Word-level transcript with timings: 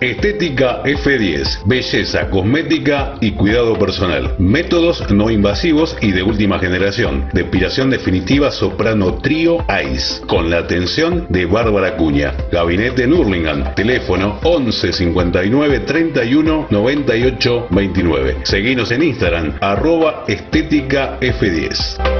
Estética 0.00 0.82
F10, 0.82 1.66
belleza, 1.66 2.30
cosmética 2.30 3.16
y 3.20 3.32
cuidado 3.32 3.78
personal. 3.78 4.34
Métodos 4.38 5.10
no 5.10 5.28
invasivos 5.30 5.94
y 6.00 6.12
de 6.12 6.22
última 6.22 6.58
generación. 6.58 7.28
Depilación 7.34 7.90
definitiva 7.90 8.50
soprano 8.50 9.16
trío 9.16 9.58
ICE, 9.68 10.22
con 10.26 10.48
la 10.48 10.58
atención 10.58 11.26
de 11.28 11.44
Bárbara 11.44 11.98
Cuña. 11.98 12.34
Gabinete 12.50 13.04
en 13.04 13.12
Hurlingham, 13.12 13.74
teléfono 13.74 14.38
11 14.42 14.92
59 14.92 15.80
31 15.80 16.66
98 16.70 17.66
29. 17.70 18.36
Seguinos 18.44 18.90
en 18.92 19.02
Instagram, 19.02 19.58
arroba 19.60 20.24
estética 20.26 21.20
F10. 21.20 22.19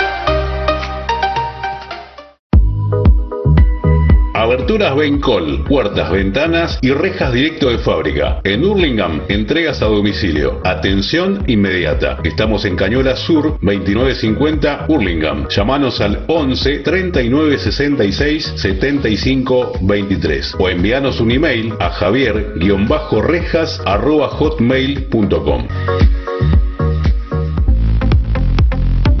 Aberturas 4.51 4.93
Bencol, 4.97 5.63
puertas, 5.63 6.11
ventanas 6.11 6.77
y 6.81 6.91
rejas 6.91 7.31
directo 7.31 7.69
de 7.69 7.77
fábrica. 7.77 8.41
En 8.43 8.65
Hurlingham, 8.65 9.21
entregas 9.29 9.81
a 9.81 9.85
domicilio. 9.85 10.59
Atención 10.65 11.45
inmediata. 11.47 12.17
Estamos 12.25 12.65
en 12.65 12.75
Cañola 12.75 13.15
Sur, 13.15 13.57
2950 13.61 14.87
Hurlingham. 14.89 15.47
Llámanos 15.47 16.01
al 16.01 16.25
11 16.27 16.79
39 16.79 17.59
66 17.59 18.53
75 18.57 19.71
23 19.79 20.55
o 20.59 20.67
envíanos 20.67 21.21
un 21.21 21.31
email 21.31 21.73
a 21.79 21.89
javier-rejas 21.89 23.81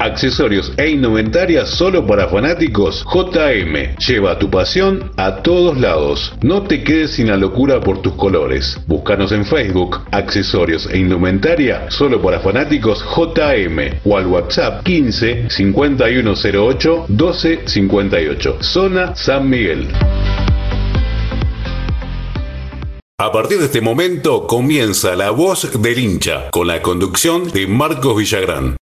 Accesorios 0.01 0.73
e 0.77 0.89
indumentaria 0.89 1.63
solo 1.67 2.07
para 2.07 2.27
fanáticos 2.27 3.05
JM. 3.05 3.97
Lleva 3.99 4.39
tu 4.39 4.49
pasión 4.49 5.11
a 5.15 5.43
todos 5.43 5.79
lados. 5.79 6.33
No 6.41 6.63
te 6.63 6.83
quedes 6.83 7.11
sin 7.11 7.27
la 7.27 7.37
locura 7.37 7.79
por 7.79 8.01
tus 8.01 8.13
colores. 8.13 8.79
Búscanos 8.87 9.31
en 9.31 9.45
Facebook, 9.45 9.99
Accesorios 10.11 10.89
e 10.91 10.97
indumentaria 10.97 11.91
solo 11.91 12.19
para 12.19 12.39
fanáticos 12.39 13.05
JM 13.15 13.99
o 14.03 14.17
al 14.17 14.25
WhatsApp 14.25 14.83
15 14.83 15.51
5108 15.51 17.05
1258. 17.07 18.57
Zona 18.59 19.15
San 19.15 19.47
Miguel. 19.47 19.87
A 23.19 23.31
partir 23.31 23.59
de 23.59 23.65
este 23.65 23.81
momento 23.81 24.47
comienza 24.47 25.15
la 25.15 25.29
voz 25.29 25.79
del 25.79 25.99
hincha 25.99 26.49
con 26.49 26.65
la 26.65 26.81
conducción 26.81 27.51
de 27.51 27.67
Marcos 27.67 28.17
Villagrán. 28.17 28.77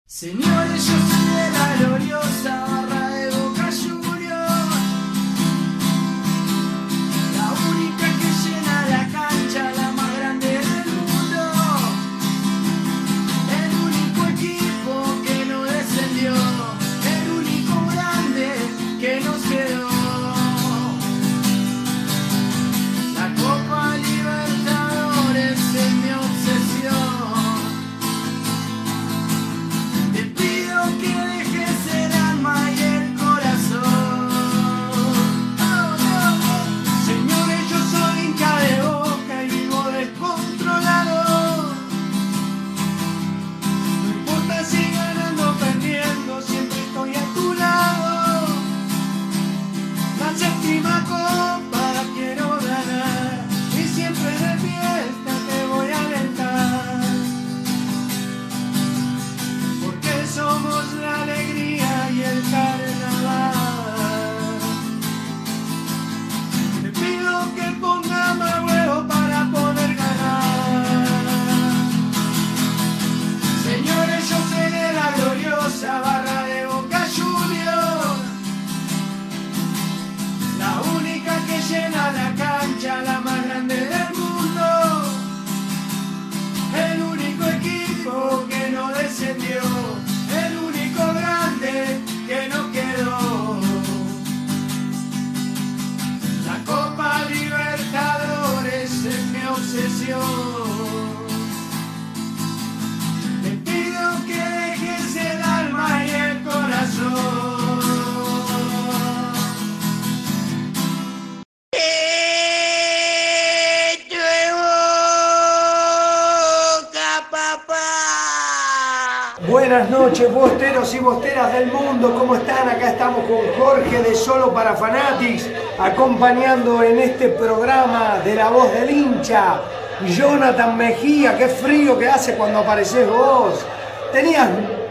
Este 127.05 127.29
programa 127.29 128.19
de 128.23 128.35
la 128.35 128.49
voz 128.49 128.73
del 128.73 128.89
hincha. 128.89 129.61
Jonathan 130.07 130.75
Mejía, 130.75 131.37
qué 131.37 131.47
frío 131.47 131.97
que 131.97 132.07
hace 132.07 132.35
cuando 132.35 132.59
apareces 132.59 133.07
vos. 133.07 133.65
Tenías 134.11 134.49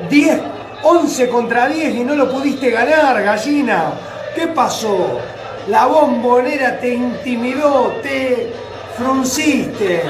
10, 0.08 0.40
11 0.82 1.28
contra 1.28 1.68
10 1.68 1.94
y 1.94 2.04
no 2.04 2.14
lo 2.14 2.30
pudiste 2.30 2.70
ganar, 2.70 3.22
gallina. 3.22 3.92
¿Qué 4.34 4.46
pasó? 4.48 5.18
La 5.68 5.86
bombonera 5.86 6.78
te 6.78 6.94
intimidó, 6.94 7.92
te 8.02 8.52
frunciste. 8.96 10.02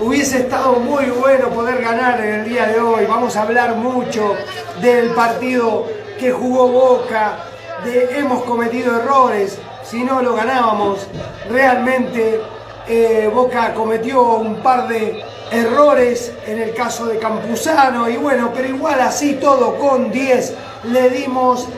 Hubiese 0.00 0.38
estado 0.38 0.74
muy 0.74 1.06
bueno 1.06 1.48
poder 1.50 1.82
ganar 1.82 2.20
en 2.20 2.40
el 2.40 2.48
día 2.48 2.66
de 2.66 2.80
hoy. 2.80 3.06
Vamos 3.06 3.36
a 3.36 3.42
hablar 3.42 3.76
mucho 3.76 4.34
del 4.80 5.10
partido 5.10 5.86
que 6.18 6.32
jugó 6.32 6.68
Boca, 6.68 7.38
de 7.84 8.18
hemos 8.18 8.42
cometido 8.44 8.96
errores. 8.96 9.58
Si 9.84 10.02
no 10.02 10.22
lo 10.22 10.34
ganábamos, 10.34 11.06
realmente 11.50 12.40
eh, 12.88 13.30
Boca 13.32 13.74
cometió 13.74 14.22
un 14.36 14.56
par 14.56 14.88
de 14.88 15.22
errores 15.50 16.32
en 16.46 16.60
el 16.60 16.74
caso 16.74 17.06
de 17.06 17.18
Campuzano 17.18 18.08
y 18.08 18.16
bueno, 18.16 18.50
pero 18.54 18.68
igual 18.68 19.00
así 19.00 19.34
todo 19.34 19.76
con 19.76 20.10
10 20.10 20.54
le 20.84 21.10
dimos 21.10 21.68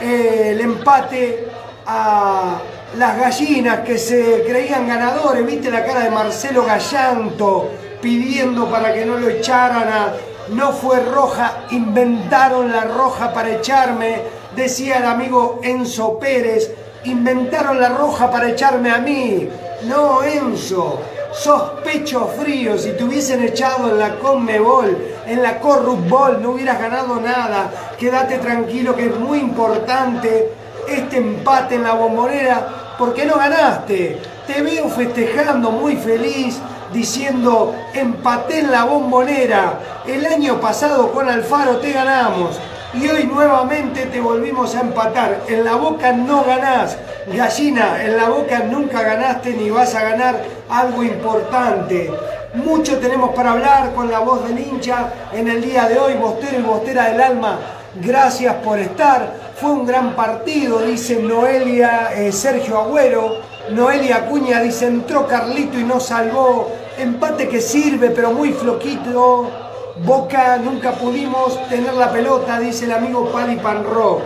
eh, 0.00 0.50
el 0.52 0.60
empate 0.60 1.48
a 1.86 2.60
las 2.96 3.18
gallinas 3.18 3.80
que 3.80 3.96
se 3.96 4.44
creían 4.46 4.86
ganadores, 4.86 5.46
viste 5.46 5.70
la 5.70 5.84
cara 5.84 6.00
de 6.00 6.10
Marcelo 6.10 6.64
Gallanto 6.64 7.70
pidiendo 8.00 8.68
para 8.68 8.92
que 8.92 9.06
no 9.06 9.16
lo 9.16 9.28
echaran 9.28 9.88
a... 9.88 10.12
No 10.48 10.72
fue 10.72 10.98
roja, 11.00 11.66
inventaron 11.70 12.72
la 12.72 12.82
roja 12.82 13.32
para 13.32 13.50
echarme, 13.50 14.22
decía 14.56 14.98
el 14.98 15.04
amigo 15.04 15.60
Enzo 15.62 16.18
Pérez, 16.18 16.72
inventaron 17.04 17.80
la 17.80 17.88
roja 17.88 18.30
para 18.30 18.50
echarme 18.50 18.90
a 18.90 18.98
mí. 18.98 19.48
No, 19.84 20.22
Enzo, 20.22 21.00
sos 21.32 21.62
pecho 21.84 22.28
frío, 22.38 22.78
si 22.78 22.92
te 22.92 23.04
hubiesen 23.04 23.42
echado 23.42 23.90
en 23.90 23.98
la 23.98 24.18
Conmebol, 24.18 24.96
en 25.26 25.42
la 25.42 25.58
Corrupbol, 25.58 26.40
no 26.40 26.50
hubieras 26.50 26.80
ganado 26.80 27.20
nada. 27.20 27.70
Quédate 27.98 28.38
tranquilo 28.38 28.94
que 28.94 29.06
es 29.06 29.18
muy 29.18 29.38
importante 29.38 30.52
este 30.88 31.16
empate 31.16 31.76
en 31.76 31.84
la 31.84 31.94
bombonera 31.94 32.94
porque 32.98 33.24
no 33.24 33.36
ganaste. 33.36 34.20
Te 34.46 34.62
veo 34.62 34.88
festejando 34.88 35.70
muy 35.70 35.96
feliz, 35.96 36.60
diciendo 36.92 37.74
empaté 37.94 38.60
en 38.60 38.70
la 38.70 38.84
bombonera. 38.84 40.02
El 40.06 40.26
año 40.26 40.60
pasado 40.60 41.10
con 41.12 41.28
Alfaro 41.28 41.78
te 41.78 41.92
ganamos 41.92 42.60
y 42.94 43.08
hoy 43.08 43.24
nuevamente 43.24 44.06
te 44.06 44.20
volvimos 44.20 44.74
a 44.74 44.80
empatar. 44.80 45.42
En 45.48 45.64
la 45.64 45.76
boca 45.76 46.12
no 46.12 46.44
ganás, 46.44 46.98
gallina, 47.26 48.04
en 48.04 48.16
la 48.16 48.28
boca 48.28 48.60
nunca 48.60 49.02
ganaste 49.02 49.54
ni 49.54 49.70
vas 49.70 49.94
a 49.94 50.02
ganar 50.02 50.42
algo 50.68 51.02
importante. 51.02 52.10
Mucho 52.54 52.98
tenemos 52.98 53.34
para 53.34 53.52
hablar 53.52 53.94
con 53.94 54.10
la 54.10 54.18
voz 54.18 54.46
del 54.46 54.58
hincha 54.58 55.08
en 55.32 55.48
el 55.48 55.62
día 55.62 55.88
de 55.88 55.98
hoy, 55.98 56.14
Bostero 56.14 56.58
y 56.58 56.62
Bostera 56.62 57.08
del 57.08 57.20
Alma. 57.20 57.58
Gracias 57.94 58.54
por 58.56 58.78
estar. 58.78 59.52
Fue 59.56 59.70
un 59.70 59.86
gran 59.86 60.14
partido, 60.14 60.80
dice 60.80 61.16
Noelia 61.16 62.10
eh, 62.14 62.30
Sergio 62.30 62.78
Agüero. 62.78 63.36
Noelia 63.70 64.16
Acuña 64.16 64.60
dice, 64.60 64.86
entró 64.86 65.26
Carlito 65.26 65.78
y 65.78 65.84
no 65.84 65.98
salvó. 65.98 66.70
Empate 66.98 67.48
que 67.48 67.60
sirve, 67.60 68.10
pero 68.10 68.32
muy 68.32 68.52
floquito. 68.52 69.71
Boca, 69.96 70.56
nunca 70.56 70.92
pudimos 70.92 71.68
tener 71.68 71.92
la 71.92 72.10
pelota, 72.10 72.58
dice 72.58 72.86
el 72.86 72.92
amigo 72.92 73.30
Pali 73.30 73.56
Panro. 73.56 74.22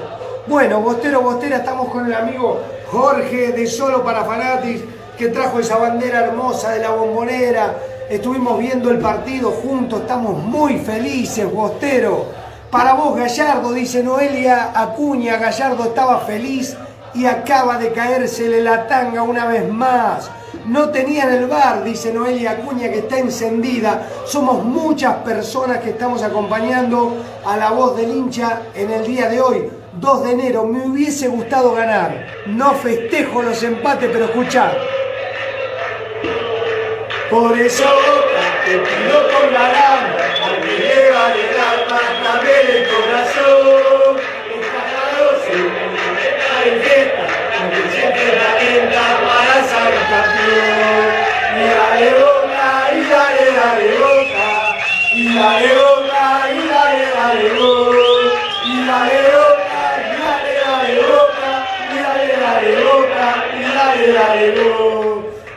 Bueno, 0.47 0.81
Bostero, 0.81 1.23
Bostera, 1.23 1.57
estamos 1.57 1.89
con 1.89 2.07
el 2.07 2.15
amigo 2.15 2.61
Jorge 2.93 3.51
de 3.51 3.67
Solo 3.67 4.05
para 4.05 4.25
Fanatics, 4.25 4.85
que 5.19 5.29
trajo 5.29 5.59
esa 5.59 5.77
bandera 5.77 6.21
hermosa 6.21 6.71
de 6.71 6.79
la 6.79 6.91
bombonera. 6.91 7.75
Estuvimos 8.09 8.61
viendo 8.61 8.91
el 8.91 9.01
partido 9.01 9.51
juntos, 9.51 10.03
estamos 10.03 10.39
muy 10.39 10.79
felices, 10.79 11.53
Bostero. 11.53 12.27
Para 12.71 12.95
vos, 12.95 13.17
Gallardo, 13.17 13.73
dice 13.73 14.05
Noelia 14.05 14.71
Acuña, 14.73 15.37
Gallardo 15.37 15.83
estaba 15.83 16.21
feliz 16.21 16.77
y 17.13 17.27
acaba 17.27 17.77
de 17.77 17.91
caérsele 17.91 18.63
la 18.63 18.87
tanga 18.87 19.23
una 19.23 19.47
vez 19.47 19.69
más. 19.69 20.31
No 20.67 20.91
tenían 20.91 21.33
el 21.33 21.47
bar, 21.47 21.85
dice 21.85 22.13
Noelia 22.13 22.53
Acuña, 22.53 22.91
que 22.91 22.99
está 22.99 23.19
encendida. 23.19 24.09
Somos 24.27 24.65
muchas 24.65 25.15
personas 25.19 25.79
que 25.79 25.91
estamos 25.91 26.25
acompañando 26.25 27.23
a 27.45 27.57
la 27.57 27.71
voz 27.71 27.97
del 27.97 28.11
hincha 28.11 28.63
en 28.75 28.91
el 28.91 29.07
día 29.07 29.29
de 29.29 29.41
hoy, 29.41 29.71
2 29.93 30.25
de 30.25 30.33
enero. 30.33 30.65
Me 30.65 30.85
hubiese 30.85 31.29
gustado 31.29 31.73
ganar. 31.73 32.27
No 32.47 32.73
festejo 32.75 33.43
los 33.43 33.63
empates, 33.63 34.11
pero 34.13 34.25
escuchá. 34.25 34.73
Por 37.31 37.57
eso 37.57 37.85
te 38.65 38.73
pido 38.73 39.23
con 39.39 39.53
la 39.53 39.69
gana, 39.69 40.17
aunque 40.47 40.79
lleva 40.79 41.33
el 41.33 41.61
alma, 41.61 42.01
también 42.25 42.67
el 42.73 42.89
corazón. 42.89 44.26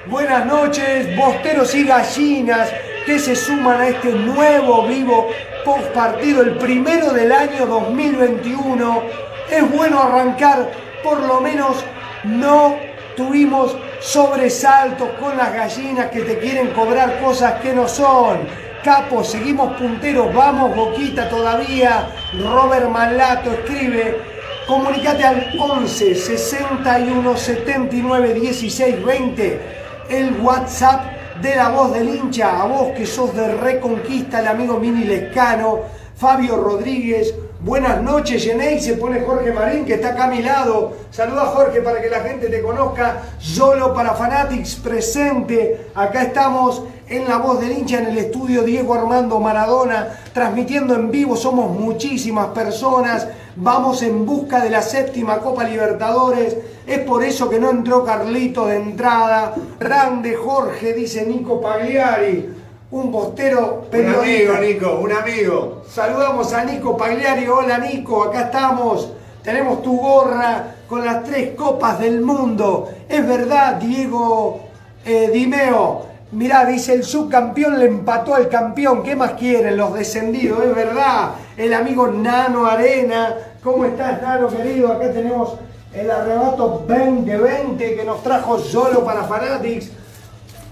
Buenas 0.06 0.46
noches, 0.46 1.16
bosteros 1.16 1.74
y 1.76 1.86
gallinas 1.86 2.74
que 3.06 3.20
se 3.20 3.36
suman 3.38 3.80
a 3.80 3.88
este 3.88 4.10
nuevo 4.10 4.86
vivo 4.86 5.30
post 5.64 5.88
partido, 5.94 6.42
el 6.42 6.58
primero 6.58 7.14
del 7.14 7.32
año 7.32 7.66
2021. 7.66 9.04
Es 9.50 9.72
bueno 9.72 10.02
arrancar, 10.02 10.70
por 11.02 11.22
lo 11.22 11.40
menos 11.40 11.86
no 12.26 12.76
tuvimos 13.16 13.78
sobresaltos 14.02 15.10
con 15.20 15.38
las 15.38 15.54
gallinas 15.54 16.10
que 16.12 16.22
te 16.22 16.38
quieren 16.38 16.72
cobrar 16.72 17.22
cosas 17.22 17.62
que 17.62 17.74
no 17.74 17.88
son. 17.88 18.69
Capo, 18.84 19.26
seguimos 19.26 19.78
punteros, 19.78 20.34
vamos 20.34 20.74
Boquita 20.74 21.30
todavía. 21.30 22.10
Robert 22.34 22.90
Malato 22.90 23.52
escribe, 23.52 24.22
comunicate 24.68 25.26
al 25.26 25.54
11 25.60 26.16
61 26.16 27.36
79 27.38 28.34
16 28.36 29.06
20 29.06 29.62
el 30.10 30.40
WhatsApp 30.42 31.42
de 31.42 31.56
la 31.56 31.70
voz 31.70 31.94
del 31.94 32.16
hincha, 32.16 32.62
a 32.62 32.66
vos 32.68 32.94
que 32.96 33.06
sos 33.06 33.36
de 33.36 33.54
Reconquista, 33.56 34.40
el 34.40 34.48
amigo 34.48 34.80
Mini 34.80 35.04
Lescano, 35.04 35.82
Fabio 36.16 36.56
Rodríguez. 36.56 37.34
Buenas 37.62 38.02
noches, 38.02 38.46
Yenei, 38.46 38.80
se 38.80 38.94
pone 38.94 39.20
Jorge 39.20 39.52
Marín, 39.52 39.84
que 39.84 39.96
está 39.96 40.12
acá 40.12 40.24
a 40.24 40.28
mi 40.30 40.42
lado. 40.42 40.94
Saluda 41.12 41.48
Jorge 41.48 41.82
para 41.82 42.02
que 42.02 42.10
la 42.10 42.22
gente 42.22 42.48
te 42.48 42.62
conozca. 42.62 43.22
Solo 43.38 43.94
para 43.94 44.14
Fanatics 44.14 44.76
presente. 44.76 45.88
Acá 45.94 46.24
estamos 46.24 46.84
en 47.10 47.28
la 47.28 47.36
voz 47.40 47.60
del 47.60 47.74
hincha 47.74 48.00
en 48.00 48.08
el 48.08 48.18
estudio 48.18 48.64
Diego 48.64 48.94
Armando 48.94 49.42
Maradona, 49.42 50.08
transmitiendo 50.32 50.96
en 50.96 51.12
vivo. 51.12 51.36
Somos 51.36 51.78
muchísimas 51.78 52.48
personas. 52.52 53.28
Vamos 53.58 54.04
en 54.04 54.26
busca 54.26 54.62
de 54.64 54.70
la 54.70 54.82
séptima 54.82 55.40
Copa 55.40 55.66
Libertadores. 55.66 56.56
Es 56.88 57.00
por 57.00 57.26
eso 57.26 57.50
que 57.50 57.60
no 57.60 57.72
entró 57.72 58.06
Carlito 58.06 58.68
de 58.68 58.78
entrada. 58.78 59.54
Grande 59.78 60.34
Jorge, 60.34 60.94
dice 60.94 61.26
Nico 61.26 61.60
Pagliari. 61.60 62.59
Un 62.92 63.12
postero 63.12 63.86
periodista. 63.92 64.20
Un 64.20 64.58
amigo, 64.58 64.58
Nico, 64.58 65.00
un 65.00 65.12
amigo. 65.12 65.84
Saludamos 65.88 66.52
a 66.54 66.66
Nico 66.66 66.98
Pagliari. 66.98 67.48
Hola 67.48 67.78
Nico, 67.78 68.24
acá 68.24 68.46
estamos. 68.46 69.12
Tenemos 69.44 69.84
tu 69.84 69.96
gorra 70.00 70.76
con 70.88 71.06
las 71.06 71.24
tres 71.24 71.56
copas 71.56 72.00
del 72.00 72.22
mundo. 72.22 72.90
Es 73.08 73.28
verdad, 73.28 73.76
Diego 73.76 74.62
eh, 75.06 75.30
Dimeo. 75.32 76.08
Mirá, 76.32 76.66
dice 76.66 76.94
el 76.94 77.04
subcampeón 77.04 77.78
le 77.78 77.86
empató 77.86 78.34
al 78.34 78.50
campeón. 78.50 79.04
¿Qué 79.04 79.16
más 79.16 79.34
quieren 79.34 79.78
los 79.78 79.94
descendidos? 79.94 80.66
Es 80.66 80.74
verdad. 80.74 81.34
El 81.58 81.76
amigo 81.76 82.08
Nano 82.08 82.66
Arena. 82.66 83.36
¿Cómo 83.64 83.86
estás, 83.86 84.20
Nano, 84.20 84.48
querido? 84.48 84.92
Acá 84.94 85.12
tenemos 85.14 85.54
el 85.94 86.10
arrebato 86.10 86.86
2020 86.88 87.96
que 87.96 88.04
nos 88.04 88.24
trajo 88.24 88.58
solo 88.58 89.06
para 89.06 89.26
Fanatics. 89.26 89.92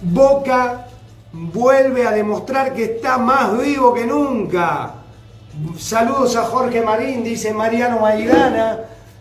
Boca 0.02 0.88
vuelve 1.32 2.08
a 2.08 2.12
demostrar 2.12 2.74
que 2.74 2.86
está 2.86 3.18
más 3.18 3.58
vivo 3.58 3.94
que 3.94 4.06
nunca. 4.06 4.94
Saludos 5.78 6.36
a 6.36 6.44
Jorge 6.44 6.82
Marín, 6.82 7.24
dice 7.24 7.54
Mariano 7.54 8.00
Maidana. 8.00 8.80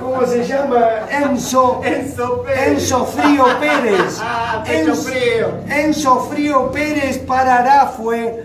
¿Cómo 0.00 0.24
se 0.24 0.44
llama? 0.46 0.78
Enzo. 1.10 1.82
Enzo 1.84 2.42
Pérez. 2.42 2.68
Enzo 2.68 3.04
Frío 3.04 3.44
Pérez. 3.60 4.18
Ah, 4.22 4.64
Enzo- 4.66 4.94
frío. 4.94 5.46
Enzo 5.68 6.20
Frío 6.30 6.70
Pérez 6.72 7.18
para 7.18 7.86
fue. 7.88 8.44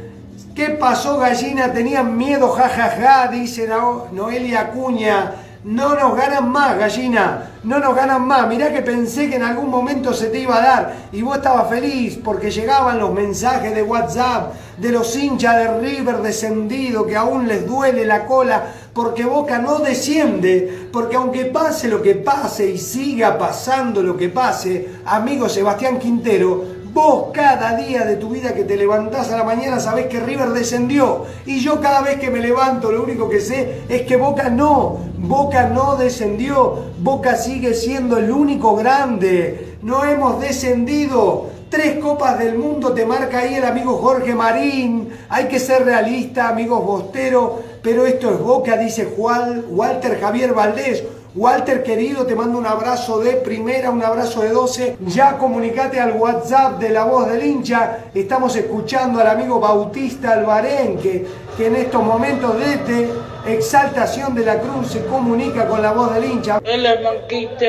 ¿Qué 0.54 0.70
pasó, 0.72 1.18
gallina? 1.18 1.72
Tenían 1.72 2.18
miedo, 2.18 2.50
jajaja, 2.50 3.27
dice 3.27 3.68
No- 3.68 4.08
Noelia 4.12 4.62
Acuña. 4.62 5.32
No 5.67 5.95
nos 5.95 6.15
ganan 6.15 6.50
más, 6.50 6.77
gallina. 6.77 7.51
No 7.65 7.77
nos 7.79 7.93
ganan 7.93 8.25
más. 8.25 8.47
Mirá 8.47 8.71
que 8.71 8.81
pensé 8.81 9.29
que 9.29 9.36
en 9.36 9.43
algún 9.43 9.69
momento 9.69 10.13
se 10.13 10.27
te 10.27 10.39
iba 10.39 10.55
a 10.55 10.62
dar. 10.62 10.95
Y 11.12 11.21
vos 11.21 11.36
estabas 11.36 11.67
feliz 11.67 12.17
porque 12.24 12.50
llegaban 12.50 12.97
los 12.97 13.12
mensajes 13.12 13.75
de 13.75 13.83
WhatsApp 13.83 14.53
de 14.77 14.91
los 14.93 15.13
hinchas 15.17 15.57
de 15.57 15.79
River 15.81 16.19
descendido 16.19 17.05
que 17.05 17.17
aún 17.17 17.50
les 17.50 17.67
duele 17.67 18.05
la 18.05 18.25
cola 18.25 18.63
porque 18.93 19.25
Boca 19.25 19.59
no 19.59 19.79
desciende. 19.79 20.88
Porque 20.93 21.17
aunque 21.17 21.43
pase 21.47 21.89
lo 21.89 22.01
que 22.01 22.15
pase 22.15 22.69
y 22.69 22.77
siga 22.77 23.38
pasando 23.38 24.01
lo 24.01 24.15
que 24.15 24.29
pase, 24.29 24.88
amigo 25.03 25.50
Sebastián 25.50 26.00
Quintero, 26.00 26.76
Vos 26.94 27.29
cada 27.34 27.75
día 27.75 28.06
de 28.06 28.15
tu 28.15 28.29
vida 28.29 28.53
que 28.53 28.63
te 28.63 28.75
levantás 28.75 29.32
a 29.32 29.38
la 29.38 29.44
mañana 29.44 29.79
sabés 29.79 30.08
que 30.08 30.20
River 30.20 30.50
descendió. 30.50 31.25
Y 31.46 31.60
yo 31.60 31.82
cada 31.82 32.01
vez 32.01 32.20
que 32.20 32.29
me 32.29 32.39
levanto 32.39 32.91
lo 32.91 33.03
único 33.03 33.29
que 33.29 33.39
sé 33.39 33.84
es 33.89 34.03
que 34.03 34.15
Boca 34.15 34.50
no. 34.50 34.98
Boca 35.17 35.67
no 35.67 35.96
descendió. 35.96 36.86
Boca 37.00 37.36
sigue 37.36 37.74
siendo 37.74 38.17
el 38.17 38.32
único 38.32 38.75
grande. 38.75 39.77
No 39.82 40.03
hemos 40.06 40.39
descendido. 40.39 41.48
Tres 41.70 42.00
copas 42.00 42.39
del 42.39 42.58
mundo 42.58 42.94
te 42.94 43.06
marca 43.06 43.39
ahí 43.39 43.56
el 43.56 43.65
amigo 43.65 43.98
Jorge 43.98 44.34
Marín. 44.34 45.10
Hay 45.29 45.48
que 45.48 45.60
ser 45.60 45.84
realista, 45.84 46.48
amigos 46.48 46.86
Bostero. 46.86 47.60
Pero 47.84 48.06
esto 48.06 48.32
es 48.32 48.39
Boca, 48.39 48.77
dice 48.77 49.13
Juan, 49.15 49.65
Walter 49.70 50.20
Javier 50.20 50.53
Valdés. 50.53 51.03
Walter 51.38 51.84
querido, 51.84 52.25
te 52.25 52.34
mando 52.34 52.58
un 52.58 52.65
abrazo 52.65 53.20
de 53.20 53.34
primera, 53.34 53.91
un 53.91 54.03
abrazo 54.03 54.41
de 54.41 54.50
12. 54.50 54.98
Ya 55.06 55.38
comunicate 55.38 56.00
al 56.00 56.13
WhatsApp 56.13 56.79
de 56.79 56.89
la 56.89 57.03
voz 57.03 57.29
del 57.29 57.46
hincha. 57.46 58.06
Estamos 58.15 58.56
escuchando 58.56 59.22
al 59.22 59.27
amigo 59.27 59.60
Bautista 59.60 60.34
Albarén, 60.34 60.98
que, 60.98 61.27
en 61.60 61.75
estos 61.75 62.01
momentos 62.01 62.58
desde 62.58 63.10
Exaltación 63.46 64.34
de 64.34 64.46
la 64.46 64.60
Cruz 64.60 64.88
se 64.88 65.06
comunica 65.06 65.67
con 65.67 65.84
la 65.84 65.91
voz 65.91 66.12
del 66.15 66.25
hincha. 66.25 66.60
Hola 66.65 66.96
Monquito, 67.03 67.65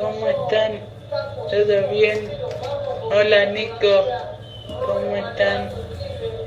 ¿cómo 0.00 0.26
están? 0.26 0.80
¿Todo 1.48 1.88
bien? 1.92 2.28
Hola 3.04 3.46
Nico, 3.52 4.02
¿cómo 4.84 5.14
están? 5.14 5.70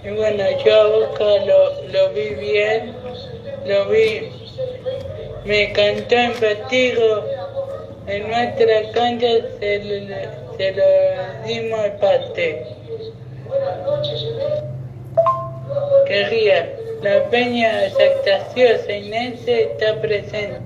Y 0.04 0.10
bueno, 0.10 0.44
yo 0.66 0.75
a 0.75 0.88
Boca 0.88 1.24
lo, 1.46 1.88
lo 1.89 2.13
vi 2.13 2.36
bien, 2.36 2.94
lo 3.66 3.89
vi, 3.89 4.38
me 5.50 5.72
cantó 5.72 6.13
en 6.13 6.32
Patigo, 6.34 7.24
en 8.06 8.27
nuestra 8.29 8.91
cancha 8.94 9.27
se 9.60 9.79
lo, 9.79 10.58
se 10.58 10.72
lo 10.74 10.84
dimos 11.48 11.86
empate. 11.86 12.68
Querría, 16.06 16.72
la 17.01 17.24
Peña 17.32 17.89
Sactaciosa 17.89 18.91
Inense 18.91 19.63
está 19.63 20.00
presente. 20.00 20.60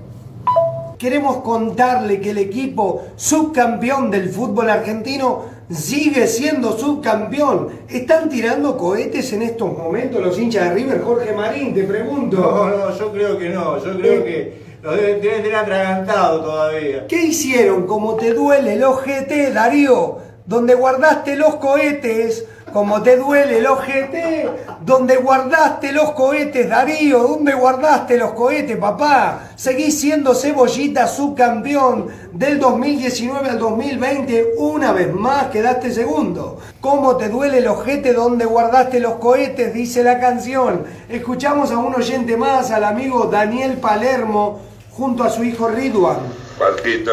Queremos 0.97 1.37
contarle 1.37 2.19
que 2.19 2.31
el 2.31 2.39
equipo 2.39 3.03
subcampeón 3.15 4.11
del 4.11 4.29
fútbol 4.29 4.69
argentino 4.69 5.45
sigue 5.71 6.27
siendo 6.27 6.77
subcampeón. 6.77 7.69
¿Están 7.87 8.27
tirando 8.27 8.77
cohetes 8.77 9.31
en 9.31 9.43
estos 9.43 9.77
momentos 9.77 10.21
los 10.21 10.37
hinchas 10.37 10.69
de 10.69 10.75
River? 10.75 11.01
Jorge 11.01 11.31
Marín, 11.31 11.73
te 11.73 11.83
pregunto. 11.83 12.37
No, 12.37 12.67
no, 12.67 12.97
yo 12.97 13.11
creo 13.13 13.37
que 13.37 13.47
no. 13.47 13.81
Yo 13.81 13.97
creo 13.97 14.25
que 14.25 14.62
los 14.83 14.97
deben, 14.97 15.21
tener 15.21 15.55
atragantado 15.55 16.41
todavía. 16.41 17.07
¿Qué 17.07 17.23
hicieron? 17.23 17.87
Como 17.87 18.15
te 18.15 18.33
duele 18.33 18.73
el 18.73 18.83
ojete, 18.83 19.51
Darío, 19.51 20.17
donde 20.45 20.75
guardaste 20.75 21.37
los 21.37 21.55
cohetes, 21.55 22.45
como 22.73 23.01
te 23.01 23.15
duele 23.15 23.59
el 23.59 23.67
ojete, 23.67 24.49
donde 24.81 25.15
guardaste 25.15 25.93
los 25.93 26.11
cohetes, 26.11 26.67
Darío, 26.67 27.19
¿dónde 27.19 27.53
guardaste 27.53 28.17
los 28.17 28.33
cohetes, 28.33 28.75
papá? 28.75 29.51
Seguís 29.55 30.01
siendo 30.01 30.35
cebollita 30.35 31.07
subcampeón 31.07 32.07
del 32.33 32.59
2019 32.59 33.51
al 33.51 33.59
2020, 33.59 34.55
una 34.57 34.91
vez 34.91 35.13
más 35.13 35.45
quedaste 35.45 35.93
segundo. 35.93 36.59
¿Cómo 36.81 37.15
te 37.15 37.29
duele 37.29 37.59
el 37.59 37.67
ojete 37.67 38.11
donde 38.11 38.43
guardaste 38.43 38.99
los 38.99 39.13
cohetes? 39.13 39.73
Dice 39.73 40.03
la 40.03 40.19
canción. 40.19 40.83
Escuchamos 41.07 41.71
a 41.71 41.77
un 41.77 41.95
oyente 41.95 42.35
más, 42.35 42.71
al 42.71 42.83
amigo 42.83 43.29
Daniel 43.31 43.77
Palermo, 43.77 44.72
junto 44.95 45.23
a 45.23 45.29
su 45.29 45.43
hijo 45.43 45.67
Ridwan. 45.67 46.19
Marquito, 46.59 47.11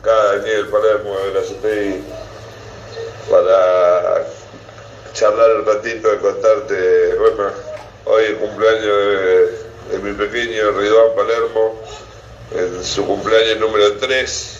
acá 0.00 0.36
Daniel 0.36 0.68
Palermo 0.68 1.16
de 1.18 1.34
la 1.34 1.40
CPI, 1.40 2.02
para 3.30 4.26
charlar 5.12 5.56
un 5.56 5.66
ratito 5.66 6.14
y 6.14 6.18
contarte, 6.18 7.14
bueno, 7.16 7.50
hoy 8.06 8.24
el 8.24 8.36
cumpleaños 8.36 8.96
de, 9.90 9.98
mi 10.02 10.12
pequeño 10.12 10.70
Ridwan 10.72 11.14
Palermo, 11.16 11.74
en 12.52 12.84
su 12.84 13.04
cumpleaños 13.06 13.58
número 13.58 13.96
3. 13.98 14.54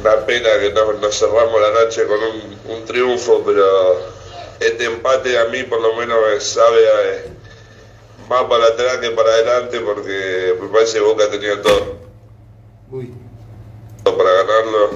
Una 0.00 0.14
pena 0.26 0.48
que 0.60 0.70
no, 0.72 0.92
nos 0.92 1.18
cerramos 1.18 1.60
la 1.60 1.70
noche 1.84 2.06
con 2.06 2.22
un, 2.22 2.58
un 2.76 2.84
triunfo, 2.84 3.42
pero 3.44 3.98
este 4.60 4.84
empate 4.84 5.36
a 5.38 5.46
mí 5.46 5.64
por 5.64 5.80
lo 5.80 5.94
menos 5.94 6.18
me 6.30 6.40
sabe 6.40 6.86
a- 6.88 7.37
más 8.28 8.44
para 8.44 8.66
atrás 8.66 8.98
que 8.98 9.10
para 9.10 9.30
adelante 9.30 9.80
porque 9.80 10.54
me 10.60 10.68
parece 10.68 10.94
que 10.98 11.04
Boca 11.04 11.30
tenía 11.30 11.60
todo. 11.62 11.96
Para 14.04 14.30
ganarlo, 14.32 14.90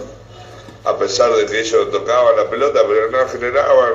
a 0.84 0.96
pesar 0.98 1.34
de 1.34 1.46
que 1.46 1.60
ellos 1.60 1.90
tocaban 1.90 2.36
la 2.36 2.48
pelota, 2.48 2.80
pero 2.86 3.10
no 3.10 3.28
generaban. 3.28 3.94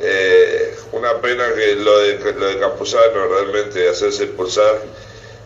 Eh, 0.00 0.74
una 0.92 1.20
pena 1.20 1.44
que 1.54 1.76
lo 1.76 1.98
de, 2.00 2.18
lo 2.34 2.46
de 2.46 2.58
Campuzano 2.58 3.26
realmente 3.28 3.88
hacerse 3.88 4.24
expulsar. 4.24 4.80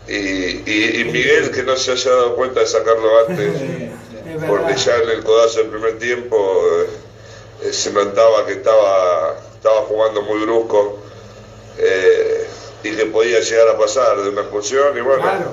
Y, 0.08 0.14
y- 0.14 1.00
y 1.00 1.04
Miguel 1.04 1.50
que 1.50 1.62
no 1.64 1.76
se 1.76 1.92
haya 1.92 2.10
dado 2.12 2.36
cuenta 2.36 2.60
de 2.60 2.66
sacarlo 2.66 3.26
antes, 3.26 3.52
Es 4.26 4.44
porque 4.44 4.76
ya 4.76 4.96
en 4.96 5.10
el 5.10 5.24
codazo 5.24 5.58
del 5.60 5.68
primer 5.68 5.98
tiempo 5.98 6.62
eh, 7.62 7.72
se 7.72 7.90
notaba 7.92 8.44
que 8.46 8.52
estaba, 8.54 9.36
estaba 9.54 9.80
jugando 9.82 10.22
muy 10.22 10.40
brusco 10.40 10.98
eh, 11.78 12.46
y 12.82 12.94
que 12.94 13.06
podía 13.06 13.40
llegar 13.40 13.68
a 13.68 13.78
pasar 13.78 14.16
de 14.22 14.28
una 14.30 14.42
expulsión 14.42 14.96
y 14.96 15.00
bueno. 15.00 15.22
Claro. 15.22 15.50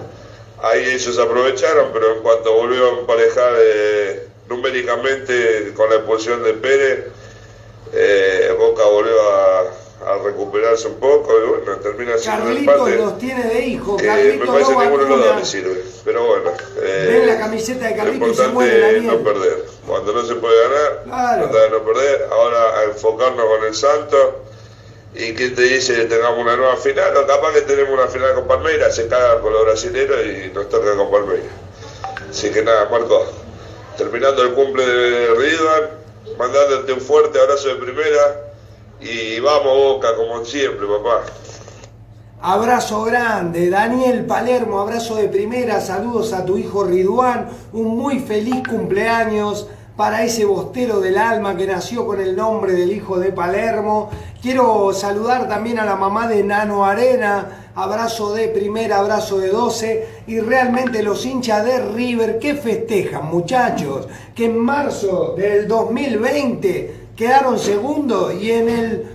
Ahí 0.62 0.86
ellos 0.92 1.18
aprovecharon, 1.20 1.90
pero 1.92 2.16
en 2.16 2.22
cuanto 2.22 2.54
volvió 2.54 2.86
a 2.96 3.00
emparejar 3.00 3.54
eh, 3.60 4.28
numéricamente 4.48 5.74
con 5.76 5.90
la 5.90 5.98
expulsión 5.98 6.42
de 6.44 6.54
Pérez, 6.54 7.06
eh, 7.94 8.56
Boca 8.58 8.84
volvió 8.86 9.22
a, 9.30 9.60
a 9.60 10.18
recuperarse 10.24 10.88
un 10.88 10.96
poco 10.96 11.32
y 11.38 11.50
bueno, 11.50 11.76
termina 11.82 12.18
siendo 12.18 12.44
un 12.44 12.48
Carlitos 12.54 12.76
empate. 12.78 12.96
los 12.98 13.18
tiene 13.20 13.44
de 13.44 13.66
hijo. 13.66 13.98
que 13.98 14.04
me 14.08 14.46
parece 14.46 14.72
no 14.72 14.80
que 14.80 14.86
ninguno 14.86 15.04
de 15.04 15.10
los 15.10 15.26
dos 15.26 15.36
le 15.38 15.46
sirve. 15.46 15.84
Pero 16.06 16.26
bueno, 16.28 16.52
eh, 16.82 17.08
Ven 17.12 17.28
la 17.28 17.40
camiseta 17.40 17.88
de 17.88 17.96
lo 18.20 18.34
se 18.34 18.48
muere 18.48 18.72
importante 18.74 18.98
es 18.98 19.04
no 19.04 19.18
perder. 19.24 19.66
Cuando 19.86 20.14
no 20.14 20.26
se 20.26 20.36
puede 20.36 20.62
ganar, 20.70 21.04
Claro. 21.04 21.44
tratar 21.50 21.62
de 21.64 21.70
no 21.78 21.84
perder. 21.86 22.28
Ahora 22.32 22.80
a 22.80 22.84
enfocarnos 22.86 23.46
con 23.46 23.66
el 23.66 23.76
Santos. 23.76 24.28
¿Y 25.16 25.34
quién 25.34 25.54
te 25.54 25.62
dice 25.62 26.06
tengamos 26.06 26.40
una 26.40 26.56
nueva 26.56 26.76
final? 26.78 27.14
Capaz 27.28 27.54
que 27.54 27.62
tenemos 27.62 27.94
una 27.94 28.08
final 28.08 28.34
con 28.34 28.48
Palmeiras, 28.48 28.96
se 28.96 29.08
cagan 29.08 29.42
con 29.42 29.54
los 29.54 29.64
brasileños 29.64 30.18
y 30.26 30.52
nos 30.54 30.70
toca 30.70 30.96
con 30.96 31.12
Palmeiras. 31.12 31.52
Así 32.30 32.50
que 32.50 32.64
nada, 32.64 32.90
Marco, 32.90 33.24
terminando 33.96 34.42
el 34.42 34.54
cumple 34.54 34.84
de 34.84 35.28
Ridwan, 35.36 35.90
mandándote 36.38 36.94
un 36.94 37.02
fuerte 37.02 37.40
abrazo 37.40 37.68
de 37.68 37.76
primera 37.76 38.54
y 39.00 39.40
vamos 39.40 39.66
Boca 39.66 40.16
como 40.16 40.44
siempre, 40.46 40.88
papá. 40.88 41.24
Abrazo 42.42 43.04
grande, 43.04 43.70
Daniel 43.70 44.26
Palermo, 44.26 44.80
abrazo 44.80 45.16
de 45.16 45.30
primera, 45.30 45.80
saludos 45.80 46.34
a 46.34 46.44
tu 46.44 46.58
hijo 46.58 46.84
Ridwan, 46.84 47.50
un 47.72 47.98
muy 47.98 48.20
feliz 48.20 48.68
cumpleaños 48.68 49.68
para 49.96 50.24
ese 50.24 50.46
bostero 50.46 51.00
del 51.00 51.18
alma 51.18 51.56
que 51.56 51.68
nació 51.68 52.06
con 52.06 52.20
el 52.20 52.36
nombre 52.36 52.74
del 52.74 52.92
hijo 52.92 53.20
de 53.20 53.32
Palermo. 53.32 54.10
Quiero 54.42 54.92
saludar 54.94 55.48
también 55.48 55.80
a 55.80 55.86
la 55.86 55.96
mamá 55.96 56.28
de 56.28 56.44
Nano 56.44 56.86
Arena, 56.86 57.70
abrazo 57.76 58.34
de 58.34 58.48
primera, 58.48 59.00
abrazo 59.00 59.38
de 59.38 59.50
12 59.50 60.08
y 60.28 60.40
realmente 60.40 61.04
los 61.04 61.26
hinchas 61.26 61.64
de 61.64 61.80
River 61.80 62.40
que 62.40 62.56
festejan 62.56 63.28
muchachos, 63.28 64.08
que 64.34 64.46
en 64.46 64.58
marzo 64.58 65.36
del 65.38 65.68
2020 65.68 67.10
quedaron 67.16 67.60
segundos 67.60 68.34
y 68.34 68.52
en 68.52 68.70
el 68.70 69.08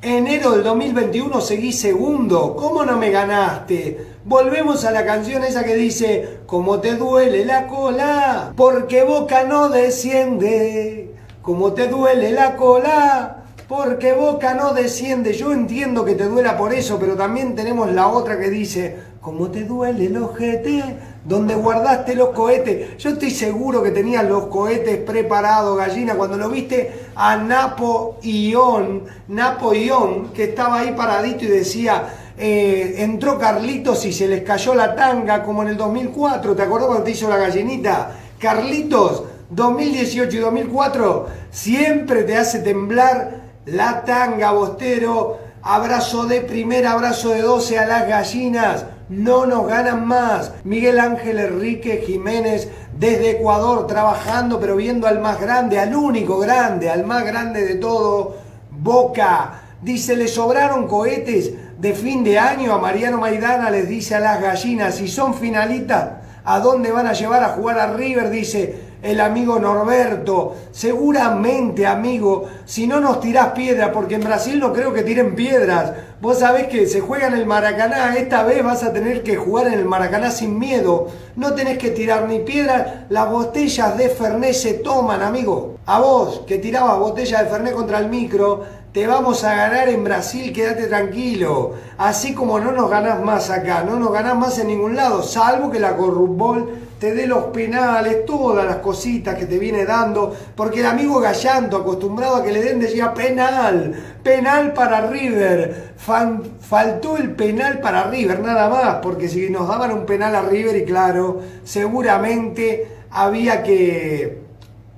enero 0.00 0.52
del 0.52 0.64
2021 0.64 1.40
seguí 1.40 1.72
segundo, 1.72 2.56
¿cómo 2.56 2.84
no 2.84 2.96
me 2.96 3.10
ganaste? 3.10 4.11
Volvemos 4.24 4.84
a 4.84 4.92
la 4.92 5.04
canción 5.04 5.42
esa 5.42 5.64
que 5.64 5.74
dice, 5.74 6.38
¿cómo 6.46 6.78
te 6.78 6.94
duele 6.94 7.44
la 7.44 7.66
cola? 7.66 8.52
Porque 8.56 9.02
Boca 9.02 9.42
no 9.42 9.68
desciende, 9.68 11.12
¿cómo 11.42 11.72
te 11.72 11.88
duele 11.88 12.30
la 12.30 12.54
cola? 12.54 13.38
Porque 13.66 14.12
Boca 14.12 14.54
no 14.54 14.74
desciende. 14.74 15.32
Yo 15.32 15.52
entiendo 15.52 16.04
que 16.04 16.14
te 16.14 16.26
duela 16.26 16.56
por 16.56 16.72
eso, 16.72 17.00
pero 17.00 17.16
también 17.16 17.56
tenemos 17.56 17.90
la 17.90 18.06
otra 18.06 18.38
que 18.38 18.48
dice, 18.48 18.96
¿cómo 19.20 19.50
te 19.50 19.64
duele 19.64 20.06
el 20.06 20.16
ojete? 20.16 20.84
Donde 21.24 21.56
guardaste 21.56 22.14
los 22.14 22.28
cohetes. 22.28 22.96
Yo 22.98 23.10
estoy 23.10 23.32
seguro 23.32 23.82
que 23.82 23.90
tenías 23.90 24.24
los 24.24 24.46
cohetes 24.46 24.98
preparados, 24.98 25.76
gallina, 25.76 26.14
cuando 26.14 26.36
lo 26.36 26.48
viste 26.48 27.08
a 27.16 27.36
Napo 27.38 28.18
Ión, 28.22 29.02
Napo 29.26 29.74
Ión, 29.74 30.28
que 30.28 30.44
estaba 30.44 30.78
ahí 30.78 30.92
paradito 30.92 31.44
y 31.44 31.48
decía, 31.48 32.06
eh, 32.38 32.96
entró 32.98 33.38
Carlitos 33.38 34.04
y 34.04 34.12
se 34.12 34.28
les 34.28 34.42
cayó 34.42 34.74
la 34.74 34.94
tanga, 34.94 35.42
como 35.42 35.62
en 35.62 35.68
el 35.68 35.76
2004. 35.76 36.54
¿Te 36.54 36.62
acordás 36.62 36.86
cuando 36.86 37.04
te 37.04 37.10
hizo 37.12 37.28
la 37.28 37.36
gallinita? 37.36 38.12
Carlitos, 38.38 39.24
2018 39.50 40.36
y 40.36 40.40
2004, 40.40 41.26
siempre 41.50 42.24
te 42.24 42.36
hace 42.36 42.60
temblar 42.60 43.42
la 43.66 44.04
tanga, 44.04 44.52
Bostero. 44.52 45.38
Abrazo 45.62 46.26
de 46.26 46.40
primera, 46.40 46.92
abrazo 46.92 47.30
de 47.30 47.42
12 47.42 47.78
a 47.78 47.86
las 47.86 48.08
gallinas. 48.08 48.86
No 49.08 49.46
nos 49.46 49.68
ganan 49.68 50.06
más. 50.06 50.52
Miguel 50.64 50.98
Ángel 50.98 51.38
Enrique 51.38 52.02
Jiménez 52.04 52.68
desde 52.98 53.32
Ecuador 53.32 53.86
trabajando, 53.86 54.58
pero 54.58 54.74
viendo 54.74 55.06
al 55.06 55.20
más 55.20 55.40
grande, 55.40 55.78
al 55.78 55.94
único 55.94 56.38
grande, 56.38 56.90
al 56.90 57.04
más 57.04 57.24
grande 57.24 57.64
de 57.64 57.74
todo, 57.76 58.36
Boca. 58.70 59.60
Dice, 59.82 60.16
le 60.16 60.28
sobraron 60.28 60.86
cohetes 60.86 61.52
de 61.82 61.94
fin 61.94 62.22
de 62.22 62.38
año. 62.38 62.72
A 62.72 62.78
Mariano 62.78 63.18
Maidana 63.18 63.68
les 63.68 63.88
dice 63.88 64.14
a 64.14 64.20
las 64.20 64.40
gallinas, 64.40 64.94
si 64.94 65.08
son 65.08 65.34
finalistas, 65.34 66.10
¿a 66.44 66.60
dónde 66.60 66.92
van 66.92 67.08
a 67.08 67.12
llevar 67.12 67.42
a 67.42 67.48
jugar 67.48 67.80
a 67.80 67.92
River? 67.92 68.30
Dice, 68.30 68.92
el 69.02 69.20
amigo 69.20 69.58
Norberto. 69.58 70.54
Seguramente, 70.70 71.88
amigo, 71.88 72.48
si 72.64 72.86
no 72.86 73.00
nos 73.00 73.18
tirás 73.18 73.48
piedra, 73.48 73.90
porque 73.90 74.14
en 74.14 74.22
Brasil 74.22 74.60
no 74.60 74.72
creo 74.72 74.92
que 74.92 75.02
tiren 75.02 75.34
piedras. 75.34 75.92
Vos 76.20 76.38
sabés 76.38 76.68
que 76.68 76.86
se 76.86 77.00
juega 77.00 77.26
en 77.26 77.34
el 77.34 77.46
Maracaná, 77.46 78.14
esta 78.14 78.44
vez 78.44 78.62
vas 78.62 78.84
a 78.84 78.92
tener 78.92 79.24
que 79.24 79.34
jugar 79.34 79.66
en 79.66 79.74
el 79.74 79.84
Maracaná 79.84 80.30
sin 80.30 80.56
miedo. 80.56 81.08
No 81.34 81.54
tenés 81.54 81.78
que 81.78 81.90
tirar 81.90 82.28
ni 82.28 82.38
piedra, 82.38 83.06
las 83.08 83.28
botellas 83.28 83.98
de 83.98 84.08
Fernet 84.08 84.54
se 84.54 84.74
toman, 84.74 85.20
amigo. 85.20 85.78
A 85.84 85.98
vos, 85.98 86.44
que 86.46 86.58
tirabas 86.58 87.00
botellas 87.00 87.42
de 87.42 87.50
Fernet 87.50 87.74
contra 87.74 87.98
el 87.98 88.08
micro, 88.08 88.62
te 88.92 89.06
vamos 89.06 89.42
a 89.44 89.54
ganar 89.54 89.88
en 89.88 90.04
Brasil, 90.04 90.52
quédate 90.52 90.86
tranquilo. 90.86 91.72
Así 91.96 92.34
como 92.34 92.60
no 92.60 92.72
nos 92.72 92.90
ganás 92.90 93.22
más 93.22 93.48
acá, 93.48 93.84
no 93.84 93.98
nos 93.98 94.12
ganás 94.12 94.36
más 94.36 94.58
en 94.58 94.68
ningún 94.68 94.96
lado, 94.96 95.22
salvo 95.22 95.70
que 95.70 95.80
la 95.80 95.96
Corrupbol 95.96 96.78
te 96.98 97.14
dé 97.14 97.26
los 97.26 97.44
penales, 97.46 98.26
todas 98.26 98.66
las 98.66 98.76
cositas 98.76 99.34
que 99.34 99.46
te 99.46 99.58
viene 99.58 99.86
dando, 99.86 100.36
porque 100.54 100.80
el 100.80 100.86
amigo 100.86 101.20
Gallanto, 101.20 101.78
acostumbrado 101.78 102.36
a 102.36 102.44
que 102.44 102.52
le 102.52 102.62
den, 102.62 102.80
decía 102.80 103.14
penal, 103.14 103.94
penal 104.22 104.72
para 104.74 105.06
River. 105.06 105.94
faltó 105.96 107.16
el 107.16 107.34
penal 107.34 107.80
para 107.80 108.04
River, 108.04 108.40
nada 108.40 108.68
más, 108.68 108.96
porque 108.96 109.28
si 109.28 109.48
nos 109.48 109.66
daban 109.66 109.90
un 109.92 110.06
penal 110.06 110.36
a 110.36 110.42
River, 110.42 110.76
y 110.76 110.84
claro, 110.84 111.40
seguramente 111.64 112.86
había 113.10 113.62
que 113.62 114.41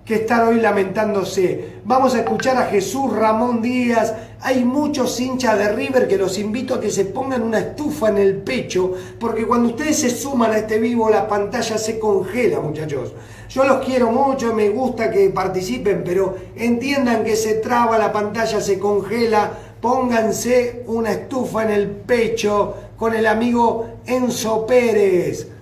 que 0.04 0.16
estar 0.16 0.46
hoy 0.46 0.61
lamentándose. 0.61 1.76
Vamos 1.84 2.14
a 2.14 2.20
escuchar 2.20 2.58
a 2.58 2.66
Jesús 2.66 3.11
Ramón 3.12 3.62
Díaz. 3.62 4.14
Hay 4.42 4.64
muchos 4.64 5.18
hinchas 5.18 5.58
de 5.58 5.73
River 5.73 6.06
que 6.06 6.18
los 6.18 6.38
invito 6.38 6.75
a 6.75 6.80
que 6.80 6.90
se 6.90 7.06
pongan 7.06 7.42
una 7.42 7.61
estufa 7.61 8.11
en 8.11 8.18
el 8.18 8.37
pecho, 8.37 8.92
porque 9.18 9.46
cuando 9.46 9.70
ustedes 9.70 10.00
se 10.00 10.11
suman 10.11 10.52
a 10.52 10.59
este 10.59 10.79
vivo, 10.79 11.09
la 11.09 11.26
pantalla 11.26 11.79
se 11.79 11.98
congela, 11.98 12.61
muchachos. 12.61 13.14
Yo 13.48 13.64
los 13.64 13.85
quiero 13.85 14.11
mucho, 14.11 14.52
me 14.52 14.68
gusta 14.68 15.11
que 15.11 15.31
participen, 15.31 16.02
pero 16.05 16.37
entiendan 16.55 17.24
que 17.24 17.37
se 17.37 17.55
traba, 17.55 17.96
la 17.96 18.12
pantalla 18.12 18.61
se 18.61 18.79
congela. 18.79 19.52
Pónganse 19.81 20.83
una 20.87 21.12
estufa 21.12 21.62
en 21.62 21.70
el 21.70 21.88
pecho 21.88 22.74
con 22.98 23.14
el 23.14 23.26
amigo 23.26 24.00
Enzo 24.07 24.66
Pérez. 24.66 25.54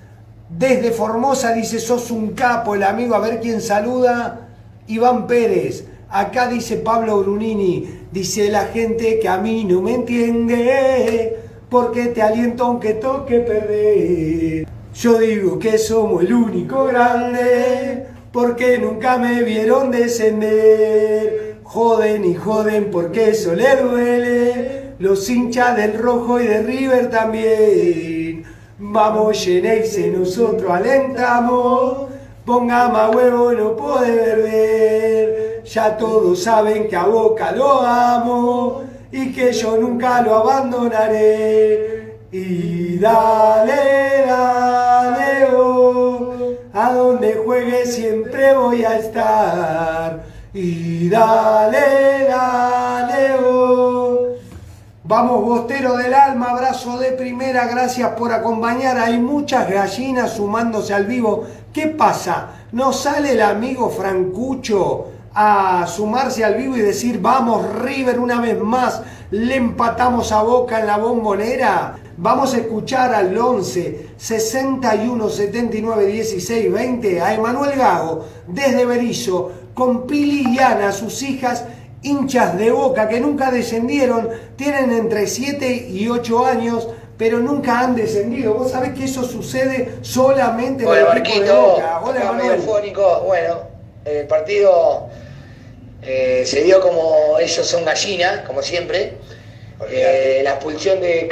Desde 0.58 0.90
Formosa 0.90 1.54
dice, 1.54 1.80
sos 1.80 2.10
un 2.10 2.32
capo, 2.32 2.74
el 2.74 2.82
amigo, 2.82 3.14
a 3.14 3.20
ver 3.20 3.40
quién 3.40 3.62
saluda. 3.62 4.48
Iván 4.86 5.26
Pérez. 5.26 5.86
Acá 6.10 6.46
dice 6.46 6.76
Pablo 6.76 7.20
Brunini, 7.22 7.88
dice 8.12 8.50
la 8.50 8.66
gente 8.66 9.18
que 9.18 9.28
a 9.28 9.38
mí 9.38 9.64
no 9.64 9.80
me 9.80 9.94
entiende, 9.94 11.38
porque 11.70 12.08
te 12.08 12.20
aliento 12.20 12.64
aunque 12.64 12.92
toque 12.94 13.38
perder. 13.40 14.68
Yo 14.94 15.18
digo 15.18 15.58
que 15.58 15.78
somos 15.78 16.22
el 16.22 16.34
único 16.34 16.84
grande, 16.84 18.08
porque 18.30 18.76
nunca 18.76 19.16
me 19.16 19.42
vieron 19.42 19.90
descender. 19.90 21.56
Joden 21.62 22.26
y 22.26 22.34
joden 22.34 22.90
porque 22.90 23.30
eso 23.30 23.54
le 23.54 23.76
duele, 23.76 24.82
los 24.98 25.30
hinchas 25.30 25.74
del 25.74 25.96
rojo 25.98 26.38
y 26.38 26.46
de 26.46 26.62
River 26.62 27.08
también. 27.08 28.21
Vamos, 28.84 29.46
llenéis 29.46 29.96
nosotros 30.08 30.68
alentamos. 30.68 32.08
Ponga 32.44 32.88
más 32.88 33.14
huevo, 33.14 33.52
no 33.52 33.76
puede 33.76 34.16
perder. 34.16 35.62
Ya 35.64 35.96
todos 35.96 36.42
saben 36.42 36.88
que 36.88 36.96
a 36.96 37.04
Boca 37.04 37.52
lo 37.52 37.80
amo 37.80 38.82
y 39.12 39.32
que 39.32 39.52
yo 39.52 39.76
nunca 39.76 40.20
lo 40.22 40.34
abandonaré. 40.34 42.18
Y 42.32 42.98
dale, 42.98 44.24
dale, 44.26 45.54
oh, 45.54 46.34
a 46.72 46.92
donde 46.92 47.34
juegue 47.34 47.86
siempre 47.86 48.52
voy 48.52 48.84
a 48.84 48.98
estar. 48.98 50.24
Y 50.52 51.08
dale, 51.08 52.26
dale. 52.28 52.81
Vamos, 55.12 55.44
Bostero 55.44 55.98
del 55.98 56.14
Alma, 56.14 56.52
abrazo 56.52 56.96
de 56.96 57.12
primera, 57.12 57.66
gracias 57.66 58.12
por 58.12 58.32
acompañar. 58.32 58.96
Hay 58.96 59.18
muchas 59.18 59.68
gallinas 59.68 60.32
sumándose 60.32 60.94
al 60.94 61.04
vivo. 61.04 61.44
¿Qué 61.70 61.88
pasa? 61.88 62.64
¿No 62.72 62.94
sale 62.94 63.32
el 63.32 63.42
amigo 63.42 63.90
Francucho 63.90 65.08
a 65.34 65.86
sumarse 65.86 66.42
al 66.42 66.54
vivo 66.54 66.78
y 66.78 66.80
decir, 66.80 67.20
vamos 67.20 67.62
River 67.82 68.20
una 68.20 68.40
vez 68.40 68.58
más, 68.58 69.02
le 69.30 69.54
empatamos 69.56 70.32
a 70.32 70.42
Boca 70.44 70.80
en 70.80 70.86
la 70.86 70.96
bombonera? 70.96 71.98
Vamos 72.16 72.54
a 72.54 72.60
escuchar 72.60 73.14
al 73.14 73.36
11 73.36 74.12
61 74.16 75.28
79 75.28 76.06
16 76.06 76.72
20 76.72 77.20
a 77.20 77.34
Emanuel 77.34 77.76
Gago 77.76 78.24
desde 78.46 78.86
Berizo 78.86 79.52
con 79.74 80.06
Pili 80.06 80.54
y 80.54 80.58
Ana, 80.58 80.90
sus 80.90 81.22
hijas 81.22 81.66
hinchas 82.02 82.58
de 82.58 82.70
boca 82.70 83.08
que 83.08 83.20
nunca 83.20 83.50
descendieron, 83.50 84.28
tienen 84.56 84.92
entre 84.92 85.26
7 85.26 85.88
y 85.88 86.08
8 86.08 86.46
años, 86.46 86.88
pero 87.16 87.38
nunca 87.38 87.80
han 87.80 87.94
descendido. 87.94 88.54
Vos 88.54 88.72
sabés 88.72 88.92
que 88.94 89.04
eso 89.04 89.22
sucede 89.24 89.98
solamente 90.02 90.84
en 90.84 90.90
el 90.90 91.18
equipo 91.18 91.40
de 91.40 91.52
Boca. 91.52 92.00
Hola, 92.04 92.32
Bueno, 93.24 93.60
el 94.04 94.26
partido 94.26 95.08
eh, 96.02 96.42
se 96.44 96.62
dio 96.62 96.80
como 96.80 97.38
ellos 97.38 97.66
son 97.66 97.84
gallinas, 97.84 98.40
como 98.46 98.62
siempre. 98.62 99.14
Eh, 99.88 100.40
la 100.42 100.50
expulsión 100.52 101.00
de 101.00 101.28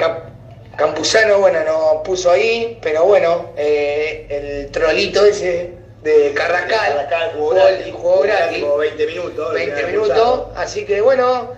Campuzano, 0.76 1.40
bueno, 1.40 1.58
nos 1.64 2.02
puso 2.04 2.30
ahí, 2.30 2.78
pero 2.80 3.04
bueno, 3.04 3.50
eh, 3.56 4.26
el 4.30 4.70
trolito 4.70 5.24
ese 5.24 5.79
de 6.02 6.32
Carrascal. 6.34 6.94
Carrascal 6.94 7.32
jugó, 7.34 7.50
gratis, 7.50 7.94
jugó 7.94 8.20
gratis. 8.20 8.64
20 8.78 9.06
minutos. 9.06 9.54
20 9.54 9.86
minutos. 9.86 10.46
Así 10.56 10.84
que 10.84 11.00
bueno, 11.00 11.50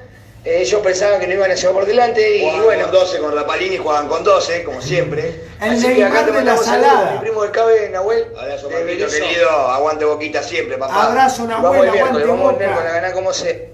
eh, 0.44 0.62
ellos 0.62 0.80
pensaban 0.82 1.20
que 1.20 1.28
no 1.28 1.34
iban 1.34 1.50
a 1.50 1.54
llevar 1.54 1.74
por 1.74 1.86
delante 1.86 2.38
y 2.38 2.60
bueno. 2.60 2.84
Con 2.84 2.92
12 2.92 3.18
con 3.18 3.34
Rapalini 3.34 3.76
juegan 3.76 4.08
con 4.08 4.24
12, 4.24 4.64
como 4.64 4.80
siempre. 4.82 5.44
El 5.60 5.70
Así 5.70 5.94
que 5.94 6.04
acá 6.04 6.24
te 6.24 6.32
de 6.32 6.44
la 6.44 6.56
salada. 6.56 7.12
Mi 7.12 7.18
primo 7.20 7.42
del 7.42 7.52
Cabe, 7.52 7.88
Nahuel. 7.90 8.26
Abrazo, 8.36 8.68
querido. 8.68 9.50
Aguante 9.50 10.04
boquita 10.04 10.42
siempre, 10.42 10.76
papá. 10.78 11.04
Abrazo, 11.04 11.46
Nahuel. 11.46 11.86
Vamos 11.86 11.96
aguante 11.96 12.26
vamos 12.26 12.52
boca. 12.52 12.74
Con 12.74 12.84
la 12.84 12.92
gana 12.92 13.12
como 13.12 13.32
se. 13.32 13.70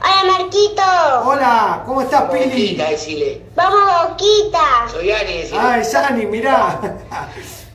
Hola 0.00 0.32
Marquito. 0.38 0.82
Hola, 1.24 1.82
¿cómo 1.86 2.02
estás, 2.02 2.22
Pili? 2.30 2.44
Boquita, 2.44 2.90
decile. 2.90 3.42
Vamos 3.54 4.10
Boquita. 4.10 4.88
Soy 4.90 5.12
Ani, 5.12 5.38
decile. 5.38 5.58
Ah, 5.60 5.78
es 5.80 5.94
Ani, 5.94 6.26
mirá. 6.26 6.80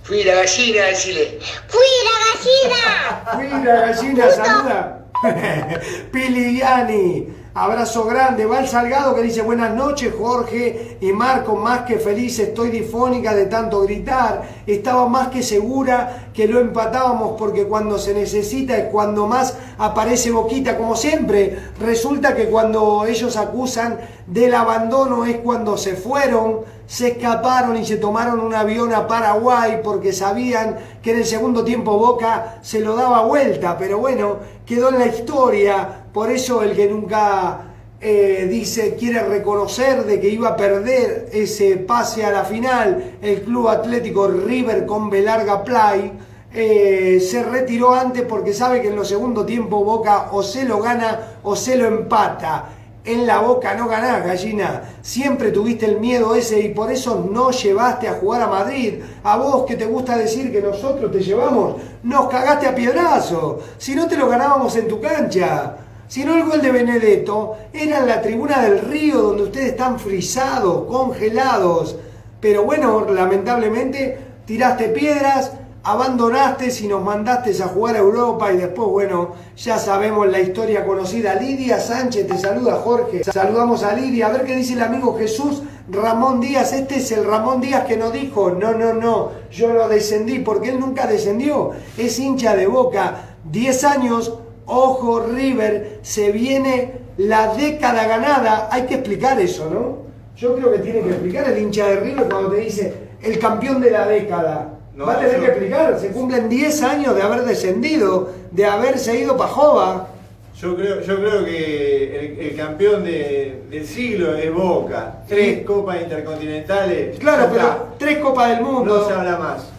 Fui 0.03 0.21
la 0.23 0.35
gallina, 0.35 0.87
decirle. 0.87 1.39
Fui 1.67 1.79
la 2.03 2.15
gallina. 2.25 3.23
Fui 3.33 3.63
la 3.63 3.75
gallina, 3.85 4.31
saluda. 4.31 5.05
Piliani. 6.11 7.43
Abrazo 7.55 8.03
grande. 8.05 8.45
Val 8.47 8.67
Salgado 8.67 9.15
que 9.15 9.21
dice 9.21 9.43
buenas 9.43 9.75
noches 9.75 10.11
Jorge 10.17 10.97
y 10.99 11.13
Marco, 11.13 11.55
más 11.55 11.81
que 11.81 11.99
feliz, 11.99 12.39
estoy 12.39 12.71
difónica 12.71 13.35
de 13.35 13.45
tanto 13.45 13.81
gritar. 13.83 14.41
Estaba 14.65 15.07
más 15.07 15.27
que 15.27 15.43
segura 15.43 16.31
que 16.33 16.47
lo 16.47 16.59
empatábamos 16.59 17.35
porque 17.37 17.65
cuando 17.65 17.99
se 17.99 18.15
necesita 18.15 18.75
es 18.75 18.85
cuando 18.85 19.27
más 19.27 19.55
aparece 19.77 20.31
Boquita. 20.31 20.77
Como 20.77 20.95
siempre, 20.95 21.59
resulta 21.79 22.35
que 22.35 22.49
cuando 22.49 23.05
ellos 23.05 23.37
acusan 23.37 23.99
del 24.25 24.55
abandono 24.55 25.23
es 25.23 25.37
cuando 25.37 25.77
se 25.77 25.95
fueron, 25.95 26.61
se 26.93 27.07
escaparon 27.07 27.75
y 27.75 27.83
se 27.83 27.97
tomaron 27.97 28.39
un 28.39 28.53
avión 28.53 28.93
a 28.93 29.07
Paraguay 29.07 29.79
porque 29.83 30.13
sabían 30.13 30.77
que 31.01 31.09
en 31.09 31.17
el 31.17 31.25
segundo 31.25 31.63
tiempo 31.63 31.97
Boca 31.97 32.59
se 32.61 32.81
lo 32.81 32.95
daba 32.95 33.23
vuelta. 33.23 33.75
Pero 33.79 33.97
bueno, 33.97 34.37
quedó 34.63 34.89
en 34.89 34.99
la 34.99 35.07
historia 35.07 36.03
por 36.13 36.29
eso 36.29 36.61
el 36.61 36.75
que 36.75 36.87
nunca 36.87 37.61
eh, 37.99 38.47
dice, 38.47 38.93
quiere 38.93 39.23
reconocer 39.23 40.03
de 40.03 40.21
que 40.21 40.29
iba 40.29 40.49
a 40.49 40.55
perder 40.55 41.29
ese 41.33 41.77
pase 41.77 42.25
a 42.25 42.31
la 42.31 42.43
final, 42.43 43.15
el 43.23 43.41
Club 43.41 43.69
Atlético 43.69 44.27
River 44.27 44.85
con 44.85 45.09
Belarga 45.09 45.63
Play, 45.63 46.13
eh, 46.53 47.19
se 47.19 47.41
retiró 47.41 47.95
antes 47.95 48.21
porque 48.21 48.53
sabe 48.53 48.83
que 48.83 48.89
en 48.89 48.95
los 48.95 49.07
segundos 49.07 49.47
tiempos 49.47 49.83
Boca 49.83 50.27
o 50.31 50.43
se 50.43 50.63
lo 50.63 50.79
gana 50.79 51.39
o 51.41 51.55
se 51.55 51.75
lo 51.75 51.87
empata. 51.87 52.65
En 53.05 53.27
la 53.27 53.39
boca 53.39 53.75
no 53.75 53.89
ganás, 53.89 54.25
gallina. 54.25 54.83
Siempre 55.01 55.51
tuviste 55.51 55.85
el 55.85 55.99
miedo 55.99 56.35
ese 56.35 56.61
y 56.61 56.69
por 56.69 56.89
eso 56.89 57.27
no 57.29 57.51
llevaste 57.51 58.07
a 58.07 58.13
jugar 58.13 58.43
a 58.43 58.47
Madrid. 58.47 59.01
A 59.23 59.35
vos 59.35 59.65
que 59.65 59.75
te 59.75 59.85
gusta 59.85 60.17
decir 60.17 60.53
que 60.53 60.61
nosotros 60.61 61.11
te 61.11 61.21
llevamos, 61.21 61.81
nos 62.03 62.29
cagaste 62.29 62.65
a 62.65 62.73
piedrazo. 62.73 63.59
Si 63.77 63.93
no 63.93 64.07
te 64.07 64.15
lo 64.15 64.29
ganábamos 64.29 64.75
en 64.77 64.87
tu 64.87 65.01
cancha. 65.01 65.75
Si 66.07 66.23
no, 66.23 66.35
el 66.35 66.45
gol 66.45 66.61
de 66.61 66.71
Benedetto 66.71 67.57
era 67.73 67.99
en 67.99 68.07
la 68.07 68.21
tribuna 68.21 68.61
del 68.61 68.79
río 68.79 69.21
donde 69.21 69.43
ustedes 69.43 69.71
están 69.71 69.99
frisados, 69.99 70.85
congelados. 70.85 71.97
Pero 72.39 72.63
bueno, 72.63 73.05
lamentablemente 73.09 74.17
tiraste 74.45 74.89
piedras, 74.89 75.51
abandonaste 75.83 76.71
y 76.81 76.87
nos 76.87 77.03
mandaste 77.03 77.61
a 77.61 77.67
jugar 77.67 77.95
a 77.95 77.99
Europa 77.99 78.51
y 78.51 78.57
después, 78.57 78.87
bueno, 78.89 79.33
ya 79.57 79.77
sabemos 79.77 80.27
la 80.27 80.39
historia 80.39 80.85
conocida. 80.85 81.35
Lidia 81.35 81.79
Sánchez 81.79 82.27
te 82.27 82.37
saluda, 82.37 82.77
Jorge. 82.77 83.23
Saludamos 83.23 83.83
a 83.83 83.93
Lidia. 83.93 84.27
A 84.27 84.31
ver 84.31 84.45
qué 84.45 84.55
dice 84.55 84.73
el 84.73 84.81
amigo 84.81 85.17
Jesús 85.17 85.63
Ramón 85.89 86.39
Díaz. 86.39 86.73
Este 86.73 86.97
es 86.97 87.11
el 87.11 87.25
Ramón 87.25 87.59
Díaz 87.61 87.85
que 87.85 87.97
nos 87.97 88.13
dijo, 88.13 88.51
no, 88.51 88.73
no, 88.73 88.93
no, 88.93 89.31
yo 89.51 89.73
no 89.73 89.87
descendí 89.89 90.39
porque 90.39 90.69
él 90.69 90.79
nunca 90.79 91.05
descendió. 91.05 91.71
Es 91.97 92.17
hincha 92.17 92.55
de 92.55 92.67
boca. 92.67 93.35
10 93.51 93.83
años 93.83 94.39
Ojo 94.65 95.19
River, 95.19 95.99
se 96.01 96.31
viene 96.31 96.93
la 97.17 97.53
década 97.53 98.07
ganada. 98.07 98.69
Hay 98.71 98.83
que 98.83 98.95
explicar 98.95 99.39
eso, 99.39 99.69
¿no? 99.69 100.03
Yo 100.35 100.55
creo 100.55 100.71
que 100.71 100.79
tiene 100.79 101.01
que 101.01 101.09
explicar 101.09 101.49
el 101.49 101.61
hincha 101.61 101.87
de 101.87 101.97
River 101.97 102.27
cuando 102.29 102.51
te 102.51 102.57
dice 102.57 102.93
el 103.21 103.37
campeón 103.39 103.81
de 103.81 103.91
la 103.91 104.07
década. 104.07 104.72
Va 104.99 105.13
a 105.13 105.19
tener 105.19 105.39
que 105.39 105.45
explicar, 105.47 105.99
se 105.99 106.09
cumplen 106.09 106.47
10 106.47 106.83
años 106.83 107.15
de 107.15 107.21
haber 107.23 107.43
descendido, 107.43 108.29
de 108.51 108.65
haberse 108.65 109.19
ido 109.19 109.35
para 109.35 109.49
Jova. 109.49 110.07
Yo 110.55 110.75
creo, 110.75 111.01
yo 111.01 111.17
creo 111.17 111.43
que 111.43 112.39
el, 112.39 112.55
campeón 112.55 113.03
del 113.03 113.87
siglo 113.87 114.35
es 114.35 114.53
Boca. 114.53 115.23
Tres 115.27 115.65
copas 115.65 116.01
intercontinentales. 116.01 117.17
Claro, 117.17 117.49
pero 117.51 117.87
tres 117.97 118.19
copas 118.19 118.49
del 118.49 118.61
mundo. 118.61 118.99
No 118.99 119.07
se 119.07 119.13
habla 119.13 119.37
más. 119.37 119.73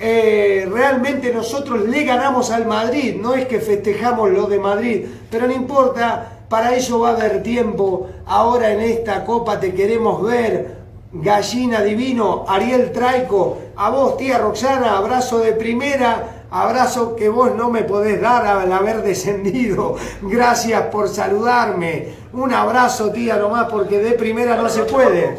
Eh, 0.00 0.68
realmente 0.70 1.32
nosotros 1.32 1.88
le 1.88 2.04
ganamos 2.04 2.50
al 2.50 2.66
Madrid, 2.66 3.16
no 3.18 3.34
es 3.34 3.46
que 3.46 3.60
festejamos 3.60 4.30
lo 4.30 4.46
de 4.46 4.58
Madrid, 4.58 5.06
pero 5.30 5.46
no 5.46 5.54
importa, 5.54 6.40
para 6.50 6.74
eso 6.74 6.98
va 7.00 7.10
a 7.10 7.12
haber 7.12 7.42
tiempo. 7.42 8.08
Ahora 8.26 8.72
en 8.72 8.80
esta 8.80 9.24
copa 9.24 9.58
te 9.60 9.72
queremos 9.72 10.22
ver. 10.22 10.85
Gallina 11.22 11.82
Divino, 11.82 12.44
Ariel 12.48 12.92
Traico, 12.92 13.58
a 13.76 13.90
vos 13.90 14.16
tía 14.16 14.38
Roxana, 14.38 14.98
abrazo 14.98 15.38
de 15.38 15.52
primera, 15.52 16.44
abrazo 16.50 17.16
que 17.16 17.28
vos 17.28 17.54
no 17.54 17.70
me 17.70 17.82
podés 17.84 18.20
dar 18.20 18.46
al 18.46 18.72
haber 18.72 19.02
descendido. 19.02 19.96
Gracias 20.22 20.82
por 20.86 21.08
saludarme. 21.08 22.14
Un 22.32 22.52
abrazo 22.52 23.10
tía 23.10 23.36
nomás 23.36 23.68
porque 23.70 23.98
de 23.98 24.12
primera 24.12 24.56
no 24.56 24.68
se 24.68 24.82
puede. 24.82 25.36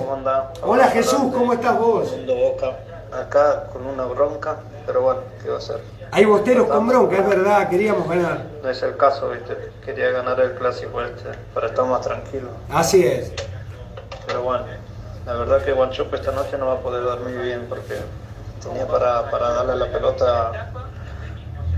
Hola 0.64 0.88
Jesús, 0.88 1.32
¿cómo 1.34 1.54
estás 1.54 1.78
vos? 1.78 2.16
acá 3.12 3.68
con 3.72 3.86
una 3.86 4.06
bronca, 4.06 4.58
pero 4.86 5.02
bueno, 5.02 5.22
¿qué 5.42 5.50
va 5.50 5.58
a 5.58 5.62
ser? 5.62 5.80
Hay 6.12 6.26
bosteros 6.26 6.68
con 6.68 6.88
bronca, 6.88 7.18
es 7.18 7.28
verdad, 7.28 7.70
queríamos 7.70 8.08
ganar. 8.08 8.46
No 8.62 8.70
es 8.70 8.82
el 8.84 8.96
caso, 8.98 9.30
¿viste? 9.30 9.58
Quería 9.84 10.12
ganar 10.12 10.40
el 10.40 10.54
clásico 10.56 11.02
este, 11.02 11.30
para 11.54 11.68
estar 11.68 11.86
más 11.86 12.02
tranquilo. 12.02 12.50
Así 12.70 13.06
es. 13.06 13.32
Pero 14.26 14.44
bueno, 14.44 14.66
la 15.28 15.34
verdad 15.34 15.62
que 15.64 15.74
Guanchope 15.74 16.16
esta 16.16 16.32
noche 16.32 16.58
no 16.58 16.68
va 16.68 16.74
a 16.76 16.80
poder 16.80 17.04
dormir 17.04 17.38
bien 17.40 17.66
porque 17.68 17.96
tenía 18.64 18.88
para, 18.88 19.30
para 19.30 19.50
darle 19.50 19.76
la 19.76 19.92
pelota 19.92 20.72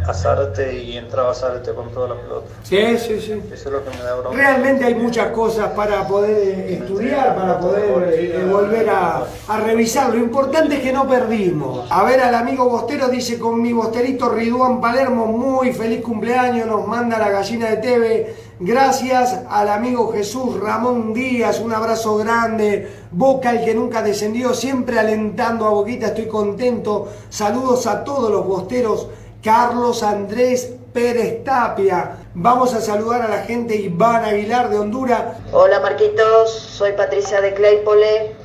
a 0.07 0.71
y 0.71 0.97
entraba 0.97 1.33
Zárate 1.33 1.73
con 1.73 1.91
toda 1.91 2.09
la 2.09 2.15
pelota. 2.15 2.47
Sí, 2.63 2.97
sí, 2.97 3.19
sí. 3.19 3.31
Eso 3.31 3.53
es 3.53 3.65
lo 3.65 3.83
que 3.83 3.89
me 3.95 4.03
da 4.03 4.15
bronca. 4.15 4.37
Realmente 4.37 4.85
hay 4.85 4.95
muchas 4.95 5.31
cosas 5.31 5.71
para 5.73 6.07
poder 6.07 6.71
estudiar, 6.71 7.35
para 7.35 7.59
poder 7.59 8.13
eh, 8.13 8.45
volver 8.49 8.89
a, 8.89 9.23
a, 9.47 9.57
revisar. 9.59 10.13
Lo 10.13 10.17
importante 10.17 10.75
es 10.75 10.81
que 10.81 10.93
no 10.93 11.07
perdimos. 11.07 11.91
A 11.91 12.03
ver, 12.03 12.21
al 12.21 12.33
amigo 12.33 12.69
Bostero 12.69 13.07
dice 13.09 13.37
con 13.37 13.61
mi 13.61 13.73
Bosterito 13.73 14.29
Riduán 14.29 14.79
Palermo, 14.79 15.25
muy 15.25 15.73
feliz 15.73 16.01
cumpleaños, 16.01 16.65
nos 16.65 16.87
manda 16.87 17.19
la 17.19 17.29
gallina 17.29 17.69
de 17.69 17.77
TV. 17.77 18.35
Gracias 18.61 19.39
al 19.49 19.69
amigo 19.69 20.11
Jesús 20.11 20.59
Ramón 20.59 21.13
Díaz, 21.13 21.61
un 21.61 21.71
abrazo 21.71 22.17
grande. 22.17 22.89
Boca, 23.09 23.51
el 23.51 23.63
que 23.63 23.73
nunca 23.73 24.01
descendió, 24.01 24.53
siempre 24.53 24.99
alentando 24.99 25.65
a 25.65 25.69
Boquita, 25.69 26.07
estoy 26.07 26.27
contento. 26.27 27.07
Saludos 27.29 27.87
a 27.87 28.03
todos 28.03 28.29
los 28.29 28.45
bosteros 28.45 29.07
Carlos 29.41 30.03
Andrés 30.03 30.73
Pérez 30.91 31.41
Tapia. 31.45 32.17
Vamos 32.33 32.73
a 32.73 32.81
saludar 32.81 33.21
a 33.21 33.29
la 33.29 33.43
gente 33.43 33.77
Iván 33.77 34.25
Aguilar 34.25 34.69
de 34.69 34.77
Honduras. 34.77 35.37
Hola 35.53 35.79
Marquitos, 35.79 36.51
soy 36.51 36.91
Patricia 36.91 37.39
de 37.39 37.53
Claypole. 37.53 38.35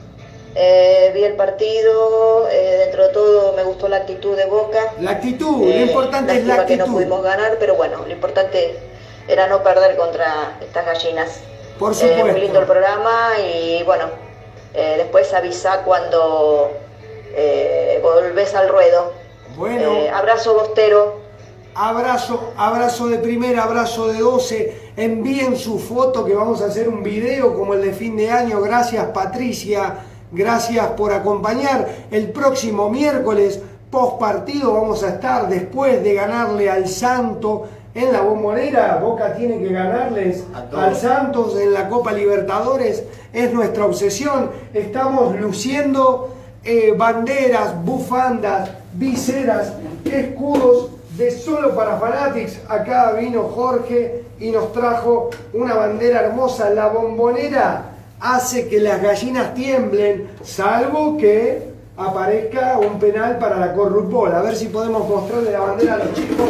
Eh, 0.55 1.11
vi 1.13 1.25
el 1.25 1.35
partido, 1.35 2.49
eh, 2.53 2.83
dentro 2.85 3.09
de 3.09 3.13
todo 3.13 3.53
me 3.55 3.65
gustó 3.65 3.89
la 3.89 3.97
actitud 3.97 4.37
de 4.37 4.47
Boca. 4.47 4.95
La 5.01 5.11
actitud, 5.11 5.67
lo 5.67 5.73
eh, 5.73 5.87
importante 5.87 6.39
es 6.39 6.47
la 6.47 6.55
actitud. 6.55 6.69
que 6.69 6.77
no 6.77 6.93
pudimos 6.95 7.21
ganar, 7.21 7.57
pero 7.59 7.75
bueno, 7.75 8.05
lo 8.07 8.13
importante 8.13 8.94
era 9.29 9.47
no 9.47 9.63
perder 9.63 9.97
contra 9.97 10.59
estas 10.61 10.87
gallinas. 10.87 11.41
Por 11.79 11.95
supuesto. 11.95 12.27
muy 12.27 12.41
lindo 12.41 12.61
el 12.61 12.67
programa 12.67 13.33
y 13.41 13.83
bueno, 13.83 14.05
después 14.73 15.33
avisa 15.35 15.83
cuando 15.85 16.71
volvés 18.03 18.55
al 18.55 18.69
ruedo. 18.69 19.13
Bueno. 19.57 19.93
Eh, 19.93 20.11
abrazo 20.11 20.55
Bostero. 20.55 21.25
Abrazo, 21.77 22.53
abrazo 22.57 23.09
de 23.09 23.19
primera, 23.19 23.65
abrazo 23.65 24.09
de 24.09 24.21
12. 24.21 24.93
Envíen 24.97 25.57
su 25.57 25.79
foto 25.79 26.25
que 26.25 26.35
vamos 26.35 26.63
a 26.63 26.67
hacer 26.67 26.89
un 26.89 27.03
video 27.03 27.55
como 27.55 27.75
el 27.75 27.83
de 27.83 27.93
fin 27.93 28.17
de 28.17 28.31
año. 28.31 28.61
Gracias 28.61 29.05
Patricia, 29.07 29.97
gracias 30.31 30.87
por 30.91 31.13
acompañar. 31.13 31.89
El 32.13 32.31
próximo 32.31 32.91
miércoles, 32.91 33.61
post 33.91 34.21
partido, 34.21 34.73
vamos 34.73 35.03
a 35.03 35.11
estar 35.11 35.49
después 35.49 36.03
de 36.03 36.15
ganarle 36.15 36.71
al 36.71 36.87
Santo 36.87 37.67
en 37.95 38.13
la 38.13 38.21
bombonera. 38.23 38.97
Boca 38.97 39.35
tiene 39.35 39.59
que 39.59 39.73
ganarles 39.73 40.45
al 40.73 40.97
Santos 40.97 41.59
en 41.59 41.73
la 41.73 41.89
Copa 41.89 42.13
Libertadores. 42.13 43.05
Es 43.33 43.53
nuestra 43.53 43.87
obsesión. 43.87 44.51
Estamos 44.73 45.39
luciendo 45.41 46.35
eh, 46.65 46.95
banderas, 46.97 47.85
bufandas, 47.85 48.71
viseras, 48.95 49.75
escudos 50.05 50.91
de 51.17 51.31
solo 51.31 51.75
para 51.75 51.99
Fanatics. 51.99 52.61
Acá 52.69 53.13
vino 53.13 53.45
Jorge 53.45 54.25
y 54.41 54.51
nos 54.51 54.73
trajo 54.73 55.31
una 55.53 55.75
bandera 55.75 56.23
hermosa. 56.23 56.71
La 56.71 56.89
bombonera 56.89 57.91
hace 58.21 58.69
que 58.69 58.81
las 58.81 59.03
gallinas 59.03 59.55
tiemblen, 59.55 60.31
salvo 60.43 61.17
que 61.17 61.74
aparezca 61.97 62.79
un 62.79 62.99
penal 62.99 63.39
para 63.39 63.59
la 63.59 63.73
Corrupol. 63.73 64.33
A 64.35 64.43
ver 64.43 64.57
si 64.57 64.67
podemos 64.67 65.09
mostrarle 65.09 65.53
la 65.53 65.61
bandera 65.61 65.95
a 65.95 65.99
los 65.99 66.13
chicos. 66.15 66.49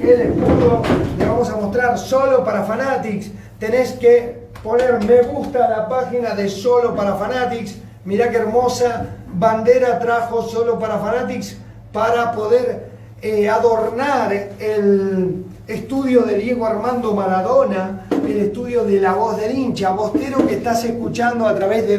El 0.00 0.20
escudo 0.20 0.82
le 1.18 1.26
vamos 1.26 1.50
a 1.50 1.56
mostrar 1.56 1.98
solo 1.98 2.44
para 2.44 2.64
Fanatics. 2.64 3.30
Tenés 3.58 3.92
que 3.92 4.44
poner 4.62 5.04
me 5.04 5.22
gusta 5.22 5.68
la 5.68 5.88
página 5.88 6.34
de 6.34 6.48
solo 6.48 6.94
para 6.94 7.14
Fanatics. 7.14 7.76
Mirá 8.04 8.30
qué 8.30 8.36
hermosa 8.38 9.06
bandera 9.34 9.98
trajo 9.98 10.42
solo 10.42 10.78
para 10.78 10.98
Fanatics 10.98 11.56
para 11.92 12.32
poder 12.32 12.90
eh, 13.22 13.48
adornar 13.48 14.32
el 14.58 15.44
estudio 15.66 16.22
de 16.22 16.36
Diego 16.36 16.66
Armando 16.66 17.14
Maradona, 17.14 18.06
el 18.10 18.36
estudio 18.38 18.84
de 18.84 19.00
la 19.00 19.14
voz 19.14 19.38
del 19.38 19.56
hincha, 19.56 19.90
bostero 19.90 20.46
que 20.46 20.56
estás 20.56 20.84
escuchando 20.84 21.46
a 21.46 21.54
través 21.54 21.88
de 21.88 21.96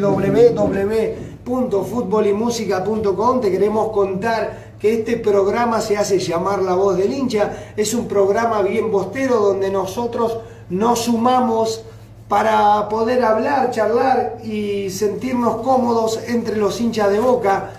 www.futbolymusica.com. 1.46 3.40
Te 3.40 3.50
queremos 3.50 3.90
contar 3.92 4.74
que 4.80 4.94
este 4.94 5.16
programa 5.16 5.80
se 5.80 5.96
hace 5.96 6.18
llamar 6.18 6.60
La 6.62 6.74
Voz 6.74 6.98
del 6.98 7.12
Hincha. 7.12 7.72
Es 7.76 7.94
un 7.94 8.08
programa 8.08 8.62
bien 8.62 8.90
bostero 8.90 9.36
donde 9.36 9.70
nosotros 9.70 10.38
nos 10.68 10.98
sumamos 11.00 11.84
para 12.28 12.88
poder 12.88 13.24
hablar, 13.24 13.70
charlar 13.70 14.38
y 14.44 14.90
sentirnos 14.90 15.62
cómodos 15.62 16.18
entre 16.26 16.56
los 16.56 16.80
hinchas 16.80 17.12
de 17.12 17.20
Boca. 17.20 17.70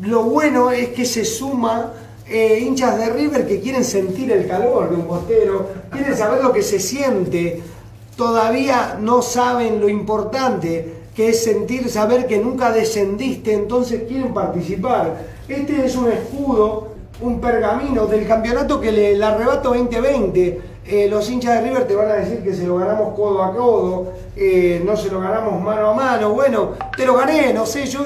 Lo 0.00 0.22
bueno 0.22 0.70
es 0.70 0.90
que 0.90 1.04
se 1.04 1.24
suma 1.24 1.94
eh, 2.28 2.60
hinchas 2.60 2.96
de 2.96 3.10
River 3.10 3.48
que 3.48 3.60
quieren 3.60 3.82
sentir 3.82 4.30
el 4.30 4.46
calor 4.46 4.90
de 4.90 4.96
un 4.96 5.08
bostero, 5.08 5.68
quieren 5.90 6.16
saber 6.16 6.44
lo 6.44 6.52
que 6.52 6.62
se 6.62 6.78
siente, 6.78 7.60
todavía 8.16 8.96
no 9.00 9.22
saben 9.22 9.80
lo 9.80 9.88
importante 9.88 10.97
que 11.18 11.30
es 11.30 11.42
sentir, 11.42 11.90
saber 11.90 12.28
que 12.28 12.38
nunca 12.38 12.70
descendiste, 12.70 13.52
entonces 13.52 14.04
quieren 14.06 14.32
participar. 14.32 15.16
Este 15.48 15.84
es 15.84 15.96
un 15.96 16.12
escudo, 16.12 16.92
un 17.20 17.40
pergamino 17.40 18.06
del 18.06 18.24
campeonato 18.24 18.80
que 18.80 18.92
le, 18.92 19.24
arrebato 19.24 19.70
2020. 19.70 20.60
Eh, 20.86 21.08
los 21.10 21.28
hinchas 21.28 21.54
de 21.54 21.68
River 21.68 21.88
te 21.88 21.96
van 21.96 22.08
a 22.08 22.14
decir 22.14 22.44
que 22.44 22.54
se 22.54 22.64
lo 22.64 22.76
ganamos 22.76 23.16
codo 23.16 23.42
a 23.42 23.52
codo, 23.52 24.12
eh, 24.36 24.80
no 24.86 24.96
se 24.96 25.10
lo 25.10 25.20
ganamos 25.20 25.60
mano 25.60 25.90
a 25.90 25.94
mano. 25.94 26.34
Bueno, 26.34 26.74
te 26.96 27.04
lo 27.04 27.14
gané, 27.14 27.52
no 27.52 27.66
sé, 27.66 27.86
yo 27.86 27.98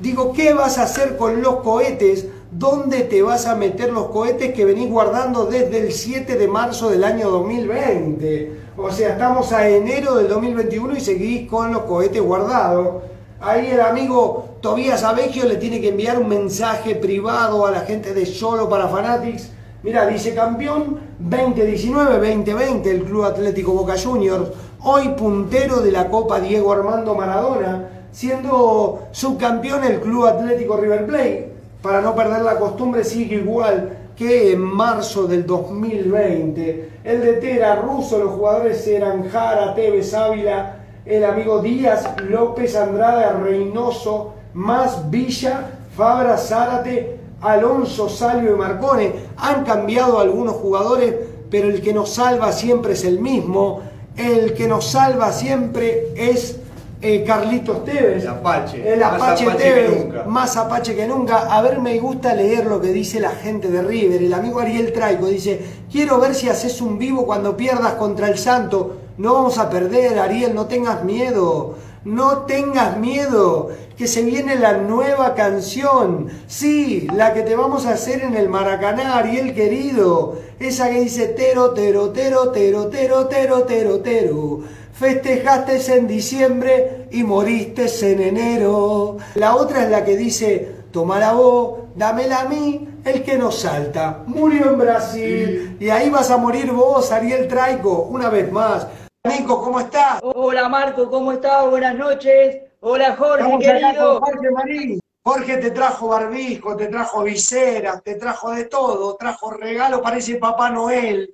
digo, 0.00 0.32
¿qué 0.32 0.52
vas 0.52 0.78
a 0.78 0.84
hacer 0.84 1.16
con 1.16 1.42
los 1.42 1.56
cohetes? 1.62 2.28
¿Dónde 2.52 3.02
te 3.02 3.22
vas 3.22 3.46
a 3.46 3.54
meter 3.54 3.92
los 3.92 4.06
cohetes 4.06 4.52
que 4.52 4.64
venís 4.64 4.90
guardando 4.90 5.46
desde 5.46 5.78
el 5.78 5.92
7 5.92 6.36
de 6.36 6.48
marzo 6.48 6.90
del 6.90 7.04
año 7.04 7.30
2020? 7.30 8.52
O 8.76 8.90
sea, 8.90 9.10
estamos 9.10 9.52
a 9.52 9.68
enero 9.68 10.16
del 10.16 10.26
2021 10.26 10.96
y 10.96 11.00
seguís 11.00 11.48
con 11.48 11.72
los 11.72 11.82
cohetes 11.82 12.20
guardados. 12.20 13.04
Ahí 13.40 13.68
el 13.70 13.80
amigo 13.80 14.56
Tobías 14.60 15.04
Abegio 15.04 15.44
le 15.44 15.58
tiene 15.58 15.80
que 15.80 15.90
enviar 15.90 16.18
un 16.18 16.28
mensaje 16.28 16.96
privado 16.96 17.66
a 17.66 17.70
la 17.70 17.82
gente 17.82 18.14
de 18.14 18.26
Solo 18.26 18.68
para 18.68 18.88
Fanatics. 18.88 19.52
Mira, 19.84 20.08
dice 20.08 20.34
campeón 20.34 20.98
2019-2020 21.22 22.86
el 22.86 23.04
Club 23.04 23.26
Atlético 23.26 23.74
Boca 23.74 23.94
Juniors, 23.96 24.50
hoy 24.82 25.10
puntero 25.10 25.82
de 25.82 25.92
la 25.92 26.08
Copa 26.08 26.40
Diego 26.40 26.72
Armando 26.72 27.14
Maradona, 27.14 27.88
siendo 28.10 29.06
subcampeón 29.12 29.84
el 29.84 30.00
Club 30.00 30.26
Atlético 30.26 30.76
River 30.76 31.06
Plate. 31.06 31.49
Para 31.82 32.02
no 32.02 32.14
perder 32.14 32.42
la 32.42 32.56
costumbre 32.56 33.04
sigue 33.04 33.36
igual 33.36 33.96
que 34.16 34.52
en 34.52 34.60
marzo 34.60 35.26
del 35.26 35.46
2020. 35.46 36.90
El 37.04 37.20
de 37.22 37.32
Tera 37.34 37.76
ruso, 37.76 38.18
los 38.18 38.32
jugadores 38.32 38.86
eran 38.86 39.30
Jara, 39.30 39.74
Tevez, 39.74 40.12
Ávila, 40.12 40.76
el 41.06 41.24
amigo 41.24 41.60
Díaz, 41.60 42.06
López, 42.28 42.76
Andrade, 42.76 43.32
Reynoso, 43.32 44.34
Más, 44.52 45.10
Villa, 45.10 45.70
Fabra, 45.96 46.36
Zárate, 46.36 47.18
Alonso, 47.40 48.10
Salvio 48.10 48.52
y 48.52 48.58
Marcone. 48.58 49.12
Han 49.38 49.64
cambiado 49.64 50.20
algunos 50.20 50.56
jugadores, 50.56 51.14
pero 51.50 51.68
el 51.68 51.80
que 51.80 51.94
nos 51.94 52.10
salva 52.10 52.52
siempre 52.52 52.92
es 52.92 53.04
el 53.04 53.20
mismo. 53.20 53.80
El 54.18 54.52
que 54.52 54.68
nos 54.68 54.90
salva 54.90 55.32
siempre 55.32 56.12
es 56.14 56.59
eh, 57.02 57.24
Carlitos 57.24 57.84
Tevez. 57.84 58.22
El 58.22 58.28
Apache. 58.28 58.92
El 58.92 59.02
Apache, 59.02 59.46
más 59.46 59.56
Tevez, 59.56 59.90
que 59.90 60.04
nunca. 60.04 60.24
más 60.24 60.56
Apache 60.56 60.94
que 60.94 61.06
nunca. 61.06 61.38
A 61.56 61.62
ver, 61.62 61.80
me 61.80 61.98
gusta 61.98 62.34
leer 62.34 62.66
lo 62.66 62.80
que 62.80 62.92
dice 62.92 63.20
la 63.20 63.30
gente 63.30 63.70
de 63.70 63.82
River. 63.82 64.22
El 64.22 64.34
amigo 64.34 64.60
Ariel 64.60 64.92
Traico 64.92 65.26
dice, 65.26 65.60
quiero 65.90 66.20
ver 66.20 66.34
si 66.34 66.48
haces 66.48 66.80
un 66.80 66.98
vivo 66.98 67.26
cuando 67.26 67.56
pierdas 67.56 67.94
contra 67.94 68.28
el 68.28 68.38
Santo. 68.38 68.96
No 69.18 69.34
vamos 69.34 69.58
a 69.58 69.70
perder, 69.70 70.18
Ariel, 70.18 70.54
no 70.54 70.66
tengas 70.66 71.04
miedo. 71.04 71.76
No 72.02 72.44
tengas 72.46 72.96
miedo, 72.96 73.68
que 73.98 74.06
se 74.06 74.22
viene 74.22 74.56
la 74.56 74.78
nueva 74.78 75.34
canción. 75.34 76.28
Sí, 76.46 77.06
la 77.12 77.34
que 77.34 77.42
te 77.42 77.54
vamos 77.56 77.84
a 77.84 77.92
hacer 77.92 78.22
en 78.22 78.36
el 78.36 78.48
Maracaná, 78.48 79.18
Ariel 79.18 79.54
querido. 79.54 80.38
Esa 80.58 80.88
que 80.88 81.00
dice 81.00 81.26
tero, 81.26 81.72
tero, 81.72 82.08
tero, 82.08 82.52
tero, 82.52 82.86
tero, 82.88 83.26
tero, 83.26 83.64
tero, 83.64 84.00
tero. 84.00 84.60
Festejaste 85.04 85.96
en 85.96 86.06
diciembre 86.06 87.06
y 87.10 87.24
moriste 87.24 87.86
en 88.12 88.20
enero. 88.20 89.16
La 89.34 89.56
otra 89.56 89.84
es 89.84 89.90
la 89.90 90.04
que 90.04 90.14
dice, 90.14 90.74
tomala 90.92 91.32
vos, 91.32 91.78
dámela 91.96 92.40
a 92.42 92.44
mí, 92.44 92.86
el 93.06 93.22
que 93.24 93.38
nos 93.38 93.60
salta. 93.60 94.22
Murió 94.26 94.72
en 94.72 94.78
Brasil. 94.78 95.76
Y 95.80 95.88
ahí 95.88 96.10
vas 96.10 96.30
a 96.30 96.36
morir 96.36 96.70
vos, 96.70 97.10
Ariel 97.12 97.48
Traico, 97.48 98.02
una 98.10 98.28
vez 98.28 98.52
más. 98.52 98.88
Nico, 99.26 99.62
¿cómo 99.62 99.80
estás? 99.80 100.20
Hola 100.22 100.68
Marco, 100.68 101.08
¿cómo 101.08 101.32
estás? 101.32 101.70
Buenas 101.70 101.94
noches. 101.94 102.58
Hola 102.80 103.16
Jorge, 103.16 103.40
Estamos 103.44 103.64
querido. 103.64 104.20
Jorge 104.20 104.50
Marín. 104.50 105.00
Jorge 105.24 105.56
te 105.56 105.70
trajo 105.70 106.08
barbijo, 106.08 106.76
te 106.76 106.88
trajo 106.88 107.22
viseras, 107.22 108.02
te 108.02 108.16
trajo 108.16 108.50
de 108.50 108.64
todo, 108.66 109.16
trajo 109.16 109.50
regalo, 109.50 110.02
parece 110.02 110.36
Papá 110.36 110.68
Noel, 110.68 111.30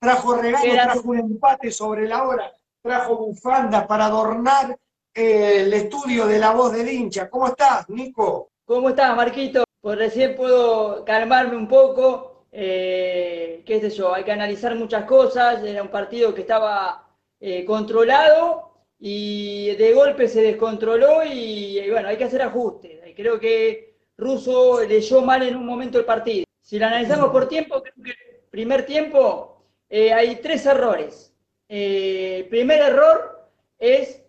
trajo 0.00 0.36
regalo, 0.36 0.64
Era- 0.72 0.84
trajo 0.84 1.02
un 1.10 1.18
empate 1.18 1.70
sobre 1.70 2.08
la 2.08 2.22
hora, 2.22 2.50
trajo 2.82 3.16
bufandas 3.16 3.86
para 3.86 4.06
adornar 4.06 4.76
eh, 5.14 5.62
el 5.62 5.72
estudio 5.72 6.26
de 6.26 6.38
la 6.38 6.52
voz 6.52 6.72
del 6.72 6.88
hincha. 6.88 7.28
¿Cómo 7.28 7.48
estás, 7.48 7.88
Nico? 7.88 8.50
¿Cómo 8.64 8.90
estás, 8.90 9.14
Marquito? 9.16 9.64
Pues 9.80 9.98
recién 9.98 10.36
puedo 10.36 11.04
calmarme 11.04 11.56
un 11.56 11.68
poco. 11.68 12.46
eh, 12.52 13.62
qué 13.64 13.80
sé 13.80 13.90
yo, 13.90 14.12
hay 14.12 14.24
que 14.24 14.32
analizar 14.32 14.74
muchas 14.74 15.04
cosas. 15.04 15.62
Era 15.62 15.82
un 15.82 15.90
partido 15.90 16.34
que 16.34 16.42
estaba 16.42 17.08
eh, 17.38 17.64
controlado 17.64 18.70
y 18.98 19.74
de 19.76 19.92
golpe 19.94 20.28
se 20.28 20.42
descontroló 20.42 21.24
y, 21.24 21.88
bueno, 21.90 22.08
hay 22.08 22.16
que 22.16 22.24
hacer 22.24 22.42
ajustes. 22.42 23.00
Creo 23.16 23.38
que 23.38 23.96
Russo 24.16 24.80
leyó 24.84 25.22
mal 25.22 25.42
en 25.42 25.56
un 25.56 25.66
momento 25.66 25.98
el 25.98 26.04
partido. 26.04 26.44
Si 26.60 26.78
lo 26.78 26.86
analizamos 26.86 27.30
por 27.30 27.48
tiempo, 27.48 27.82
creo 27.82 27.94
que 28.04 28.12
primer 28.50 28.86
tiempo 28.86 29.64
hay 29.90 30.36
tres 30.36 30.66
errores. 30.66 31.29
Eh, 31.72 32.38
el 32.38 32.48
primer 32.48 32.80
error 32.80 33.48
es 33.78 34.20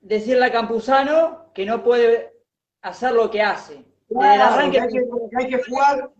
decirle 0.00 0.46
a 0.46 0.52
Campuzano 0.52 1.50
que 1.52 1.66
no 1.66 1.84
puede 1.84 2.32
hacer 2.80 3.12
lo 3.12 3.30
que 3.30 3.42
hace. 3.42 3.84
Claro, 4.08 4.70
que 4.70 4.80
hay, 4.80 4.88
que 4.88 5.02
hay 5.36 5.48
que 5.48 5.62
jugar, 5.64 6.10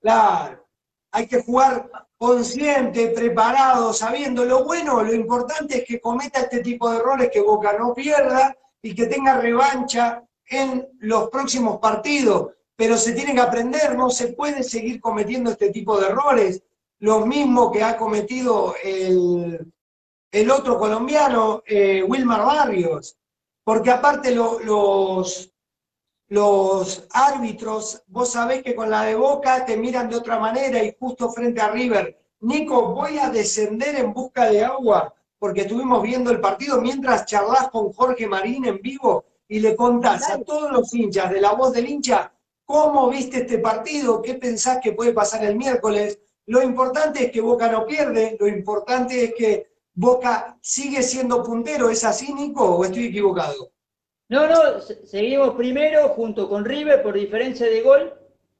claro, 0.00 0.66
hay 1.12 1.28
que 1.28 1.40
jugar 1.40 1.88
consciente, 2.16 3.10
preparado, 3.10 3.92
sabiendo 3.92 4.44
lo 4.44 4.64
bueno, 4.64 5.02
lo 5.02 5.14
importante 5.14 5.78
es 5.78 5.84
que 5.84 6.00
cometa 6.00 6.40
este 6.40 6.58
tipo 6.58 6.90
de 6.90 6.98
errores, 6.98 7.30
que 7.32 7.42
Boca 7.42 7.78
no 7.78 7.94
pierda 7.94 8.56
y 8.82 8.92
que 8.92 9.06
tenga 9.06 9.38
revancha 9.38 10.24
en 10.46 10.88
los 10.98 11.30
próximos 11.30 11.78
partidos. 11.78 12.54
Pero 12.74 12.96
se 12.96 13.12
tiene 13.12 13.34
que 13.34 13.40
aprender, 13.40 13.94
no 13.96 14.10
se 14.10 14.32
puede 14.32 14.64
seguir 14.64 15.00
cometiendo 15.00 15.52
este 15.52 15.70
tipo 15.70 16.00
de 16.00 16.08
errores. 16.08 16.64
Lo 17.08 17.26
mismo 17.26 17.70
que 17.72 17.82
ha 17.82 17.96
cometido 17.96 18.74
el, 18.82 19.72
el 20.30 20.50
otro 20.50 20.78
colombiano, 20.78 21.62
eh, 21.66 22.02
Wilmar 22.02 22.44
Barrios. 22.46 23.16
Porque 23.64 23.90
aparte 23.90 24.34
lo- 24.34 24.60
los, 24.60 25.52
los 26.28 27.06
árbitros, 27.12 28.02
vos 28.06 28.30
sabés 28.30 28.62
que 28.62 28.74
con 28.74 28.88
la 28.90 29.02
de 29.04 29.14
Boca 29.16 29.64
te 29.64 29.76
miran 29.76 30.08
de 30.08 30.16
otra 30.16 30.38
manera 30.38 30.82
y 30.82 30.94
justo 30.98 31.30
frente 31.30 31.60
a 31.60 31.70
River. 31.70 32.18
Nico, 32.40 32.94
voy 32.94 33.18
a 33.18 33.30
descender 33.30 33.96
en 33.96 34.12
busca 34.12 34.48
de 34.50 34.64
agua 34.64 35.12
porque 35.38 35.62
estuvimos 35.62 36.02
viendo 36.02 36.30
el 36.30 36.40
partido 36.40 36.80
mientras 36.80 37.26
charlas 37.26 37.68
con 37.70 37.92
Jorge 37.92 38.26
Marín 38.28 38.64
en 38.64 38.80
vivo 38.80 39.24
y 39.48 39.60
le 39.60 39.74
contás 39.76 40.30
a 40.30 40.38
todos 40.42 40.70
los 40.70 40.94
hinchas 40.94 41.30
de 41.30 41.40
la 41.40 41.52
voz 41.52 41.72
del 41.72 41.88
hincha 41.88 42.32
cómo 42.64 43.10
viste 43.10 43.38
este 43.38 43.58
partido, 43.58 44.22
qué 44.22 44.34
pensás 44.34 44.78
que 44.82 44.92
puede 44.92 45.12
pasar 45.12 45.44
el 45.44 45.56
miércoles. 45.56 46.18
Lo 46.46 46.62
importante 46.62 47.26
es 47.26 47.32
que 47.32 47.40
Boca 47.40 47.70
no 47.70 47.86
pierde, 47.86 48.36
lo 48.38 48.46
importante 48.48 49.24
es 49.24 49.34
que 49.34 49.72
Boca 49.94 50.56
sigue 50.60 51.02
siendo 51.02 51.42
puntero. 51.42 51.88
¿Es 51.90 52.02
así, 52.04 52.32
Nico, 52.32 52.64
o 52.76 52.84
estoy 52.84 53.06
equivocado? 53.06 53.70
No, 54.28 54.46
no, 54.46 54.80
se- 54.80 55.06
seguimos 55.06 55.54
primero 55.54 56.08
junto 56.10 56.48
con 56.48 56.64
River 56.64 57.02
por 57.02 57.14
diferencia 57.14 57.66
de 57.66 57.80
gol. 57.82 58.14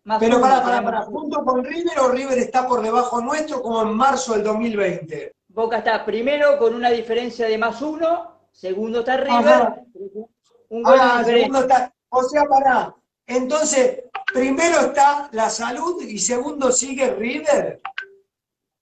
Más 0.04 0.18
Pero 0.18 0.40
para, 0.40 0.62
para, 0.62 0.82
para, 0.82 1.02
junto 1.02 1.44
con 1.44 1.64
River 1.64 1.98
o 2.00 2.08
River 2.08 2.38
está 2.38 2.66
por 2.66 2.82
debajo 2.82 3.20
nuestro 3.20 3.62
como 3.62 3.82
en 3.82 3.94
marzo 3.94 4.32
del 4.34 4.42
2020. 4.42 5.32
Boca 5.48 5.78
está 5.78 6.04
primero 6.04 6.58
con 6.58 6.74
una 6.74 6.90
diferencia 6.90 7.46
de 7.46 7.56
más 7.56 7.80
uno, 7.82 8.40
segundo 8.52 9.00
está 9.00 9.16
River, 9.18 9.30
Ajá. 9.48 9.76
un 10.70 10.82
gol 10.82 10.94
de 10.94 11.00
Ah, 11.00 11.18
diferencia. 11.18 11.34
segundo 11.36 11.60
está. 11.60 11.94
O 12.10 12.22
sea, 12.24 12.44
pará. 12.44 12.94
Entonces, 13.26 14.00
primero 14.32 14.80
está 14.80 15.28
la 15.32 15.50
salud 15.50 16.02
y 16.02 16.18
segundo 16.18 16.72
sigue 16.72 17.10
River. 17.14 17.80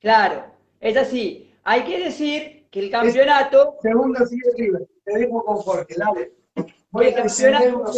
Claro, 0.00 0.44
es 0.80 0.96
así. 0.96 1.52
Hay 1.64 1.84
que 1.84 1.98
decir 2.04 2.66
que 2.70 2.80
el 2.80 2.90
campeonato, 2.90 3.76
Segundo 3.82 4.24
sigue 4.26 4.50
River. 4.56 4.86
Te 5.04 5.18
dejo 5.18 5.44
con 5.44 5.56
Jorge, 5.58 5.94
dale. 5.96 6.32
Voy 6.90 7.06
El 7.08 7.14
a 7.14 7.22
campeonato- 7.22 7.92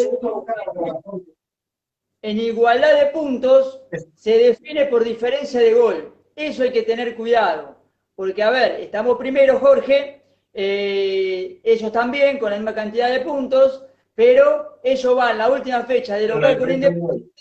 en 2.24 2.38
igualdad 2.38 2.98
de 2.98 3.06
puntos, 3.06 3.82
se 4.14 4.38
define 4.38 4.86
por 4.86 5.02
diferencia 5.02 5.60
de 5.60 5.74
gol. 5.74 6.14
Eso 6.36 6.62
hay 6.62 6.72
que 6.72 6.82
tener 6.82 7.16
cuidado. 7.16 7.76
Porque, 8.14 8.42
a 8.42 8.50
ver, 8.50 8.80
estamos 8.80 9.18
primero, 9.18 9.58
Jorge, 9.58 10.22
eh, 10.54 11.60
ellos 11.64 11.90
también 11.90 12.38
con 12.38 12.50
la 12.50 12.56
misma 12.56 12.74
cantidad 12.74 13.10
de 13.10 13.20
puntos, 13.20 13.84
pero 14.14 14.80
ellos 14.82 15.16
van 15.16 15.38
la 15.38 15.50
última 15.50 15.82
fecha 15.82 16.16
de 16.16 16.28
local 16.28 16.58
con 16.58 16.70
Independiente 16.70 17.32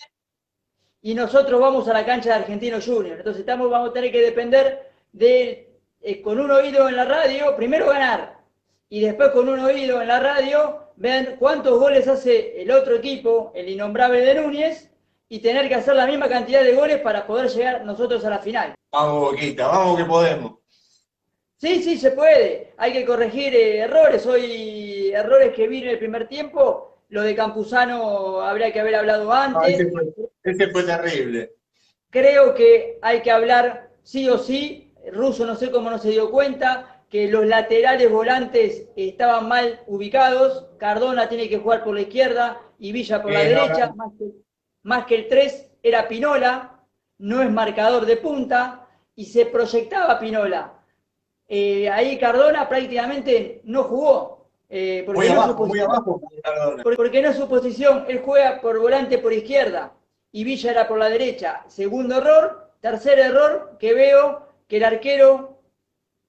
y 1.02 1.16
nosotros 1.16 1.60
vamos 1.60 1.88
a 1.88 1.94
la 1.94 2.06
cancha 2.06 2.30
de 2.30 2.36
Argentino 2.36 2.78
Junior. 2.80 3.18
Entonces 3.18 3.42
estamos, 3.42 3.70
vamos 3.70 3.90
a 3.90 3.94
tener 3.94 4.12
que 4.12 4.22
depender 4.22 4.92
de 5.12 5.80
eh, 6.02 6.22
con 6.22 6.40
un 6.40 6.52
oído 6.52 6.88
en 6.88 6.96
la 6.96 7.06
radio, 7.06 7.56
primero 7.56 7.88
ganar, 7.88 8.38
y 8.90 9.02
después 9.02 9.30
con 9.30 9.50
un 9.50 9.60
oído 9.60 10.02
en 10.02 10.08
la 10.08 10.20
radio, 10.20 10.92
ver 10.96 11.38
cuántos 11.40 11.80
goles 11.80 12.08
hace 12.08 12.62
el 12.62 12.72
otro 12.72 12.96
equipo, 12.96 13.52
el 13.56 13.70
innombrable 13.70 14.22
de 14.22 14.36
Núñez, 14.36 14.90
y 15.28 15.40
tener 15.40 15.70
que 15.70 15.76
hacer 15.76 15.96
la 15.96 16.06
misma 16.06 16.28
cantidad 16.28 16.62
de 16.62 16.76
goles 16.76 17.00
para 17.00 17.26
poder 17.26 17.50
llegar 17.50 17.86
nosotros 17.86 18.24
a 18.26 18.30
la 18.30 18.40
final. 18.40 18.76
Vamos, 18.92 19.32
Boquita, 19.32 19.68
vamos 19.68 19.98
que 19.98 20.06
podemos. 20.06 20.54
Sí, 21.58 21.82
sí, 21.82 21.98
se 21.98 22.12
puede. 22.12 22.74
Hay 22.78 22.92
que 22.92 23.06
corregir 23.06 23.54
eh, 23.54 23.78
errores. 23.80 24.26
Hoy, 24.26 24.91
errores 25.14 25.54
que 25.54 25.68
vi 25.68 25.84
en 25.84 25.90
el 25.90 26.00
primer 26.00 26.28
tiempo. 26.28 27.00
Lo 27.10 27.22
de 27.24 27.36
Campuzano 27.36 28.42
habría 28.42 28.72
que 28.72 28.80
haber 28.80 28.96
hablado 28.96 29.32
Ah, 29.32 29.46
antes. 29.46 29.76
ese, 29.80 29.90
fue, 29.92 30.04
ese 30.44 30.68
fue 30.70 30.84
terrible. 30.84 31.52
Creo 32.10 32.54
que 32.54 33.00
hay 33.02 33.22
que 33.22 33.32
hablar 33.32 33.90
sí 34.04 34.30
o 34.30 34.38
sí. 34.38 34.94
Russo 35.12 35.46
no 35.46 35.56
sé 35.56 35.72
cómo 35.72 35.90
no 35.90 35.98
se 35.98 36.10
dio 36.12 36.30
cuenta 36.32 37.04
que 37.10 37.28
los 37.28 37.46
laterales 37.46 38.10
volantes 38.10 38.86
estaban 38.96 39.48
mal 39.48 39.82
ubicados. 39.88 40.68
Cardona 40.78 41.28
tiene 41.28 41.50
que 41.50 41.58
jugar 41.58 41.84
por 41.84 41.96
la 41.96 42.02
izquierda 42.02 42.62
y 42.80 42.92
Villa 42.94 43.22
por 43.22 43.32
la 43.32 43.42
Eh, 43.44 43.50
derecha. 43.50 43.88
no. 43.88 43.96
Más, 43.96 44.14
que, 44.18 44.26
más 44.84 45.06
que 45.06 45.16
el 45.16 45.28
3 45.28 45.72
era 45.84 46.08
Pinola, 46.08 46.80
no 47.18 47.42
es 47.42 47.50
marcador 47.52 48.06
de 48.06 48.18
punta 48.18 48.88
y 49.16 49.26
se 49.26 49.46
proyectaba 49.48 50.20
Pinola. 50.20 50.74
Eh, 51.48 51.90
ahí 51.90 52.18
Cardona 52.18 52.70
prácticamente 52.70 53.62
no 53.66 53.84
jugó. 53.84 54.41
Eh, 54.74 55.04
porque 55.06 55.20
Muy 55.20 55.28
no 55.28 55.34
es 55.34 55.38
su 55.38 55.44
abajo, 55.44 55.68
muy 55.68 56.84
Porque 56.96 57.34
su 57.34 57.50
posición, 57.50 58.06
él 58.08 58.22
juega 58.24 58.62
por 58.62 58.80
volante 58.80 59.18
por 59.18 59.34
izquierda 59.34 59.92
y 60.32 60.46
Villa 60.46 60.72
era 60.72 60.88
por 60.88 60.98
la 60.98 61.10
derecha. 61.10 61.66
Segundo 61.68 62.20
error. 62.20 62.72
Tercer 62.80 63.20
error 63.20 63.76
que 63.78 63.94
veo 63.94 64.48
que 64.70 64.78
el 64.78 64.86
arquero 64.86 65.60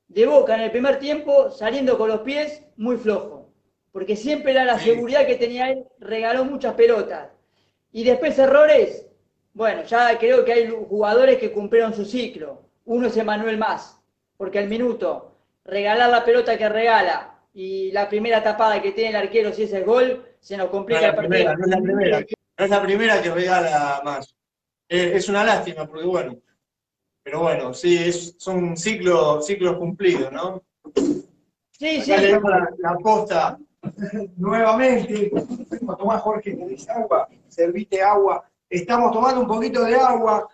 de 0.09 0.27
Boca 0.27 0.57
en 0.57 0.63
el 0.63 0.73
primer 0.73 0.99
tiempo 0.99 1.53
saliendo 1.53 1.97
con 1.97 2.09
los 2.09 2.23
pies 2.23 2.65
muy 2.77 2.97
flojo. 2.97 3.49
Porque 3.93 4.17
siempre 4.17 4.51
era 4.51 4.65
la 4.65 4.79
Sí. 4.79 4.91
seguridad 4.91 5.25
que 5.25 5.37
tenía 5.37 5.71
él, 5.71 5.85
regaló 6.01 6.45
muchas 6.45 6.75
pelotas. 6.75 7.29
Y 7.93 8.03
después 8.03 8.37
errores, 8.41 9.07
bueno, 9.55 9.85
ya 9.85 10.19
creo 10.19 10.45
que 10.45 10.53
hay 10.53 10.69
jugadores 10.69 11.39
que 11.39 11.53
cumplieron 11.53 11.95
su 11.95 12.05
ciclo. 12.05 12.63
Uno 12.87 13.07
es 13.07 13.17
Emanuel 13.17 13.57
Más, 13.57 14.01
porque 14.37 14.59
al 14.59 14.69
minuto 14.69 15.37
regalar 15.65 16.11
la 16.11 16.25
pelota 16.25 16.59
que 16.59 16.69
regala 16.69 17.32
y 17.55 17.93
la 17.93 18.09
primera 18.09 18.43
tapada 18.43 18.81
que 18.81 18.93
tiene 18.93 19.11
el 19.11 19.17
arquero 19.17 19.53
si 19.53 19.65
ese 19.65 19.81
es 19.81 19.87
gol, 19.87 20.25
se 20.41 20.57
nos 20.57 20.67
No 20.67 20.73
complica 20.73 21.07
el 21.07 21.15
partido. 21.15 21.29
primera, 21.31 21.57
no 21.57 21.65
es 21.65 21.71
la 21.71 21.81
primera. 21.83 22.21
No 22.59 22.65
es 22.65 22.71
la 22.71 22.83
primera 22.83 23.23
que 23.23 23.31
regala 23.31 24.01
más. 24.05 24.35
Eh, 24.89 25.13
es 25.15 25.29
una 25.29 25.45
lástima, 25.45 25.87
porque 25.87 26.07
bueno. 26.07 26.37
Pero 27.25 27.41
bueno, 27.41 27.73
sí, 27.73 27.97
es, 27.99 28.35
son 28.39 28.77
ciclos, 28.77 29.47
ciclos 29.47 29.77
cumplidos, 29.77 30.33
¿no? 30.33 30.63
Sí, 31.79 32.01
sí, 32.03 32.13
Acá 32.13 32.21
le 32.23 32.31
damos 32.33 32.51
la, 32.51 32.69
la 32.79 32.99
posta. 32.99 33.59
nuevamente. 34.37 35.31
Tomar, 35.99 36.21
Jorge, 36.21 36.55
¿tenés 36.55 36.89
agua? 36.89 37.29
Servite 37.49 38.03
agua. 38.03 38.45
Estamos 38.69 39.13
tomando 39.13 39.41
un 39.43 39.47
poquito 39.47 39.85
de 39.85 39.95
agua. 39.97 40.49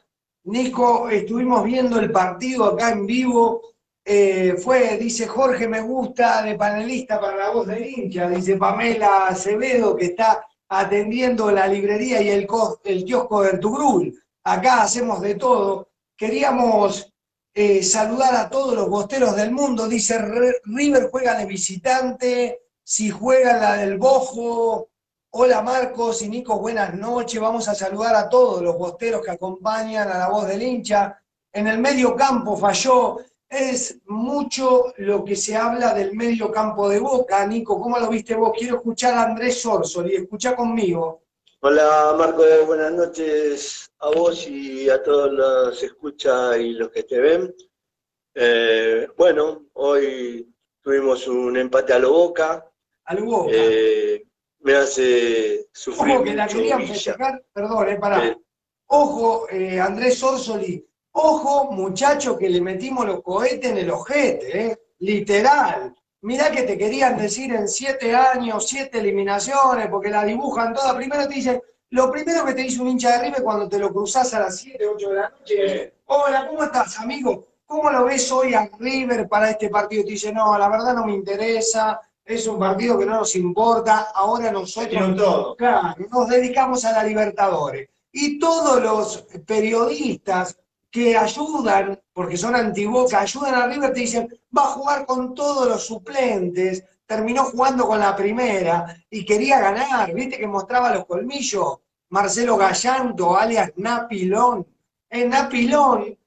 Nico, 0.44 1.08
estuvimos 1.08 1.64
viendo 1.64 1.98
el 2.00 2.10
partido 2.10 2.64
acá 2.66 2.90
en 2.90 3.06
vivo. 3.06 3.62
Eh, 4.10 4.54
fue, 4.56 4.96
dice 4.96 5.26
Jorge, 5.26 5.68
me 5.68 5.82
gusta 5.82 6.42
de 6.42 6.54
panelista 6.54 7.20
para 7.20 7.36
la 7.36 7.50
voz 7.50 7.66
del 7.66 7.84
hincha. 7.86 8.26
Dice 8.26 8.56
Pamela 8.56 9.26
Acevedo, 9.26 9.94
que 9.94 10.06
está 10.06 10.42
atendiendo 10.70 11.50
la 11.52 11.66
librería 11.66 12.22
y 12.22 12.30
el, 12.30 12.46
el 12.84 13.04
kiosco 13.04 13.42
de 13.42 13.50
Ertugrul. 13.50 14.18
Acá 14.44 14.82
hacemos 14.82 15.20
de 15.20 15.34
todo. 15.34 15.90
Queríamos 16.16 17.12
eh, 17.52 17.82
saludar 17.82 18.34
a 18.34 18.48
todos 18.48 18.74
los 18.74 18.88
bosteros 18.88 19.36
del 19.36 19.50
mundo. 19.50 19.86
Dice 19.86 20.16
"Re- 20.16 20.56
River 20.64 21.08
juega 21.10 21.36
de 21.36 21.44
visitante, 21.44 22.60
si 22.82 23.10
juega 23.10 23.58
la 23.58 23.74
del 23.74 23.98
Bojo. 23.98 24.88
Hola 25.32 25.60
Marcos 25.60 26.22
y 26.22 26.30
Nico, 26.30 26.58
buenas 26.58 26.94
noches. 26.94 27.38
Vamos 27.38 27.68
a 27.68 27.74
saludar 27.74 28.14
a 28.16 28.30
todos 28.30 28.62
los 28.62 28.78
bosteros 28.78 29.20
que 29.22 29.32
acompañan 29.32 30.10
a 30.10 30.16
la 30.18 30.28
voz 30.30 30.48
del 30.48 30.62
hincha. 30.62 31.20
En 31.52 31.66
el 31.66 31.78
medio 31.78 32.16
campo 32.16 32.56
falló. 32.56 33.18
Es 33.48 33.98
mucho 34.04 34.92
lo 34.98 35.24
que 35.24 35.34
se 35.34 35.56
habla 35.56 35.94
del 35.94 36.14
medio 36.14 36.52
campo 36.52 36.88
de 36.88 36.98
Boca. 36.98 37.46
Nico, 37.46 37.80
¿cómo 37.80 37.98
lo 37.98 38.10
viste 38.10 38.34
vos? 38.34 38.52
Quiero 38.56 38.76
escuchar 38.76 39.14
a 39.14 39.22
Andrés 39.22 39.62
Sorsoli. 39.62 40.16
Escucha 40.16 40.54
conmigo. 40.54 41.22
Hola 41.60 42.14
Marco, 42.16 42.44
buenas 42.66 42.92
noches 42.92 43.90
a 43.98 44.10
vos 44.10 44.46
y 44.46 44.88
a 44.90 45.02
todos 45.02 45.32
los 45.32 45.82
escucha 45.82 46.56
y 46.58 46.74
los 46.74 46.90
que 46.90 47.02
te 47.04 47.18
ven. 47.18 47.54
Eh, 48.34 49.08
bueno, 49.16 49.66
hoy 49.72 50.54
tuvimos 50.80 51.26
un 51.26 51.56
empate 51.56 51.94
a 51.94 51.98
lo 51.98 52.12
Boca. 52.12 52.70
Al 53.06 53.22
Boca. 53.22 53.50
Eh, 53.52 54.24
me 54.60 54.74
hace 54.74 55.68
sufrir 55.72 56.16
Ojo 56.16 56.24
que 56.24 56.34
la 56.34 56.46
querían 56.46 56.86
festejar, 56.86 57.42
perdón, 57.52 57.88
eh, 57.88 57.96
pará. 57.96 58.20
Sí. 58.20 58.36
Ojo, 58.86 59.48
eh, 59.50 59.80
Andrés 59.80 60.22
Orsoli, 60.22 60.87
ojo, 61.18 61.72
muchacho, 61.72 62.38
que 62.38 62.48
le 62.48 62.60
metimos 62.60 63.06
los 63.06 63.22
cohetes 63.22 63.70
en 63.70 63.78
el 63.78 63.90
ojete, 63.90 64.66
eh, 64.66 64.78
literal. 65.00 65.94
Mirá 66.22 66.50
que 66.50 66.62
te 66.62 66.76
querían 66.76 67.16
decir 67.16 67.52
en 67.54 67.68
siete 67.68 68.14
años, 68.14 68.66
siete 68.66 68.98
eliminaciones, 68.98 69.88
porque 69.88 70.10
la 70.10 70.24
dibujan 70.24 70.74
toda. 70.74 70.96
Primero 70.96 71.28
te 71.28 71.34
dicen, 71.34 71.62
lo 71.90 72.10
primero 72.10 72.44
que 72.44 72.54
te 72.54 72.62
dice 72.62 72.82
un 72.82 72.88
hincha 72.88 73.12
de 73.12 73.24
River 73.24 73.42
cuando 73.42 73.68
te 73.68 73.78
lo 73.78 73.92
cruzás 73.92 74.34
a 74.34 74.40
las 74.40 74.58
7, 74.58 74.86
8 74.86 75.08
de 75.08 75.14
la 75.14 75.30
noche 75.30 75.94
hola, 76.08 76.46
¿cómo 76.48 76.64
estás, 76.64 76.98
amigo? 76.98 77.46
¿Cómo 77.66 77.90
lo 77.90 78.04
ves 78.04 78.30
hoy 78.32 78.54
a 78.54 78.68
River 78.78 79.28
para 79.28 79.50
este 79.50 79.68
partido? 79.68 80.04
Te 80.04 80.10
dice, 80.10 80.32
no, 80.32 80.56
la 80.58 80.68
verdad 80.68 80.94
no 80.94 81.06
me 81.06 81.14
interesa, 81.14 82.00
es 82.24 82.46
un 82.46 82.58
partido 82.58 82.98
que 82.98 83.06
no 83.06 83.16
nos 83.16 83.36
importa, 83.36 84.08
ahora 84.14 84.50
nosotros 84.50 85.16
todo. 85.16 85.56
Claro, 85.56 85.94
nos 86.10 86.28
dedicamos 86.28 86.84
a 86.84 86.92
la 86.92 87.04
Libertadores. 87.04 87.88
Y 88.12 88.38
todos 88.38 88.82
los 88.82 89.26
periodistas 89.46 90.58
que 90.90 91.16
ayudan, 91.16 92.00
porque 92.12 92.36
son 92.36 92.54
antiboca, 92.54 93.20
ayudan 93.20 93.54
a 93.54 93.66
River, 93.66 93.92
te 93.92 94.00
dicen, 94.00 94.28
va 94.56 94.62
a 94.62 94.66
jugar 94.66 95.06
con 95.06 95.34
todos 95.34 95.68
los 95.68 95.86
suplentes, 95.86 96.84
terminó 97.06 97.44
jugando 97.44 97.86
con 97.86 97.98
la 97.98 98.14
primera 98.16 98.96
y 99.10 99.24
quería 99.24 99.60
ganar, 99.60 100.12
viste 100.12 100.38
que 100.38 100.46
mostraba 100.46 100.94
los 100.94 101.06
colmillos. 101.06 101.78
Marcelo 102.10 102.56
Gallanto, 102.56 103.36
alias 103.36 103.72
Napilón. 103.76 104.66
En 105.10 105.30
Napilón, 105.30 106.18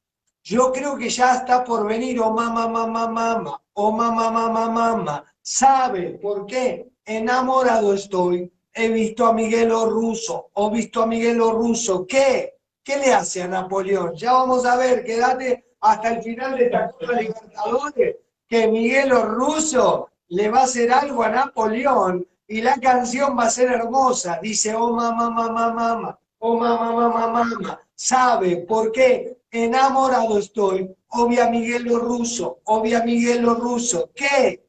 yo 0.43 0.71
creo 0.71 0.97
que 0.97 1.09
ya 1.09 1.35
está 1.35 1.63
por 1.63 1.87
venir, 1.87 2.19
oh 2.19 2.31
mamá, 2.31 2.67
mamá, 2.67 3.07
mamá, 3.07 3.61
oh 3.73 3.91
mamá, 3.91 4.31
mamá, 4.31 4.69
mamá. 4.69 5.23
¿Sabe 5.41 6.19
por 6.21 6.45
qué? 6.45 6.91
Enamorado 7.05 7.93
estoy. 7.93 8.51
He 8.73 8.89
visto 8.89 9.25
a 9.25 9.33
Miguelo 9.33 9.87
Russo, 9.87 10.49
o 10.53 10.69
visto 10.69 11.01
a 11.01 11.07
Miguelo 11.07 11.51
Russo. 11.51 12.05
¿Qué? 12.07 12.60
¿Qué 12.83 12.97
le 12.97 13.13
hace 13.13 13.43
a 13.43 13.47
Napoleón? 13.47 14.15
Ya 14.15 14.33
vamos 14.33 14.65
a 14.65 14.75
ver, 14.75 15.03
quédate 15.03 15.75
hasta 15.81 16.09
el 16.13 16.23
final 16.23 16.57
de 16.57 16.65
esta 16.65 16.91
Copa 16.91 17.13
Libertadores, 17.13 18.15
que 18.47 18.67
Miguelo 18.67 19.23
Russo 19.23 20.09
le 20.29 20.49
va 20.49 20.61
a 20.61 20.63
hacer 20.63 20.91
algo 20.91 21.21
a 21.23 21.29
Napoleón 21.29 22.25
y 22.47 22.61
la 22.61 22.79
canción 22.79 23.37
va 23.37 23.43
a 23.43 23.49
ser 23.51 23.71
hermosa. 23.71 24.39
Dice, 24.41 24.73
oh 24.73 24.93
mamá, 24.93 25.29
mamá, 25.29 25.71
mamá, 25.71 26.19
oh 26.39 26.57
mamá, 26.57 26.91
mamá, 26.91 27.27
mamá. 27.27 27.79
¿Sabe 27.93 28.57
por 28.57 28.91
qué? 28.91 29.37
Enamorado 29.51 30.39
estoy. 30.39 30.91
Obvia 31.09 31.49
Miguelo 31.49 31.99
Russo, 31.99 32.61
obvia 32.63 33.03
Miguelo 33.03 33.55
Russo. 33.55 34.09
¿Qué? 34.15 34.65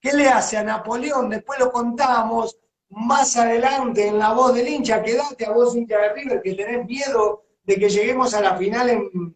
¿Qué 0.00 0.12
le 0.12 0.28
hace 0.28 0.58
a 0.58 0.62
Napoleón? 0.62 1.28
Después 1.28 1.58
lo 1.58 1.72
contamos 1.72 2.56
más 2.90 3.36
adelante 3.36 4.06
en 4.06 4.18
la 4.18 4.32
voz 4.32 4.54
del 4.54 4.68
hincha. 4.68 5.02
Quédate 5.02 5.46
a 5.46 5.50
vos, 5.50 5.74
hincha 5.74 5.98
de 5.98 6.12
River, 6.12 6.42
que 6.42 6.54
tenés 6.54 6.86
miedo 6.86 7.47
de 7.68 7.78
que 7.78 7.90
lleguemos 7.90 8.32
a 8.32 8.40
la 8.40 8.56
final 8.56 8.88
en, 8.88 9.34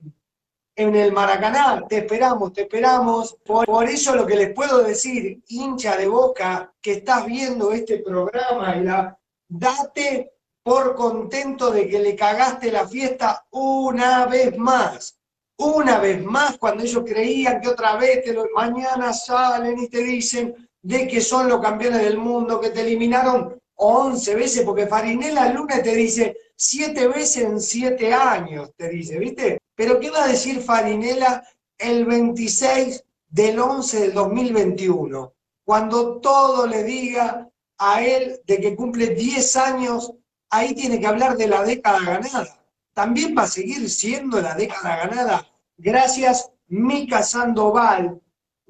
en 0.75 0.97
el 0.97 1.12
Maracaná. 1.12 1.85
Te 1.87 1.99
esperamos, 1.99 2.55
te 2.55 2.62
esperamos. 2.62 3.37
Por, 3.45 3.66
por 3.66 3.87
eso 3.87 4.16
lo 4.16 4.27
que 4.27 4.37
les 4.37 4.55
puedo 4.55 4.83
decir, 4.83 5.42
hincha 5.49 5.99
de 5.99 6.09
boca, 6.09 6.73
que 6.81 6.92
estás 6.92 7.27
viendo 7.27 7.73
este 7.73 7.99
programa, 7.99 8.75
y 8.77 8.85
la, 8.85 9.18
date 9.47 10.33
por 10.62 10.95
contento 10.95 11.71
de 11.71 11.87
que 11.87 11.99
le 11.99 12.16
cagaste 12.16 12.73
la 12.73 12.88
fiesta 12.88 13.45
una 13.51 14.25
vez 14.25 14.57
más. 14.57 15.18
Una 15.59 15.99
vez 15.99 16.24
más, 16.24 16.57
cuando 16.57 16.85
ellos 16.85 17.05
creían 17.07 17.61
que 17.61 17.68
otra 17.68 17.97
vez 17.97 18.24
te 18.24 18.35
mañana 18.55 19.12
salen 19.12 19.78
y 19.78 19.89
te 19.89 19.99
dicen 19.99 20.57
de 20.80 21.07
que 21.07 21.20
son 21.20 21.51
los 21.51 21.61
campeones 21.61 22.01
del 22.01 22.16
mundo, 22.16 22.59
que 22.59 22.70
te 22.70 22.80
eliminaron 22.80 23.61
11 23.74 24.35
veces, 24.35 24.64
porque 24.64 24.87
Farinela 24.87 25.49
el 25.49 25.55
lunes 25.55 25.83
te 25.83 25.95
dice 25.95 26.35
7 26.57 27.09
veces 27.09 27.44
en 27.44 27.61
7 27.61 28.12
años, 28.12 28.70
te 28.76 28.88
dice, 28.88 29.18
¿viste? 29.18 29.59
Pero 29.74 29.98
¿qué 29.98 30.11
va 30.11 30.24
a 30.24 30.28
decir 30.28 30.61
Farinela 30.61 31.42
el 31.78 32.05
26 32.05 33.05
del 33.28 33.59
11 33.59 34.00
del 34.00 34.12
2021? 34.12 35.34
Cuando 35.64 36.20
todo 36.20 36.66
le 36.66 36.84
diga 36.84 37.48
a 37.78 38.03
él 38.03 38.40
de 38.46 38.61
que 38.61 38.76
cumple 38.76 39.09
10 39.09 39.57
años, 39.57 40.12
ahí 40.50 40.74
tiene 40.74 41.00
que 41.00 41.07
hablar 41.07 41.36
de 41.36 41.48
la 41.48 41.64
década 41.64 42.00
ganada. 42.00 42.66
También 42.94 43.34
va 43.36 43.42
a 43.42 43.48
seguir 43.48 43.88
siendo 43.88 44.40
la 44.40 44.55
década 44.55 45.07
ganada. 45.07 45.48
Gracias, 45.78 46.50
Mica 46.68 47.22
Sandoval. 47.22 48.20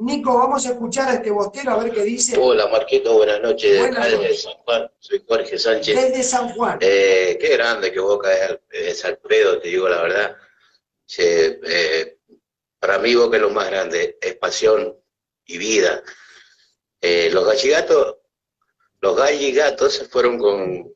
Nico, 0.05 0.37
vamos 0.37 0.67
a 0.67 0.71
escuchar 0.71 1.09
a 1.09 1.15
este 1.15 1.31
bostero 1.31 1.73
a 1.73 1.85
ver 1.85 1.93
qué 1.93 2.03
dice. 2.03 2.37
Hola 2.37 2.67
Marquito, 2.67 3.15
buenas 3.15 3.41
noches. 3.41 3.79
Buenas 3.79 4.11
Desde. 4.11 4.37
San 4.37 4.55
Juan, 4.65 4.91
soy 4.99 5.25
Jorge 5.29 5.59
Sánchez. 5.59 5.95
Desde 5.95 6.23
San 6.25 6.49
Juan. 6.49 6.79
Eh, 6.81 7.39
qué 7.41 7.51
grande 7.51 7.93
que 7.93 8.01
Boca 8.01 8.29
es, 8.71 9.05
Alfredo, 9.05 9.61
te 9.61 9.69
digo 9.69 9.89
la 9.89 10.03
verdad. 10.03 10.37
Eh, 11.19 12.19
para 12.81 12.99
mí 12.99 13.15
Boca 13.15 13.37
es 13.37 13.43
lo 13.43 13.51
más 13.51 13.71
grande, 13.71 14.19
es 14.21 14.35
pasión 14.37 14.97
y 15.45 15.59
vida. 15.59 16.03
Eh, 17.01 17.31
los 17.33 17.47
galligatos, 17.47 18.17
los 19.01 19.17
galligatos 19.17 19.95
se 19.95 20.07
fueron 20.07 20.37
con 20.37 20.93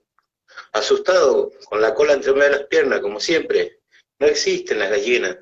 asustados, 0.73 1.53
con 1.67 1.81
la 1.81 1.95
cola 1.95 2.15
entre 2.15 2.33
medio 2.33 2.45
de 2.45 2.57
las 2.59 2.67
piernas, 2.67 3.01
como 3.01 3.21
siempre. 3.21 3.83
No 4.19 4.27
existen 4.27 4.81
las 4.81 4.91
gallinas. 4.91 5.37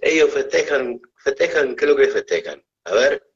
Ellos 0.00 0.30
festejan, 0.32 1.00
festejan, 1.26 1.74
¿qué 1.74 1.84
es 1.84 1.90
lo 1.90 1.96
que 1.96 2.06
festejan? 2.06 2.64
A 2.84 2.94
ver, 2.94 3.26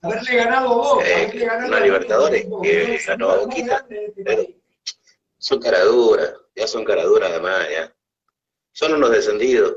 Haberle 0.00 0.36
ganado 0.36 0.68
a 0.68 0.74
Boca. 0.74 1.08
Eh, 1.08 1.14
haberle 1.14 1.46
ganado 1.46 1.68
una 1.68 1.76
a 1.76 1.80
Libertadores 1.80 2.48
Boca, 2.48 2.68
que 2.68 3.00
ganó 3.06 3.30
a 3.30 3.36
Boquita. 3.38 3.86
este 3.88 4.60
son 5.38 5.60
caraduras, 5.60 6.34
ya 6.54 6.66
son 6.66 6.84
caraduras 6.84 7.30
además, 7.30 7.66
ya. 7.70 7.94
Son 8.72 8.94
unos 8.94 9.10
descendidos. 9.10 9.76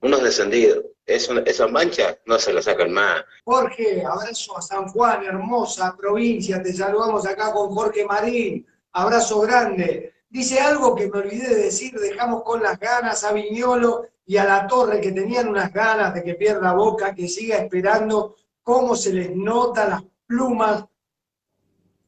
Unos 0.00 0.22
descendidos. 0.22 0.84
Eso, 1.06 1.38
esas 1.44 1.70
manchas 1.70 2.18
no 2.26 2.38
se 2.38 2.52
las 2.52 2.64
sacan 2.64 2.92
más. 2.92 3.24
Jorge, 3.44 4.04
abrazo 4.04 4.58
a 4.58 4.62
San 4.62 4.88
Juan, 4.88 5.24
hermosa 5.24 5.96
provincia. 5.96 6.62
Te 6.62 6.72
saludamos 6.72 7.26
acá 7.26 7.52
con 7.52 7.74
Jorge 7.74 8.04
Marín. 8.04 8.66
Abrazo 8.92 9.40
grande. 9.40 10.14
Dice 10.28 10.60
algo 10.60 10.94
que 10.94 11.08
me 11.08 11.18
olvidé 11.20 11.48
de 11.48 11.62
decir, 11.64 11.92
dejamos 11.92 12.42
con 12.42 12.62
las 12.62 12.78
ganas 12.78 13.24
a 13.24 13.32
Viñolo 13.32 14.08
y 14.28 14.36
a 14.36 14.44
la 14.44 14.66
Torre, 14.66 15.00
que 15.00 15.10
tenían 15.10 15.48
unas 15.48 15.72
ganas 15.72 16.12
de 16.12 16.22
que 16.22 16.34
pierda 16.34 16.74
Boca, 16.74 17.14
que 17.14 17.26
siga 17.26 17.56
esperando 17.56 18.36
cómo 18.62 18.94
se 18.94 19.14
les 19.14 19.34
nota 19.34 19.88
las 19.88 20.02
plumas 20.26 20.84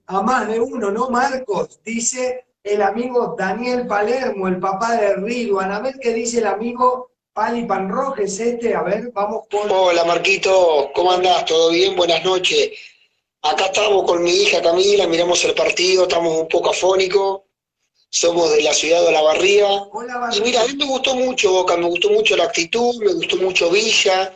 a 0.06 0.20
más 0.20 0.46
de 0.46 0.60
uno, 0.60 0.90
¿no, 0.90 1.08
Marcos? 1.08 1.80
Dice 1.82 2.44
el 2.62 2.82
amigo 2.82 3.34
Daniel 3.38 3.86
Palermo, 3.86 4.48
el 4.48 4.60
papá 4.60 4.96
de 4.96 5.14
Ridwan. 5.16 5.72
A 5.72 5.80
ver 5.80 5.94
qué 5.98 6.12
dice 6.12 6.40
el 6.40 6.46
amigo 6.46 7.12
Pali 7.32 7.64
Panrojes 7.64 8.38
este. 8.38 8.74
A 8.74 8.82
ver, 8.82 9.10
vamos 9.14 9.44
con... 9.50 9.70
Hola 9.70 10.04
Marquito, 10.04 10.90
¿cómo 10.94 11.12
andás? 11.12 11.46
¿Todo 11.46 11.70
bien? 11.70 11.96
Buenas 11.96 12.22
noches. 12.22 12.70
Acá 13.40 13.64
estamos 13.66 14.04
con 14.04 14.22
mi 14.22 14.30
hija 14.30 14.60
Camila, 14.60 15.06
miramos 15.06 15.42
el 15.46 15.54
partido, 15.54 16.02
estamos 16.02 16.36
un 16.36 16.48
poco 16.48 16.68
afónicos, 16.68 17.40
somos 18.10 18.50
de 18.52 18.62
la 18.62 18.74
ciudad 18.74 19.04
de 19.06 19.12
La 19.12 19.22
Barría. 19.22 19.68
Y 20.36 20.40
mira, 20.42 20.62
a 20.62 20.66
mí 20.66 20.74
me 20.74 20.84
gustó 20.86 21.14
mucho 21.14 21.52
Boca, 21.52 21.76
me 21.76 21.86
gustó 21.86 22.10
mucho 22.10 22.36
la 22.36 22.44
actitud, 22.44 22.96
me 23.02 23.12
gustó 23.14 23.36
mucho 23.36 23.70
Villa, 23.70 24.34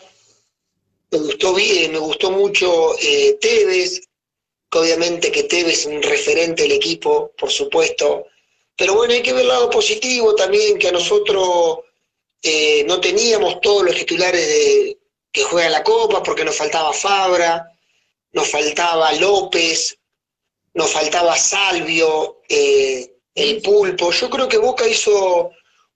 me 1.11 1.19
gustó, 1.19 1.55
Vi- 1.55 1.89
me 1.89 1.99
gustó 1.99 2.31
mucho 2.31 2.97
eh, 3.01 3.37
Tevez, 3.41 4.01
que 4.71 4.79
obviamente 4.79 5.31
que 5.33 5.45
Tevez 5.45 5.81
es 5.81 5.87
un 5.87 6.03
referente 6.03 6.63
del 6.63 6.73
equipo, 6.73 7.33
por 7.37 7.51
supuesto. 7.51 8.27
Pero 8.77 8.95
bueno, 8.95 9.13
hay 9.15 9.23
que 9.23 9.33
ver 9.33 9.43
el 9.43 9.49
lado 9.49 9.71
positivo 9.71 10.35
también, 10.35 10.79
que 10.79 10.89
a 10.89 10.93
nosotros 10.93 11.81
eh, 12.43 12.85
no 12.87 13.01
teníamos 13.01 13.61
todos 13.61 13.85
los 13.85 13.95
titulares 13.95 14.47
de, 14.47 14.99
que 15.33 15.43
juegan 15.45 15.73
la 15.73 15.83
Copa, 15.85 16.23
porque 16.23 16.45
nos 16.45 16.57
faltaba 16.57 16.93
Fabra, 16.93 17.67
nos 18.33 18.49
faltaba 18.49 19.13
López, 19.15 19.97
nos 20.75 20.91
faltaba 20.91 21.37
Salvio, 21.37 22.41
eh, 22.49 23.14
el 23.35 23.63
Pulpo. 23.63 24.11
Yo 24.13 24.31
creo 24.31 24.49
que 24.49 24.59
Boca 24.59 24.87
hizo 24.87 25.51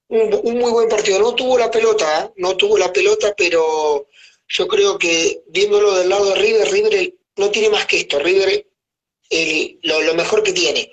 un, 0.08 0.30
muy 0.58 0.70
buen 0.72 0.88
partido. 0.88 1.18
No 1.20 1.34
tuvo 1.34 1.58
la 1.58 1.70
pelota, 1.70 2.24
¿eh? 2.24 2.32
no 2.36 2.56
tuvo 2.56 2.78
la 2.78 2.92
pelota, 2.92 3.34
pero 3.36 4.06
yo 4.48 4.68
creo 4.68 4.98
que 4.98 5.42
viéndolo 5.48 5.94
del 5.94 6.08
lado 6.08 6.26
de 6.30 6.34
River, 6.36 6.70
River 6.70 7.14
no 7.36 7.50
tiene 7.50 7.70
más 7.70 7.86
que 7.86 7.98
esto. 7.98 8.18
River 8.18 8.66
el- 9.30 9.78
lo, 9.82 10.00
lo 10.02 10.14
mejor 10.14 10.42
que 10.42 10.52
tiene. 10.52 10.92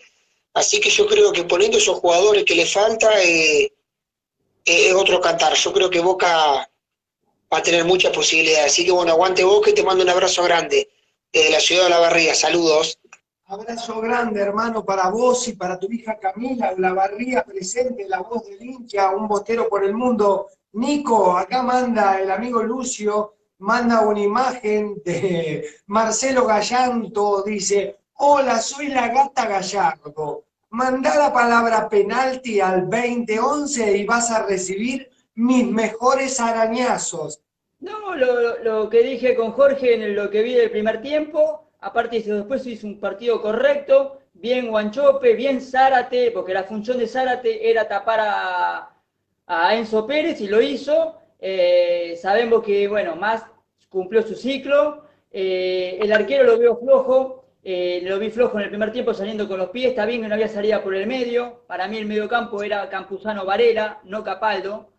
Así 0.53 0.79
que 0.79 0.89
yo 0.89 1.05
creo 1.07 1.31
que 1.33 1.43
poniendo 1.43 1.77
esos 1.77 1.99
jugadores 1.99 2.45
que 2.45 2.55
le 2.55 2.65
falta, 2.65 3.21
eh, 3.23 3.71
es 4.65 4.93
otro 4.93 5.19
cantar. 5.21 5.53
Yo 5.55 5.73
creo 5.73 5.89
que 5.89 5.99
Boca 5.99 6.69
va 7.53 7.57
a 7.57 7.63
tener 7.63 7.85
muchas 7.85 8.11
posibilidades. 8.13 8.71
Así 8.71 8.85
que 8.85 8.91
bueno, 8.91 9.11
aguante 9.13 9.43
Boca 9.43 9.69
y 9.69 9.73
te 9.73 9.83
mando 9.83 10.03
un 10.03 10.09
abrazo 10.09 10.43
grande 10.43 10.89
desde 11.31 11.49
la 11.51 11.59
ciudad 11.59 11.83
de 11.85 11.89
La 11.89 11.99
Barriga. 11.99 12.33
Saludos. 12.35 12.99
Abrazo 13.47 14.01
grande, 14.01 14.41
hermano, 14.41 14.83
para 14.83 15.07
vos 15.09 15.47
y 15.47 15.53
para 15.53 15.77
tu 15.77 15.85
hija 15.91 16.17
Camila, 16.17 16.73
la 16.79 16.93
barría 16.93 17.43
presente, 17.43 18.07
la 18.07 18.21
voz 18.21 18.43
del 18.47 18.59
hincha, 18.59 19.11
un 19.15 19.27
bostero 19.27 19.69
por 19.69 19.83
el 19.83 19.93
mundo. 19.93 20.47
Nico, 20.73 21.37
acá 21.37 21.61
manda 21.61 22.19
el 22.19 22.31
amigo 22.31 22.63
Lucio, 22.63 23.35
manda 23.59 24.01
una 24.01 24.19
imagen 24.19 24.99
de 25.05 25.63
Marcelo 25.85 26.47
Gallanto, 26.47 27.43
dice, 27.43 27.99
hola, 28.15 28.59
soy 28.59 28.87
la 28.87 29.09
gata 29.09 29.45
Gallardo. 29.45 30.45
Mandá 30.71 31.15
la 31.15 31.31
palabra 31.31 31.87
penalti 31.87 32.59
al 32.59 32.89
2011 32.89 33.95
y 33.95 34.05
vas 34.05 34.31
a 34.31 34.47
recibir 34.47 35.07
mis 35.35 35.67
mejores 35.67 36.39
arañazos. 36.39 37.41
No, 37.79 38.15
lo 38.15 38.89
que 38.89 39.03
dije 39.03 39.35
con 39.35 39.51
Jorge 39.51 39.93
en 39.93 40.15
lo 40.15 40.31
que 40.31 40.41
vi 40.41 40.55
del 40.55 40.71
primer 40.71 40.99
tiempo, 41.03 41.64
aparte 41.85 42.19
después 42.19 42.65
hizo 42.65 42.87
un 42.87 42.99
partido 42.99 43.41
correcto, 43.41 44.19
bien 44.33 44.69
Guanchope, 44.69 45.35
bien 45.35 45.61
Zárate, 45.61 46.31
porque 46.31 46.53
la 46.53 46.63
función 46.63 46.97
de 46.97 47.07
Zárate 47.07 47.69
era 47.69 47.87
tapar 47.87 48.19
a, 48.21 48.89
a 49.45 49.75
Enzo 49.75 50.07
Pérez 50.07 50.41
y 50.41 50.47
lo 50.47 50.61
hizo. 50.61 51.19
Eh, 51.39 52.17
sabemos 52.19 52.63
que, 52.63 52.87
bueno, 52.87 53.15
más 53.15 53.45
cumplió 53.87 54.23
su 54.23 54.33
ciclo. 54.33 55.05
Eh, 55.31 55.99
el 56.01 56.11
arquero 56.11 56.43
lo 56.43 56.57
veo 56.57 56.75
flojo, 56.77 57.45
eh, 57.63 58.01
lo 58.03 58.17
vi 58.17 58.31
flojo 58.31 58.57
en 58.57 58.63
el 58.63 58.69
primer 58.69 58.91
tiempo 58.91 59.13
saliendo 59.13 59.47
con 59.47 59.59
los 59.59 59.69
pies, 59.69 59.89
está 59.89 60.07
bien 60.07 60.21
que 60.21 60.27
no 60.27 60.33
había 60.33 60.47
salida 60.47 60.81
por 60.81 60.95
el 60.95 61.05
medio. 61.05 61.61
Para 61.67 61.87
mí 61.87 61.97
el 61.97 62.07
medio 62.07 62.27
campo 62.27 62.63
era 62.63 62.89
Campuzano 62.89 63.45
Varela, 63.45 63.99
no 64.05 64.23
Capaldo. 64.23 64.89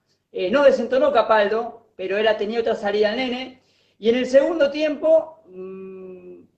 No 0.53 0.62
desentonó 0.64 1.12
Capaldo, 1.12 1.89
pero 1.97 2.18
él 2.18 2.28
tenía 2.39 2.61
otra 2.61 2.76
salida 2.76 3.11
al 3.11 3.16
nene. 3.16 3.62
Y 3.99 4.11
en 4.11 4.16
el 4.16 4.26
segundo 4.26 4.70
tiempo, 4.70 5.41
mm, 5.47 5.86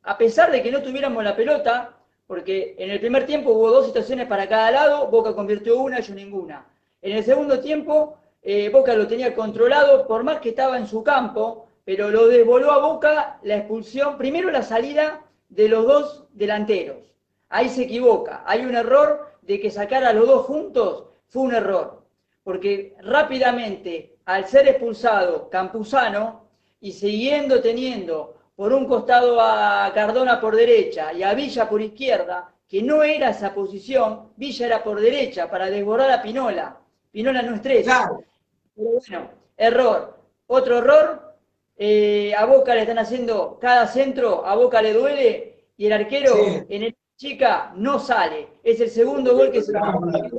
a 0.08 0.16
pesar 0.16 0.50
de 0.50 0.62
que 0.62 0.72
no 0.72 0.80
tuviéramos 0.80 1.22
la 1.22 1.36
pelota, 1.36 1.94
porque 2.26 2.74
en 2.78 2.90
el 2.90 2.98
primer 2.98 3.26
tiempo 3.26 3.50
hubo 3.50 3.70
dos 3.70 3.84
situaciones 3.84 4.26
para 4.26 4.48
cada 4.48 4.70
lado, 4.70 5.08
Boca 5.08 5.34
convirtió 5.34 5.78
una, 5.82 6.00
yo 6.00 6.14
ninguna. 6.14 6.66
En 7.02 7.14
el 7.14 7.22
segundo 7.22 7.60
tiempo, 7.60 8.16
eh, 8.40 8.70
Boca 8.70 8.94
lo 8.94 9.06
tenía 9.06 9.34
controlado, 9.34 10.06
por 10.06 10.24
más 10.24 10.40
que 10.40 10.48
estaba 10.48 10.78
en 10.78 10.86
su 10.86 11.04
campo, 11.04 11.68
pero 11.84 12.08
lo 12.08 12.26
desvoló 12.26 12.72
a 12.72 12.78
Boca 12.78 13.38
la 13.42 13.56
expulsión, 13.58 14.16
primero 14.16 14.50
la 14.50 14.62
salida 14.62 15.26
de 15.50 15.68
los 15.68 15.84
dos 15.84 16.24
delanteros. 16.32 17.14
Ahí 17.50 17.68
se 17.68 17.82
equivoca. 17.82 18.44
Hay 18.46 18.64
un 18.64 18.76
error 18.76 19.30
de 19.42 19.60
que 19.60 19.70
sacar 19.70 20.04
a 20.04 20.14
los 20.14 20.26
dos 20.26 20.46
juntos 20.46 21.04
fue 21.28 21.42
un 21.42 21.54
error. 21.54 22.02
Porque 22.44 22.96
rápidamente, 23.02 24.16
al 24.24 24.46
ser 24.46 24.68
expulsado 24.68 25.50
Campuzano 25.50 26.48
y 26.80 26.92
siguiendo 26.92 27.60
teniendo 27.60 28.37
por 28.58 28.72
un 28.72 28.86
costado 28.86 29.40
a 29.40 29.88
Cardona 29.94 30.40
por 30.40 30.56
derecha 30.56 31.12
y 31.12 31.22
a 31.22 31.32
Villa 31.32 31.68
por 31.68 31.80
izquierda, 31.80 32.52
que 32.66 32.82
no 32.82 33.04
era 33.04 33.30
esa 33.30 33.54
posición, 33.54 34.32
Villa 34.36 34.66
era 34.66 34.82
por 34.82 35.00
derecha 35.00 35.48
para 35.48 35.70
desbordar 35.70 36.10
a 36.10 36.20
Pinola. 36.20 36.76
Pinola 37.12 37.40
no 37.42 37.54
es 37.54 37.62
tres. 37.62 37.86
Pero 37.86 38.90
bueno, 38.90 39.30
error. 39.56 40.18
Otro 40.48 40.78
error, 40.78 41.36
eh, 41.76 42.34
a 42.36 42.46
Boca 42.46 42.74
le 42.74 42.80
están 42.80 42.98
haciendo 42.98 43.60
cada 43.60 43.86
centro, 43.86 44.44
a 44.44 44.56
Boca 44.56 44.82
le 44.82 44.92
duele 44.92 45.66
y 45.76 45.86
el 45.86 45.92
arquero 45.92 46.34
Sí. 46.34 46.62
en 46.68 46.82
el 46.82 46.96
chica 47.14 47.72
no 47.76 48.00
sale. 48.00 48.48
Es 48.64 48.80
el 48.80 48.90
segundo 48.90 49.36
gol 49.36 49.52
que 49.52 49.62
se 49.62 49.70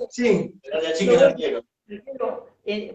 Sí. 0.10 0.60
La 0.74 0.92
chica 0.92 1.14
del 1.14 1.24
arquero. 1.24 1.64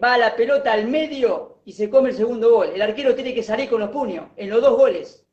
Va 0.03 0.17
la 0.17 0.35
pelota 0.35 0.71
al 0.73 0.87
medio 0.87 1.59
y 1.65 1.73
se 1.73 1.89
come 1.89 2.09
el 2.09 2.15
segundo 2.15 2.51
gol. 2.51 2.69
El 2.73 2.81
arquero 2.81 3.15
tiene 3.15 3.33
que 3.33 3.43
salir 3.43 3.69
con 3.69 3.79
los 3.79 3.89
puños 3.89 4.27
en 4.35 4.49
los 4.49 4.61
dos 4.61 4.77
goles. 4.77 5.25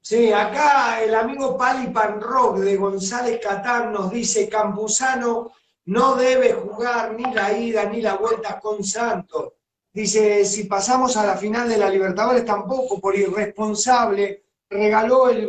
Sí, 0.00 0.32
acá 0.32 1.02
el 1.02 1.14
amigo 1.14 1.56
Pali 1.56 1.88
Panrock 1.88 2.58
de 2.58 2.76
González 2.76 3.40
Catán 3.40 3.92
nos 3.92 4.10
dice, 4.10 4.48
Campuzano 4.48 5.52
no 5.84 6.16
debe 6.16 6.52
jugar 6.52 7.14
ni 7.14 7.32
la 7.32 7.56
ida 7.56 7.84
ni 7.84 8.00
la 8.00 8.16
vuelta 8.16 8.58
con 8.60 8.82
Santos. 8.82 9.52
Dice, 9.92 10.44
si 10.44 10.64
pasamos 10.64 11.16
a 11.16 11.24
la 11.24 11.36
final 11.36 11.68
de 11.68 11.76
la 11.76 11.88
Libertadores 11.88 12.44
tampoco, 12.44 13.00
por 13.00 13.14
irresponsable, 13.14 14.44
regaló 14.68 15.28
el, 15.28 15.48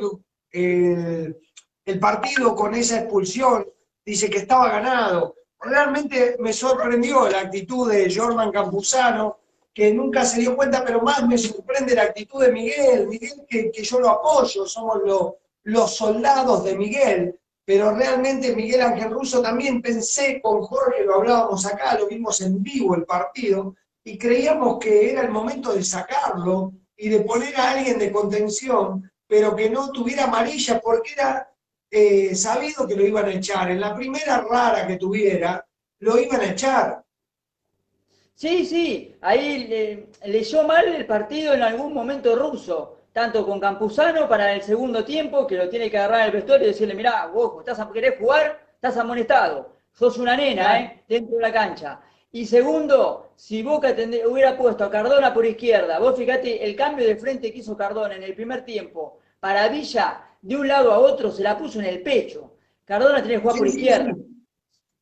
el 0.51 1.99
partido 1.99 2.55
con 2.55 2.75
esa 2.75 2.99
expulsión, 2.99 3.65
dice 4.05 4.29
que 4.29 4.39
estaba 4.39 4.69
ganado. 4.69 5.35
Realmente 5.63 6.35
me 6.39 6.51
sorprendió 6.51 7.29
la 7.29 7.39
actitud 7.41 7.89
de 7.89 8.13
Jordan 8.13 8.51
Campuzano, 8.51 9.37
que 9.73 9.93
nunca 9.93 10.25
se 10.25 10.41
dio 10.41 10.55
cuenta, 10.55 10.83
pero 10.85 11.01
más 11.01 11.25
me 11.27 11.37
sorprende 11.37 11.95
la 11.95 12.03
actitud 12.03 12.41
de 12.43 12.51
Miguel. 12.51 13.07
Miguel, 13.07 13.45
que, 13.47 13.71
yo 13.71 13.99
lo 13.99 14.09
apoyo, 14.09 14.65
somos 14.65 14.97
lo- 15.05 15.37
los 15.63 15.95
soldados 15.95 16.65
de 16.65 16.75
Miguel, 16.75 17.39
pero 17.65 17.95
realmente 17.95 18.53
Miguel 18.53 18.81
Ángel 18.81 19.11
Russo 19.11 19.41
también 19.41 19.81
pensé 19.81 20.41
con 20.41 20.61
Jorge, 20.63 21.05
lo 21.05 21.15
hablábamos 21.15 21.65
acá, 21.65 21.97
lo 21.97 22.07
vimos 22.07 22.41
en 22.41 22.61
vivo 22.61 22.93
el 22.95 23.05
partido, 23.05 23.75
y 24.03 24.17
creíamos 24.17 24.79
que 24.79 25.11
era 25.11 25.21
el 25.21 25.31
momento 25.31 25.73
de 25.73 25.83
sacarlo 25.83 26.73
y 26.97 27.07
de 27.07 27.21
poner 27.21 27.55
a 27.55 27.71
alguien 27.71 27.97
de 27.97 28.11
contención, 28.11 29.09
pero 29.25 29.55
que 29.55 29.69
no 29.69 29.91
tuviera 29.91 30.25
amarilla 30.25 30.81
porque 30.81 31.13
era 31.13 31.49
eh, 31.95 32.33
sabido 32.33 32.87
que 32.87 32.95
lo 32.95 33.05
iban 33.05 33.25
a 33.25 33.33
echar. 33.33 33.69
En 33.69 33.79
la 33.79 33.93
primera 33.93 34.41
rara 34.41 34.87
que 34.87 34.97
tuviera, 34.97 35.63
lo 35.99 36.19
iban 36.19 36.41
a 36.41 36.49
echar. 36.49 37.03
Sí, 38.33 38.65
sí, 38.65 39.15
ahí 39.21 39.67
le, 39.67 40.07
leyó 40.25 40.63
mal 40.63 40.87
el 40.87 41.05
partido 41.05 41.53
en 41.53 41.61
algún 41.61 41.93
momento 41.93 42.35
ruso, 42.35 42.97
tanto 43.13 43.45
con 43.45 43.59
Campuzano 43.59 44.27
para 44.27 44.53
el 44.53 44.63
segundo 44.63 45.05
tiempo, 45.05 45.45
que 45.45 45.55
lo 45.55 45.69
tiene 45.69 45.91
que 45.91 45.99
agarrar 45.99 46.21
en 46.21 46.25
el 46.25 46.31
vestuario 46.31 46.65
y 46.65 46.71
decirle, 46.71 46.95
mirá, 46.95 47.27
vos 47.27 47.59
estás 47.59 47.87
querés 47.93 48.17
jugar, 48.17 48.59
estás 48.73 48.97
amonestado, 48.97 49.77
sos 49.93 50.17
una 50.17 50.35
nena, 50.35 50.79
¿eh? 50.79 51.03
Dentro 51.07 51.35
de 51.35 51.41
la 51.43 51.53
cancha. 51.53 52.01
Y 52.31 52.47
segundo, 52.47 53.33
si 53.35 53.61
Boca 53.61 53.95
hubiera 54.27 54.57
puesto 54.57 54.83
a 54.83 54.89
Cardona 54.89 55.31
por 55.31 55.45
izquierda, 55.45 55.99
vos 55.99 56.17
fíjate 56.17 56.65
el 56.65 56.75
cambio 56.75 57.05
de 57.05 57.15
frente 57.15 57.51
que 57.51 57.59
hizo 57.59 57.77
Cardona 57.77 58.15
en 58.15 58.23
el 58.23 58.33
primer 58.33 58.65
tiempo, 58.65 59.19
para 59.39 59.67
Villa, 59.69 60.32
de 60.43 60.57
un 60.57 60.67
lado 60.67 60.91
a 60.91 60.99
otro, 60.99 61.31
se 61.31 61.41
la 61.41 61.57
puso 61.57 61.79
en 61.79 61.85
el 61.85 62.03
pecho. 62.03 62.51
Cardona 62.83 63.21
tenía 63.21 63.37
que 63.37 63.41
jugar 63.41 63.57
por 63.57 63.67
izquierda. 63.67 64.13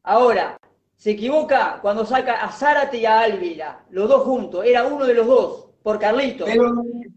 Ahora, 0.04 0.58
se 0.96 1.12
equivoca 1.12 1.80
cuando 1.82 2.06
saca 2.06 2.44
a 2.46 2.52
Zárate 2.52 2.98
y 2.98 3.06
a 3.06 3.22
Ávila, 3.22 3.86
los 3.89 4.08
dos 4.08 4.24
juntos, 4.24 4.64
era 4.66 4.86
uno 4.86 5.06
de 5.06 5.16
los 5.16 5.26
dos, 5.26 5.66
por 5.82 5.98
Carlito. 5.98 6.46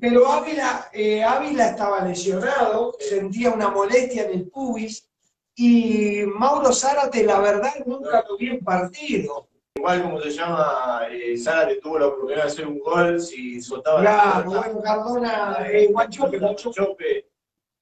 Pero, 0.01 0.27
Ávila, 0.27 0.89
eh, 0.93 1.22
Ávila 1.22 1.68
estaba 1.68 2.05
lesionado, 2.05 2.97
sentía 2.99 3.53
una 3.53 3.68
molestia 3.68 4.25
en 4.25 4.33
el 4.33 4.49
pubis, 4.49 5.07
y 5.55 6.22
Mauro 6.27 6.72
Zárate, 6.72 7.25
la 7.25 7.41
verdad, 7.41 7.75
nunca 7.87 8.25
tuvo 8.25 8.39
bien 8.39 8.61
partido 8.64 9.49
igual 9.77 10.03
como 10.03 10.20
se 10.20 10.31
llama, 10.31 11.03
eh, 11.11 11.37
Zárate 11.37 11.77
tuvo 11.77 11.99
la 11.99 12.07
oportunidad 12.07 12.43
de 12.43 12.49
hacer 12.49 12.66
un 12.66 12.79
gol 12.79 13.20
si 13.20 13.61
soltaba 13.61 14.01
claro, 14.01 14.51
la 14.51 14.61
bueno, 14.61 14.81
Cardona, 14.81 15.59
eh, 15.68 15.89
Guanchope, 15.91 16.39
Guanchope, 16.39 17.27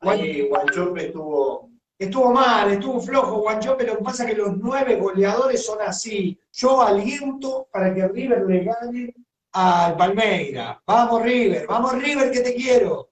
ahí 0.03 0.49
Guanchope 0.49 1.07
estuvo... 1.07 1.71
Estuvo 1.99 2.33
mal, 2.33 2.73
estuvo 2.73 3.01
flojo 3.01 3.43
Guanchope, 3.43 3.87
lo 3.87 3.99
que 3.99 4.03
pasa 4.03 4.25
es 4.25 4.31
que 4.31 4.37
los 4.37 4.57
nueve 4.57 4.97
goleadores 4.97 5.65
son 5.65 5.81
así. 5.83 6.37
Yo 6.53 6.83
aliento 6.83 7.69
para 7.71 7.95
que 7.95 8.09
River 8.09 8.45
le 8.45 8.65
gane 8.65 9.15
al 9.53 9.97
Palmeira. 9.97 10.83
Vamos 10.85 11.23
River, 11.23 11.65
vamos 11.69 11.93
River 12.03 12.33
que 12.33 12.41
te 12.41 12.55
quiero. 12.57 13.11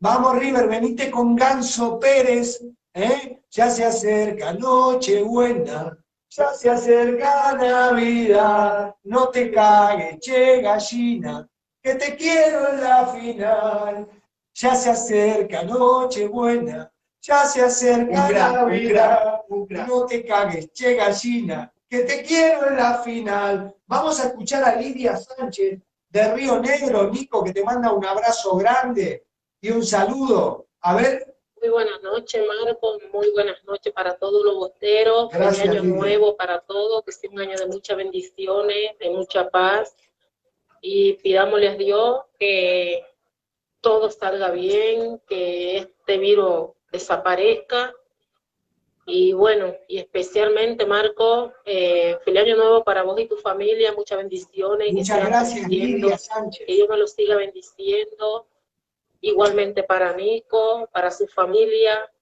Vamos 0.00 0.38
River, 0.38 0.68
venite 0.68 1.10
con 1.10 1.34
Ganso 1.34 1.98
Pérez, 1.98 2.62
¿eh? 2.92 3.40
Ya 3.50 3.70
se 3.70 3.84
acerca 3.84 4.52
Nochebuena, 4.52 5.98
ya 6.28 6.52
se 6.52 6.68
acerca 6.68 7.54
Navidad, 7.54 8.94
no 9.04 9.28
te 9.30 9.50
cagues, 9.50 10.20
che 10.20 10.60
gallina, 10.60 11.48
que 11.82 11.94
te 11.94 12.14
quiero 12.14 12.68
en 12.68 12.80
la 12.80 13.06
final. 13.06 14.08
Ya 14.60 14.74
se 14.74 14.90
acerca 14.90 15.62
Nochebuena, 15.62 16.92
ya 17.20 17.44
se 17.46 17.62
acerca 17.62 18.28
Navidad, 18.28 19.42
no 19.48 20.04
te 20.04 20.24
cagues, 20.24 20.72
che 20.72 20.94
gallina, 20.94 21.72
que 21.88 22.00
te 22.00 22.24
quiero 22.24 22.66
en 22.66 22.76
la 22.76 22.98
final. 23.04 23.72
Vamos 23.86 24.18
a 24.18 24.26
escuchar 24.26 24.64
a 24.64 24.74
Lidia 24.74 25.16
Sánchez 25.16 25.78
de 26.08 26.34
Río 26.34 26.58
Negro, 26.58 27.08
Nico, 27.08 27.44
que 27.44 27.52
te 27.52 27.62
manda 27.62 27.92
un 27.92 28.04
abrazo 28.04 28.56
grande 28.56 29.24
y 29.60 29.70
un 29.70 29.84
saludo. 29.84 30.66
A 30.80 30.96
ver, 30.96 31.36
muy 31.60 31.70
buenas 31.70 32.02
noches, 32.02 32.44
Marco. 32.44 32.98
Muy 33.12 33.30
buenas 33.30 33.62
noches 33.64 33.92
para 33.92 34.16
todos 34.16 34.44
los 34.44 34.56
boteros. 34.56 35.30
Feliz 35.30 35.60
año 35.60 35.84
nuevo 35.84 36.36
para 36.36 36.60
todos. 36.60 37.04
Que 37.04 37.12
sea 37.12 37.30
un 37.30 37.40
año 37.40 37.56
de 37.56 37.66
muchas 37.66 37.96
bendiciones, 37.96 38.98
de 38.98 39.10
mucha 39.10 39.48
paz. 39.50 39.94
Y 40.80 41.14
pidámosle 41.14 41.68
a 41.68 41.74
Dios 41.74 42.20
que 42.38 43.04
todo 43.88 44.10
salga 44.10 44.50
bien, 44.50 45.18
que 45.26 45.78
este 45.78 46.18
virus 46.18 46.72
desaparezca. 46.92 47.94
Y 49.06 49.32
bueno, 49.32 49.72
y 49.88 49.96
especialmente, 49.96 50.84
Marco, 50.84 51.54
eh, 51.64 52.18
feliz 52.22 52.42
año 52.42 52.56
nuevo 52.58 52.84
para 52.84 53.02
vos 53.02 53.18
y 53.18 53.26
tu 53.26 53.38
familia. 53.38 53.94
Muchas 53.94 54.18
bendiciones. 54.18 54.92
Muchas 54.92 55.26
gracias, 55.26 55.66
Lidia 55.66 56.18
Sánchez. 56.18 56.66
Que 56.66 56.74
Dios 56.74 56.88
me 56.90 56.98
lo 56.98 57.06
siga 57.06 57.36
bendiciendo 57.36 58.46
igualmente 59.22 59.82
para 59.84 60.12
Nico, 60.12 60.86
para 60.92 61.10
su 61.10 61.26
familia, 61.26 62.12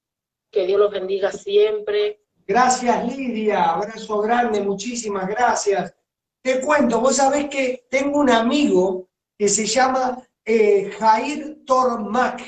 que 0.53 0.67
Dios 0.67 0.79
los 0.79 0.93
bendiga 0.93 1.33
siempre. 1.33 2.21
Gracias 2.47 3.05
Lidia, 3.05 3.73
abrazo 3.73 4.21
grande, 4.21 4.61
muchísimas 4.61 5.27
gracias. 5.27 5.93
Te 6.41 6.61
cuento, 6.61 7.01
vos 7.01 7.17
sabés 7.17 7.49
que 7.51 7.87
tengo 7.91 8.21
un 8.21 8.31
amigo 8.31 9.09
que 9.37 9.49
se 9.49 9.67
llama 9.67 10.17
eh, 10.47 10.93
Jair 10.99 11.65
Tormac, 11.67 12.41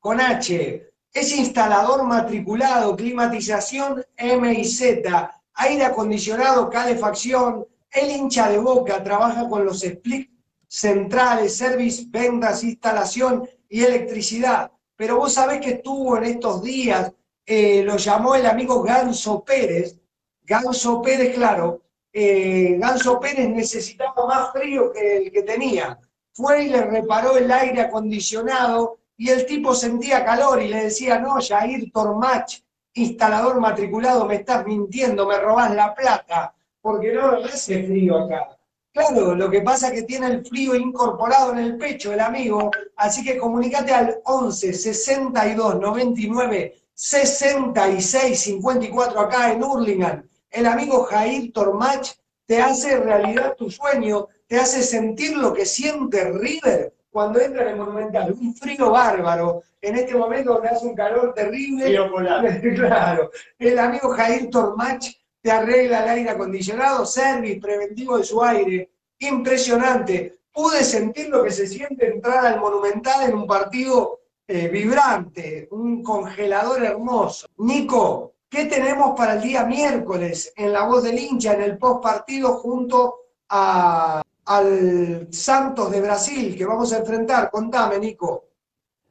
con 0.00 0.20
H. 0.20 0.90
Es 1.12 1.38
instalador 1.38 2.02
matriculado, 2.04 2.96
climatización 2.96 4.04
M 4.16 4.52
y 4.52 4.64
Z, 4.64 5.42
aire 5.54 5.84
acondicionado, 5.84 6.68
calefacción, 6.68 7.64
el 7.92 8.10
hincha 8.10 8.50
de 8.50 8.58
boca, 8.58 9.02
trabaja 9.02 9.48
con 9.48 9.64
los 9.64 9.82
split 9.84 10.28
centrales, 10.66 11.56
service, 11.56 12.06
ventas, 12.08 12.64
instalación 12.64 13.48
y 13.68 13.84
electricidad. 13.84 14.72
Pero 14.96 15.18
vos 15.18 15.34
sabés 15.34 15.60
que 15.60 15.70
estuvo 15.74 16.16
en 16.16 16.24
estos 16.24 16.64
días, 16.64 17.12
eh, 17.46 17.84
lo 17.84 17.96
llamó 17.96 18.34
el 18.34 18.46
amigo 18.46 18.82
Ganso 18.82 19.44
Pérez. 19.44 19.96
Ganso 20.42 21.00
Pérez, 21.00 21.32
claro, 21.34 21.82
eh, 22.12 22.76
Ganso 22.80 23.20
Pérez 23.20 23.48
necesitaba 23.48 24.26
más 24.26 24.52
frío 24.52 24.92
que 24.92 25.18
el 25.18 25.32
que 25.32 25.42
tenía. 25.44 26.00
Fue 26.34 26.64
y 26.64 26.68
le 26.68 26.82
reparó 26.82 27.36
el 27.36 27.50
aire 27.50 27.80
acondicionado 27.80 28.98
y 29.16 29.30
el 29.30 29.46
tipo 29.46 29.74
sentía 29.74 30.24
calor 30.24 30.60
y 30.60 30.68
le 30.68 30.84
decía, 30.84 31.20
no, 31.20 31.36
Jair 31.40 31.90
Tormach, 31.92 32.60
instalador 32.94 33.60
matriculado, 33.60 34.26
me 34.26 34.36
estás 34.36 34.66
mintiendo, 34.66 35.26
me 35.26 35.38
robás 35.38 35.72
la 35.74 35.94
plata, 35.94 36.52
porque 36.80 37.12
no 37.12 37.44
hace 37.44 37.84
frío 37.84 38.18
acá. 38.18 38.58
Claro, 38.92 39.34
lo 39.34 39.50
que 39.50 39.60
pasa 39.60 39.88
es 39.88 39.94
que 39.94 40.02
tiene 40.02 40.26
el 40.26 40.46
frío 40.46 40.74
incorporado 40.74 41.52
en 41.52 41.58
el 41.58 41.76
pecho 41.78 42.12
el 42.12 42.20
amigo, 42.20 42.70
así 42.96 43.24
que 43.24 43.38
comunícate 43.38 43.92
al 43.92 44.20
11 44.24 44.72
62 44.72 45.80
99 45.80 46.74
66 46.94 48.40
54 48.40 49.20
acá 49.20 49.52
en 49.52 49.62
Hurlingham. 49.62 50.28
El 50.50 50.66
amigo 50.66 51.04
Jair 51.04 51.52
Tormach 51.52 52.08
te 52.46 52.60
hace 52.60 52.96
realidad 52.98 53.56
tu 53.56 53.68
sueño, 53.68 54.28
te 54.46 54.58
hace 54.58 54.82
sentir 54.82 55.36
lo 55.36 55.52
que 55.52 55.66
siente 55.66 56.30
River 56.32 56.92
cuando 57.10 57.40
entra 57.40 57.62
en 57.62 57.68
el 57.68 57.76
Monumental. 57.76 58.32
Un 58.32 58.54
frío 58.54 58.90
bárbaro. 58.90 59.62
En 59.80 59.96
este 59.96 60.14
momento 60.14 60.54
donde 60.54 60.68
hace 60.68 60.86
un 60.86 60.94
calor 60.94 61.32
terrible. 61.32 61.84
Frío 61.84 62.10
polar. 62.10 62.60
claro. 62.74 63.30
El 63.58 63.78
amigo 63.78 64.10
Jair 64.10 64.50
Tormach 64.50 65.06
te 65.40 65.50
arregla 65.50 66.02
el 66.02 66.10
aire 66.10 66.30
acondicionado, 66.30 67.06
service 67.06 67.60
preventivo 67.60 68.18
de 68.18 68.24
su 68.24 68.42
aire. 68.42 68.90
Impresionante. 69.18 70.38
Pude 70.52 70.82
sentir 70.84 71.28
lo 71.28 71.44
que 71.44 71.50
se 71.50 71.66
siente 71.66 72.08
entrar 72.08 72.46
al 72.46 72.60
Monumental 72.60 73.28
en 73.28 73.36
un 73.36 73.46
partido 73.46 74.20
eh, 74.46 74.68
vibrante, 74.68 75.68
un 75.70 76.02
congelador 76.02 76.82
hermoso. 76.82 77.46
Nico, 77.58 78.34
¿qué 78.48 78.66
tenemos 78.66 79.16
para 79.16 79.34
el 79.34 79.42
día 79.42 79.64
miércoles 79.64 80.52
en 80.56 80.72
La 80.72 80.84
Voz 80.84 81.04
del 81.04 81.18
Hincha, 81.18 81.54
en 81.54 81.62
el 81.62 81.78
post 81.78 82.02
partido 82.02 82.54
junto 82.54 83.20
a, 83.48 84.22
al 84.46 85.28
Santos 85.30 85.90
de 85.90 86.00
Brasil 86.00 86.56
que 86.56 86.66
vamos 86.66 86.92
a 86.92 86.98
enfrentar? 86.98 87.50
Contame, 87.50 87.98
Nico. 87.98 88.50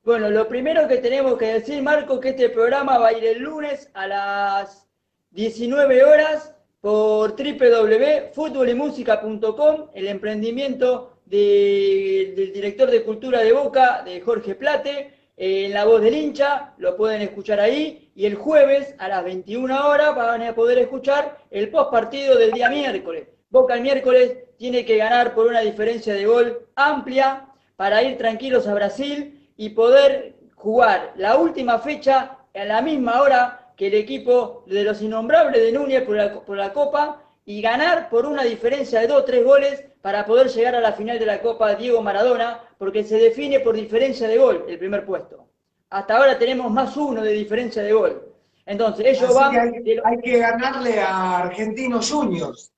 Bueno, 0.04 0.30
lo 0.30 0.48
primero 0.48 0.88
que 0.88 0.98
tenemos 0.98 1.38
que 1.38 1.54
decir, 1.54 1.82
Marco, 1.82 2.20
que 2.20 2.30
este 2.30 2.50
programa 2.50 2.98
va 2.98 3.08
a 3.08 3.14
ir 3.14 3.24
el 3.24 3.40
lunes 3.40 3.90
a 3.94 4.08
las 4.08 4.86
19 5.32 6.04
horas 6.04 6.54
por 6.82 7.38
www.futbolymusica.com, 7.38 9.90
el 9.94 10.08
emprendimiento 10.08 11.20
del 11.26 12.52
director 12.54 12.92
de 12.92 13.04
Cultura 13.04 13.40
de 13.40 13.54
Boca, 13.54 14.04
de 14.04 14.20
Jorge 14.20 14.56
Plate, 14.56 15.14
en 15.38 15.74
La 15.74 15.86
Voz 15.86 16.02
del 16.02 16.16
Hincha, 16.16 16.74
lo 16.78 16.98
pueden 16.98 17.22
escuchar 17.22 17.62
ahí, 17.62 18.12
y 18.14 18.26
el 18.26 18.36
jueves 18.36 18.94
a 19.00 19.08
las 19.08 19.24
21 19.24 19.88
horas 19.88 20.14
van 20.16 20.44
a 20.44 20.54
poder 20.54 20.80
escuchar 20.80 21.38
el 21.50 21.70
post 21.70 21.92
partido 21.92 22.38
del 22.38 22.52
día 22.52 22.70
miércoles. 22.70 23.30
Boca 23.54 23.76
el 23.76 23.82
miércoles 23.82 24.36
tiene 24.58 24.84
que 24.84 24.98
ganar 24.98 25.36
por 25.36 25.46
una 25.46 25.60
diferencia 25.60 26.16
de 26.16 26.26
gol 26.26 26.66
amplia 26.76 27.46
para 27.76 28.02
ir 28.02 28.18
tranquilos 28.18 28.66
a 28.66 28.74
Brasil 28.74 29.48
y 29.56 29.70
poder 29.70 30.34
jugar 30.56 31.14
la 31.18 31.38
última 31.38 31.78
fecha 31.78 32.40
a 32.52 32.66
la 32.66 32.82
misma 32.82 33.22
hora 33.22 33.72
que 33.78 33.88
el 33.88 33.94
equipo 33.94 34.64
de 34.66 34.84
los 34.84 35.04
innombrables 35.04 35.62
de 35.62 35.72
Núñez 35.72 36.02
por 36.02 36.16
la, 36.16 36.34
por 36.42 36.58
la 36.58 36.74
Copa 36.74 37.22
y 37.46 37.62
ganar 37.62 38.10
por 38.10 38.26
una 38.26 38.42
diferencia 38.44 39.02
de 39.02 39.06
dos 39.06 39.22
o 39.22 39.24
tres 39.24 39.46
goles 39.46 39.86
para 40.02 40.26
poder 40.26 40.48
llegar 40.48 40.74
a 40.74 40.82
la 40.82 40.94
final 40.94 41.20
de 41.20 41.28
la 41.28 41.40
Copa 41.40 41.76
Diego 41.76 42.02
Maradona, 42.02 42.60
porque 42.80 43.04
se 43.04 43.20
define 43.20 43.60
por 43.60 43.76
diferencia 43.76 44.28
de 44.28 44.40
gol 44.40 44.66
el 44.68 44.80
primer 44.80 45.06
puesto. 45.06 45.46
Hasta 45.92 46.18
ahora 46.18 46.40
tenemos 46.40 46.72
más 46.72 46.98
uno 46.98 47.22
de 47.22 47.34
diferencia 47.34 47.84
de 47.84 47.94
gol. 47.94 48.34
Entonces, 48.66 49.06
ellos 49.06 49.36
van... 49.36 49.76
hay, 50.06 50.22
que 50.24 50.38
ganarle 50.40 51.00
a 51.00 51.44
Argentinos 51.44 52.12
Juniors. 52.12 52.73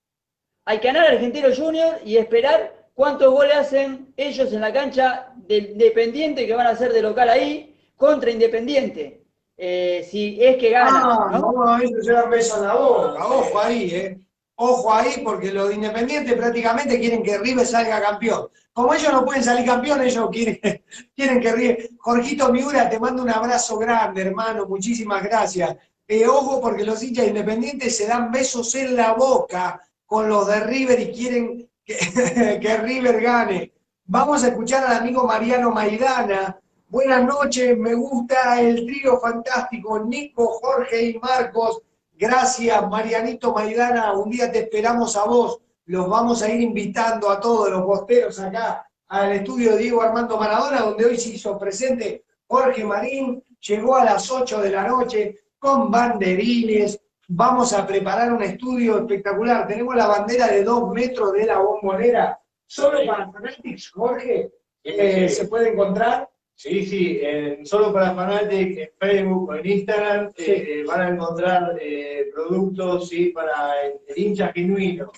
Hay 0.66 0.80
que 0.80 0.88
ganar 0.88 1.06
a 1.06 1.12
Argentinos 1.12 1.60
Juniors 1.60 2.00
y 2.04 2.18
esperar 2.18 2.88
cuántos 2.96 3.32
goles 3.32 3.56
hacen 3.56 4.12
ellos 4.18 4.52
en 4.52 4.62
la 4.62 4.74
cancha 4.74 5.32
del 5.36 5.72
Independiente 5.72 6.48
que 6.48 6.56
van 6.56 6.66
a 6.66 6.76
ser 6.76 6.92
de 6.92 7.04
local 7.04 7.30
ahí 7.30 7.76
contra 7.96 8.32
Independiente. 8.32 9.22
Eh, 9.58 10.06
si 10.10 10.44
es 10.44 10.58
que 10.58 10.72
ganan. 10.72 11.04
Ah, 11.06 11.30
¿no? 11.40 11.52
no, 11.52 11.78
eso 11.78 12.02
se 12.02 12.12
da 12.12 12.26
beso 12.26 12.58
en 12.58 12.64
la 12.64 12.74
boca. 12.74 13.28
Ojo 13.28 13.60
ahí, 13.60 13.90
¿eh? 13.94 14.20
Ojo 14.56 14.94
ahí, 14.94 15.22
porque 15.24 15.52
los 15.52 15.70
de 15.70 15.76
Independiente 15.76 16.36
prácticamente 16.36 17.00
quieren 17.00 17.22
que 17.22 17.38
River 17.38 17.66
salga 17.66 18.02
campeón. 18.02 18.50
Como 18.74 18.94
ellos 18.94 19.14
no 19.14 19.24
pueden 19.24 19.44
salir 19.44 19.66
campeón, 19.66 20.02
ellos 20.02 20.30
quieren, 20.32 20.60
quieren 21.16 21.40
que 21.40 21.52
River. 21.52 21.90
Jorgito 22.00 22.52
Miura, 22.52 22.90
te 22.90 23.00
mando 23.00 23.22
un 23.22 23.30
abrazo 23.30 23.78
grande, 23.78 24.24
hermano. 24.24 24.66
Muchísimas 24.66 25.24
gracias. 25.24 25.78
Eh, 26.08 26.26
ojo, 26.28 26.60
porque 26.60 26.84
los 26.84 27.02
hinchas 27.04 27.26
de 27.26 27.32
Independiente 27.32 27.90
se 27.90 28.08
dan 28.08 28.32
besos 28.32 28.74
en 28.76 28.96
la 28.96 29.14
boca 29.14 29.82
con 30.06 30.30
los 30.30 30.48
de 30.48 30.60
River 30.62 31.00
y 31.00 31.12
quieren 31.12 31.70
que, 31.86 32.78
River 32.84 33.22
gane. 33.22 33.74
Vamos 34.06 34.44
a 34.44 34.50
escuchar 34.50 34.86
al 34.86 34.98
amigo 34.98 35.26
Mariano 35.26 35.72
Maidana. 35.72 36.60
Buenas 36.88 37.26
noches, 37.26 37.78
me 37.78 37.94
gusta 37.94 38.62
el 38.62 38.86
trío 38.86 39.20
fantástico, 39.20 40.00
Nico, 40.00 40.60
Jorge 40.62 41.10
y 41.10 41.20
Marcos. 41.20 41.82
Gracias, 42.14 42.88
Marianito 42.90 43.54
Maidana. 43.54 44.14
Un 44.14 44.30
día 44.30 44.52
te 44.52 44.60
esperamos 44.60 45.16
a 45.16 45.26
vos. 45.26 45.60
Los 45.86 46.08
vamos 46.08 46.42
a 46.42 46.50
ir 46.50 46.62
invitando 46.62 47.30
a 47.30 47.40
todos 47.40 47.70
los 47.70 47.84
posteros 47.84 48.40
acá 48.40 48.88
al 49.08 49.32
estudio 49.34 49.76
Diego 49.76 50.02
Armando 50.02 50.38
Maradona, 50.38 50.82
donde 50.82 51.06
hoy 51.06 51.18
se 51.18 51.30
hizo 51.30 51.58
presente 51.58 52.24
Jorge 52.48 52.84
Marín. 52.84 53.44
Llegó 53.60 53.96
a 53.96 54.06
las 54.06 54.30
8 54.32 54.62
de 54.62 54.70
la 54.70 54.88
noche 54.88 55.36
con 55.60 55.92
banderines. 55.92 57.00
Vamos 57.28 57.74
a 57.74 57.86
preparar 57.86 58.32
un 58.34 58.44
estudio 58.44 59.00
espectacular. 59.00 59.68
Tenemos 59.68 59.96
la 59.96 60.08
bandera 60.08 60.48
de 60.48 60.64
dos 60.64 60.92
metros 60.94 61.34
de 61.34 61.46
la 61.46 61.60
bombonera. 61.60 62.40
Solo 62.66 63.06
para 63.06 63.32
Fanatics, 63.32 63.92
Jorge, 63.92 64.52
eh, 64.84 65.30
se 65.30 65.48
puede 65.48 65.70
encontrar. 65.70 66.30
Sí, 66.58 66.86
sí, 66.86 67.22
solo 67.66 67.92
para 67.92 68.16
Fanatic, 68.16 68.78
en 68.78 68.90
Facebook 68.98 69.50
o 69.50 69.56
en 69.56 69.66
Instagram 69.66 70.30
eh, 70.38 70.86
van 70.88 71.02
a 71.02 71.10
encontrar 71.10 71.78
eh, 71.82 72.28
productos 72.34 73.10
sí, 73.10 73.26
para 73.32 73.82
el, 73.84 74.00
el 74.08 74.18
hincha 74.18 74.54
genuino, 74.54 75.12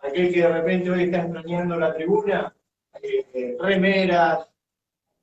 aquel 0.00 0.32
que 0.32 0.40
de 0.40 0.48
repente 0.48 0.90
hoy 0.90 1.04
está 1.04 1.22
extrañando 1.22 1.78
la 1.78 1.94
tribuna, 1.94 2.54
eh, 3.02 3.24
eh, 3.32 3.56
remeras, 3.58 4.46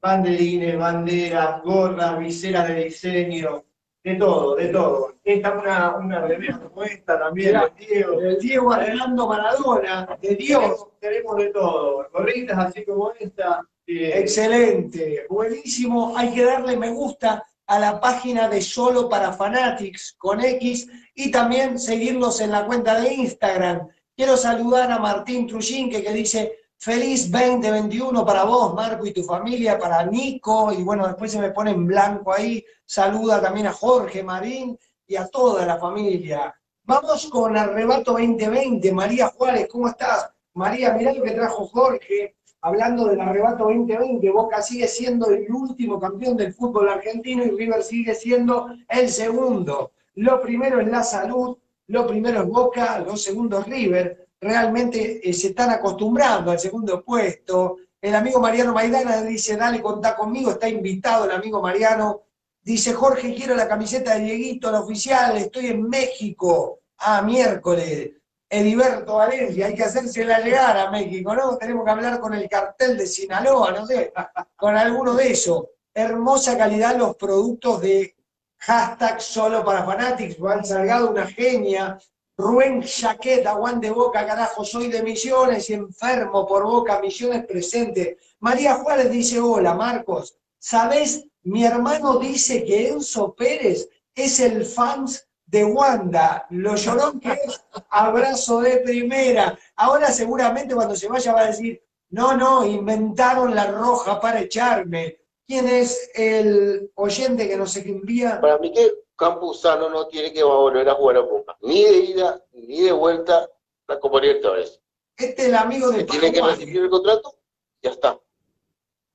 banderines, 0.01 0.77
banderas, 0.77 1.61
gorras, 1.61 2.17
viseras 2.17 2.67
de 2.67 2.85
diseño, 2.85 3.63
de 4.03 4.15
todo, 4.15 4.55
de 4.55 4.67
todo. 4.69 5.15
Esta 5.23 5.49
es 5.49 5.55
una, 5.55 5.95
una 5.97 6.21
remera 6.21 6.59
como 6.59 6.83
esta 6.83 7.19
también, 7.19 7.47
Mirá, 7.49 7.67
del 7.67 7.87
Diego. 7.87 8.21
El 8.21 8.39
Diego 8.39 8.71
Armando 8.71 9.27
Maradona, 9.27 10.17
de 10.21 10.35
Dios. 10.35 10.87
Tenemos, 10.99 11.37
de 11.37 11.47
todo, 11.47 12.07
gorritas 12.11 12.57
así 12.57 12.85
como 12.85 13.11
esta. 13.19 13.61
eh, 13.87 14.13
Excelente, 14.19 15.25
buenísimo. 15.29 16.13
Hay 16.17 16.33
que 16.33 16.43
darle 16.45 16.77
me 16.77 16.89
gusta 16.91 17.43
a 17.67 17.79
la 17.79 17.99
página 17.99 18.47
de 18.47 18.61
Solo 18.61 19.07
para 19.09 19.33
Fanatics 19.33 20.15
con 20.17 20.43
X 20.43 20.87
y 21.13 21.29
también 21.29 21.77
seguirlos 21.77 22.41
en 22.41 22.51
la 22.51 22.65
cuenta 22.65 22.99
de 22.99 23.13
Instagram. 23.13 23.87
Quiero 24.15 24.37
saludar 24.37 24.91
a 24.91 24.97
Martín 24.99 25.45
Trujinque 25.45 26.03
que 26.03 26.11
dice 26.13 26.57
feliz 26.79 27.31
2021 27.31 28.25
para 28.25 28.43
vos, 28.45 28.73
Marco, 28.73 29.05
y 29.05 29.13
tu 29.13 29.23
familia, 29.23 29.77
para 29.77 30.03
Nico, 30.05 30.71
y 30.71 30.81
bueno, 30.83 31.05
después 31.05 31.31
se 31.31 31.39
me 31.39 31.51
pone 31.51 31.71
en 31.71 31.85
blanco 31.85 32.33
ahí. 32.33 32.65
Saluda 32.85 33.41
también 33.41 33.67
a 33.67 33.73
Jorge 33.73 34.23
Marín 34.23 34.77
y 35.05 35.15
a 35.15 35.27
toda 35.27 35.65
la 35.65 35.77
familia. 35.77 36.55
Vamos 36.83 37.27
con 37.27 37.55
Arrebato 37.55 38.13
2020. 38.13 38.91
María 38.93 39.27
Juárez, 39.27 39.67
¿cómo 39.69 39.89
estás? 39.89 40.31
María, 40.53 40.93
mirá 40.93 41.13
lo 41.13 41.21
que 41.21 41.31
trajo 41.31 41.67
Jorge 41.67 42.35
hablando 42.61 43.05
del 43.05 43.21
arrebato 43.21 43.65
2020, 43.65 44.29
Boca 44.31 44.61
sigue 44.61 44.87
siendo 44.87 45.29
el 45.29 45.49
último 45.51 45.99
campeón 45.99 46.35
del 46.35 46.53
fútbol 46.53 46.89
argentino 46.89 47.43
y 47.43 47.51
River 47.51 47.83
sigue 47.83 48.15
siendo 48.15 48.67
el 48.87 49.09
segundo. 49.09 49.91
Lo 50.15 50.41
primero 50.41 50.79
es 50.81 50.87
la 50.87 51.03
salud, 51.03 51.57
lo 51.87 52.05
primero 52.07 52.41
es 52.41 52.47
Boca, 52.47 52.99
lo 52.99 53.15
segundo 53.15 53.59
es 53.59 53.67
River. 53.67 54.27
Realmente 54.41 55.27
eh, 55.27 55.33
se 55.33 55.47
están 55.47 55.69
acostumbrando 55.69 56.51
al 56.51 56.59
segundo 56.59 57.03
puesto. 57.03 57.77
El 58.01 58.15
amigo 58.15 58.39
Mariano 58.39 58.73
Maidana 58.73 59.21
dice, 59.21 59.57
dale, 59.57 59.81
contá 59.81 60.15
conmigo, 60.15 60.51
está 60.51 60.69
invitado 60.69 61.25
el 61.25 61.31
amigo 61.31 61.61
Mariano. 61.61 62.21
Dice, 62.61 62.93
Jorge, 62.93 63.33
quiero 63.33 63.55
la 63.55 63.67
camiseta 63.67 64.15
de 64.15 64.25
Dieguito, 64.25 64.71
la 64.71 64.81
oficial, 64.81 65.37
estoy 65.37 65.67
en 65.67 65.89
México. 65.89 66.79
Ah, 66.99 67.21
miércoles. 67.21 68.11
Ediberto 68.49 69.17
Valencia, 69.17 69.67
hay 69.67 69.75
que 69.75 69.83
hacérsela 69.83 70.39
llegar 70.39 70.75
a 70.75 70.89
México, 70.89 71.35
¿no? 71.35 71.55
Tenemos 71.57 71.85
que 71.85 71.91
hablar 71.91 72.19
con 72.19 72.33
el 72.33 72.49
cartel 72.49 72.97
de 72.97 73.05
Sinaloa, 73.05 73.71
no 73.71 73.85
sé, 73.85 74.11
con 74.55 74.75
alguno 74.75 75.13
de 75.13 75.31
esos. 75.31 75.65
Hermosa 75.93 76.57
calidad 76.57 76.95
los 76.95 77.15
productos 77.15 77.81
de 77.81 78.15
hashtag 78.57 79.21
solo 79.21 79.63
para 79.63 79.85
fanatics, 79.85 80.37
Juan 80.37 80.65
Salgado, 80.65 81.11
una 81.11 81.27
genia. 81.27 81.99
Rubén 82.39 82.81
Chaqueta, 82.81 83.55
Juan 83.55 83.81
de 83.81 83.91
Boca, 83.91 84.25
carajo, 84.25 84.63
soy 84.63 84.87
de 84.87 85.03
Misiones 85.03 85.69
enfermo 85.71 86.47
por 86.47 86.63
Boca, 86.63 87.01
Misiones 87.01 87.45
presente. 87.45 88.17
María 88.39 88.75
Juárez 88.75 89.11
dice, 89.11 89.41
hola 89.41 89.73
Marcos, 89.73 90.37
¿sabes? 90.57 91.25
Mi 91.43 91.65
hermano 91.65 92.17
dice 92.17 92.63
que 92.63 92.87
Enzo 92.87 93.35
Pérez 93.35 93.89
es 94.15 94.39
el 94.39 94.63
fans 94.63 95.27
de 95.47 95.65
Wanda, 95.65 96.47
lo 96.51 96.77
llorón 96.77 97.19
que 97.19 97.33
es, 97.33 97.61
abrazo 97.89 98.61
de 98.61 98.77
primera. 98.77 99.59
Ahora 99.75 100.09
seguramente 100.09 100.73
cuando 100.73 100.95
se 100.95 101.09
vaya 101.09 101.33
va 101.33 101.41
a 101.41 101.47
decir, 101.47 101.83
no, 102.09 102.37
no, 102.37 102.65
inventaron 102.65 103.53
la 103.53 103.69
roja 103.69 104.21
para 104.21 104.39
echarme. 104.39 105.17
¿Quién 105.45 105.67
es 105.67 106.09
el 106.15 106.89
oyente 106.95 107.49
que 107.49 107.57
nos 107.57 107.75
envía? 107.75 108.39
Para 108.39 108.57
mí 108.59 108.71
que 108.71 108.93
Campuzano 109.19 109.89
no 109.89 110.07
tiene 110.07 110.31
que 110.31 110.41
volver 110.43 110.87
a 110.89 110.93
jugar 110.95 111.17
a 111.17 111.19
Boca. 111.21 111.57
Ni 111.61 111.83
de 111.83 111.97
ida, 111.97 112.41
ni 112.53 112.81
de 112.81 112.91
vuelta 112.93 113.49
la 113.87 113.99
Copa 113.99 114.21
Libertadores. 114.21 114.79
Este 115.17 115.41
es 115.43 115.47
el 115.49 115.55
amigo 115.55 115.89
de 115.91 116.05
Tiene 116.05 116.31
que 116.31 116.41
recibir 116.41 116.77
el 116.83 116.89
contrato, 116.89 117.35
ya 117.81 117.91
está. 117.91 118.17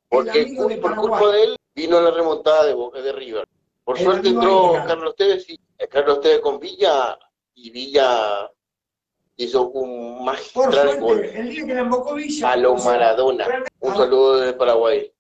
Porque 0.09 0.55
por 0.80 0.94
culpa 0.96 1.28
de 1.32 1.42
él 1.44 1.57
vino 1.74 2.00
la 2.00 2.11
remontada 2.11 2.66
de, 2.66 2.74
Boca- 2.74 3.00
de 3.00 3.12
River. 3.12 3.48
Por 3.82 3.98
El 3.98 4.05
suerte 4.05 4.28
entró. 4.28 4.72
Carlos 4.86 5.16
Tevez 5.16 5.48
y 5.48 5.55
eh, 5.78 5.88
Carlos 5.88 6.20
Tevez 6.20 6.40
con 6.40 6.61
Villa 6.61 7.18
y 7.55 7.70
Villa 7.70 8.50
hizo 9.36 9.68
un 9.70 10.16
Por 10.18 10.24
magistral 10.26 11.00
gol 11.00 11.16
suerte, 11.18 11.40
el 11.40 11.48
día 11.50 11.66
que 11.66 11.74
la 11.74 11.80
embocó 11.80 12.14
Villa. 12.14 12.52
a 12.52 12.57
lo 12.57 12.76
Maradona. 12.76 13.46
Un 13.80 13.94
saludo 13.96 14.36
desde 14.40 14.52
Paraguay. 14.55 15.11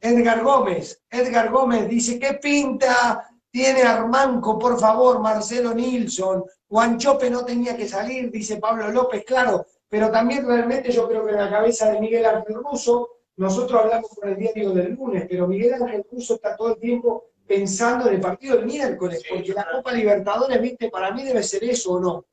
Edgar 0.00 0.42
Gómez, 0.44 1.02
Edgar 1.10 1.50
Gómez 1.50 1.88
dice, 1.88 2.18
¿qué 2.20 2.34
pinta 2.34 3.28
tiene 3.50 3.82
Armanco, 3.82 4.58
por 4.58 4.78
favor, 4.78 5.20
Marcelo 5.20 5.72
Nilsson? 5.74 6.44
Guanchope 6.68 7.30
no 7.30 7.44
tenía 7.44 7.76
que 7.76 7.88
salir, 7.88 8.30
dice 8.30 8.56
Pablo 8.58 8.88
López, 8.90 9.24
claro, 9.24 9.64
pero 9.88 10.10
también 10.10 10.46
realmente 10.46 10.90
yo 10.92 11.08
creo 11.08 11.24
que 11.24 11.32
en 11.32 11.38
la 11.38 11.50
cabeza 11.50 11.90
de 11.92 12.00
Miguel 12.00 12.26
Ángel 12.26 12.56
Russo, 12.56 13.08
nosotros 13.36 13.82
hablamos 13.82 14.10
con 14.10 14.28
el 14.28 14.36
diario 14.36 14.70
del 14.70 14.94
lunes, 14.94 15.26
pero 15.28 15.46
Miguel 15.46 15.74
Ángel 15.74 16.04
Russo 16.10 16.34
está 16.34 16.56
todo 16.56 16.70
el 16.74 16.80
tiempo 16.80 17.26
pensando 17.46 18.08
en 18.08 18.14
el 18.16 18.20
partido 18.20 18.56
del 18.56 18.66
miércoles, 18.66 19.22
porque 19.28 19.52
la 19.52 19.66
Copa 19.70 19.92
Libertadores, 19.92 20.60
viste, 20.60 20.90
para 20.90 21.12
mí 21.12 21.22
debe 21.22 21.42
ser 21.42 21.62
eso 21.64 21.92
o 21.92 22.00
no. 22.00 22.24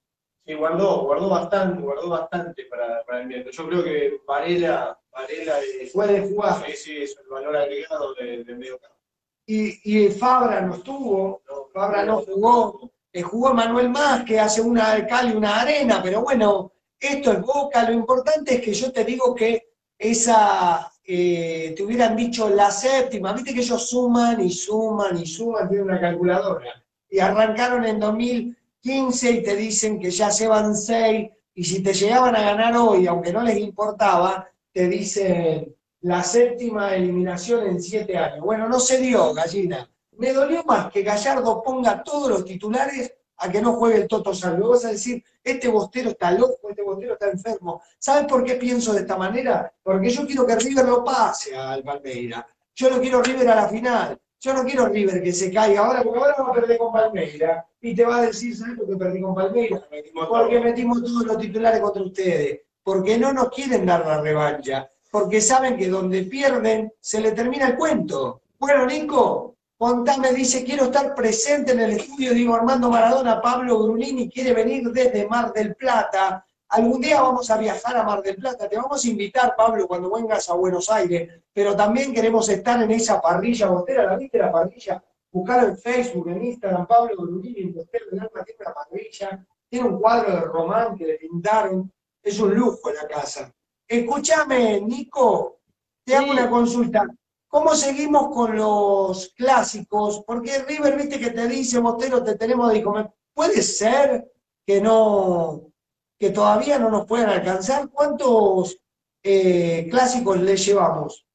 Sí, 0.45 0.55
guardó, 0.55 1.03
guardó 1.03 1.29
bastante, 1.29 1.81
guardó 1.81 2.09
bastante 2.09 2.65
para, 2.65 3.03
para 3.05 3.21
el 3.21 3.27
miércoles. 3.27 3.55
Yo 3.55 3.67
creo 3.67 3.83
que 3.83 4.19
Varela, 4.27 4.99
Varela 5.11 5.59
es, 5.59 5.91
Puede 5.93 6.21
jugar. 6.27 6.65
Sí, 6.65 6.75
sí, 6.75 6.97
es 7.03 7.15
el 7.17 7.29
valor 7.29 7.55
agregado 7.55 8.13
de- 8.15 8.43
del 8.43 8.57
medio 8.57 8.77
campo. 8.79 8.97
Y, 9.45 10.09
Fabra 10.09 10.61
no 10.61 10.75
estuvo, 10.75 11.41
Fabra 11.73 12.05
no 12.05 12.21
jugó, 12.21 12.91
jugó 13.23 13.53
Manuel 13.53 13.89
Más, 13.89 14.23
que 14.23 14.39
hace 14.39 14.61
una 14.61 15.05
cal 15.05 15.31
y 15.31 15.35
una 15.35 15.61
arena, 15.61 16.01
pero 16.01 16.21
bueno, 16.21 16.71
esto 16.99 17.33
es 17.33 17.41
Boca, 17.41 17.87
lo 17.89 17.93
importante 17.93 18.55
es 18.55 18.61
que 18.61 18.73
yo 18.73 18.91
te 18.91 19.03
digo 19.03 19.35
que 19.35 19.73
esa, 19.97 20.91
eh, 21.03 21.73
te 21.75 21.83
hubieran 21.83 22.15
dicho 22.15 22.49
la 22.49 22.71
séptima, 22.71 23.33
viste 23.33 23.53
que 23.53 23.61
ellos 23.61 23.89
suman 23.89 24.39
y 24.41 24.51
suman 24.51 25.17
y 25.19 25.25
suman, 25.25 25.67
tienen 25.67 25.87
una 25.87 25.99
calculadora, 25.99 26.83
y 27.09 27.19
arrancaron 27.19 27.85
en 27.85 27.99
2015 27.99 29.31
y 29.31 29.43
te 29.43 29.55
dicen 29.55 29.99
que 29.99 30.09
ya 30.09 30.31
se 30.31 30.47
van 30.47 30.75
seis, 30.75 31.29
y 31.53 31.63
si 31.63 31.83
te 31.83 31.93
llegaban 31.93 32.35
a 32.35 32.41
ganar 32.41 32.75
hoy, 32.77 33.05
aunque 33.05 33.33
no 33.33 33.43
les 33.43 33.57
importaba, 33.57 34.49
te 34.71 34.87
dicen 34.87 35.75
la 36.03 36.21
séptima 36.21 36.95
eliminación 36.95 37.65
en 37.65 37.81
siete 37.81 38.17
años. 38.17 38.41
Bueno, 38.41 38.67
no 38.67 38.79
se 38.79 38.97
dio, 38.97 39.33
gallina. 39.33 39.89
Me 40.17 40.33
dolió 40.33 40.63
más 40.63 40.91
que 40.91 41.01
Gallardo 41.01 41.63
ponga 41.63 42.03
todos 42.03 42.29
los 42.29 42.45
titulares 42.45 43.13
a 43.37 43.49
que 43.49 43.61
no 43.61 43.73
juegue 43.73 44.01
el 44.01 44.07
Toto 44.07 44.33
Salvo. 44.33 44.69
Vas 44.69 44.83
a 44.85 44.91
decir, 44.91 45.23
este 45.41 45.69
bostero 45.69 46.09
está 46.09 46.31
loco, 46.31 46.69
este 46.69 46.83
bostero 46.83 47.13
está 47.13 47.29
enfermo. 47.29 47.81
¿Sabes 47.97 48.25
por 48.25 48.43
qué 48.43 48.55
pienso 48.55 48.93
de 48.93 48.99
esta 49.01 49.15
manera? 49.15 49.73
Porque 49.81 50.09
yo 50.09 50.27
quiero 50.27 50.45
que 50.45 50.57
River 50.57 50.85
lo 50.85 51.03
pase 51.05 51.55
al 51.55 51.83
Palmeira. 51.83 52.45
Yo 52.75 52.89
no 52.89 52.99
quiero 52.99 53.21
River 53.21 53.49
a 53.49 53.55
la 53.55 53.69
final. 53.69 54.19
Yo 54.41 54.53
no 54.53 54.65
quiero 54.65 54.87
River 54.87 55.23
que 55.23 55.31
se 55.31 55.53
caiga 55.53 55.85
ahora, 55.85 56.03
porque 56.03 56.19
ahora 56.19 56.35
va 56.37 56.49
a 56.49 56.53
perder 56.53 56.77
con 56.77 56.91
Palmeira. 56.91 57.65
Y 57.79 57.95
te 57.95 58.03
va 58.03 58.17
a 58.17 58.21
decir, 58.23 58.57
¿sabes 58.57 58.77
por 58.77 58.89
qué 58.89 58.97
perdí 58.97 59.21
con 59.21 59.33
Palmeira? 59.33 59.81
Porque 60.27 60.59
metimos 60.59 61.01
todos 61.01 61.25
los 61.25 61.37
titulares 61.37 61.79
contra 61.79 62.03
ustedes. 62.03 62.59
porque 62.83 63.17
no 63.17 63.31
nos 63.31 63.49
quieren 63.49 63.85
dar 63.85 64.05
la 64.05 64.19
revancha, 64.19 64.89
porque 65.13 65.41
saben 65.41 65.77
que 65.77 65.89
donde 65.89 66.23
pierden 66.23 66.91
se 66.99 67.21
le 67.21 67.33
termina 67.33 67.67
el 67.67 67.77
cuento. 67.77 68.41
Bueno, 68.57 68.87
Nico, 68.87 69.57
contame, 69.77 70.33
dice, 70.33 70.63
quiero 70.63 70.85
estar 70.85 71.13
presente 71.13 71.73
en 71.73 71.81
el 71.81 71.91
estudio, 71.91 72.33
digo 72.33 72.55
Armando 72.55 72.89
Maradona, 72.89 73.39
Pablo 73.39 73.83
Brunini 73.83 74.27
quiere 74.27 74.53
venir 74.53 74.89
desde 74.89 75.27
Mar 75.27 75.53
del 75.53 75.75
Plata. 75.75 76.43
Algún 76.69 76.99
día 76.99 77.21
vamos 77.21 77.51
a 77.51 77.59
viajar 77.59 77.95
a 77.95 78.01
Mar 78.01 78.23
del 78.23 78.37
Plata, 78.37 78.67
te 78.67 78.75
vamos 78.75 79.05
a 79.05 79.07
invitar, 79.07 79.53
Pablo, 79.55 79.87
cuando 79.87 80.09
vengas 80.09 80.49
a 80.49 80.55
Buenos 80.55 80.89
Aires, 80.89 81.29
pero 81.53 81.75
también 81.75 82.11
queremos 82.11 82.49
estar 82.49 82.81
en 82.81 82.89
esa 82.89 83.21
parrilla 83.21 83.67
bostera, 83.67 84.07
¿la 84.07 84.17
viste 84.17 84.39
la 84.39 84.51
parrilla? 84.51 85.03
Buscar 85.31 85.63
en 85.63 85.77
Facebook, 85.77 86.27
en 86.29 86.43
Instagram, 86.43 86.87
Pablo 86.87 87.15
Brunini, 87.17 87.65
Bostero 87.65 88.05
del 88.09 88.19
Alma, 88.19 88.43
tiene 88.43 88.61
una 88.61 88.73
parrilla, 88.73 89.45
tiene 89.69 89.89
un 89.89 89.99
cuadro 89.99 90.31
de 90.31 90.41
Román 90.41 90.97
que 90.97 91.05
le 91.05 91.19
pintaron, 91.19 91.93
es 92.23 92.39
un 92.39 92.55
lujo 92.55 92.91
la 92.91 93.07
casa. 93.07 93.53
Escúchame, 93.97 94.81
Nico, 94.81 95.59
te 96.03 96.15
hago 96.15 96.31
una 96.31 96.49
consulta. 96.49 97.05
¿Cómo 97.47 97.75
seguimos 97.75 98.33
con 98.33 98.57
los 98.57 99.31
clásicos? 99.35 100.23
Porque 100.25 100.63
River, 100.63 100.95
viste 100.97 101.19
que 101.19 101.29
te 101.29 101.47
dice, 101.47 101.77
Bostero, 101.77 102.23
te 102.23 102.35
tenemos 102.35 102.73
de 102.73 102.81
comer. 102.81 103.11
¿Puede 103.35 103.61
ser 103.61 104.31
que 104.65 104.81
no, 104.81 105.71
que 106.19 106.31
todavía 106.31 106.79
no 106.79 106.89
nos 106.89 107.05
puedan 107.05 107.29
alcanzar? 107.29 107.87
¿Cuántos 107.89 108.77
eh, 109.21 109.87
clásicos 109.91 110.39
le 110.39 110.57
llevamos? 110.57 111.27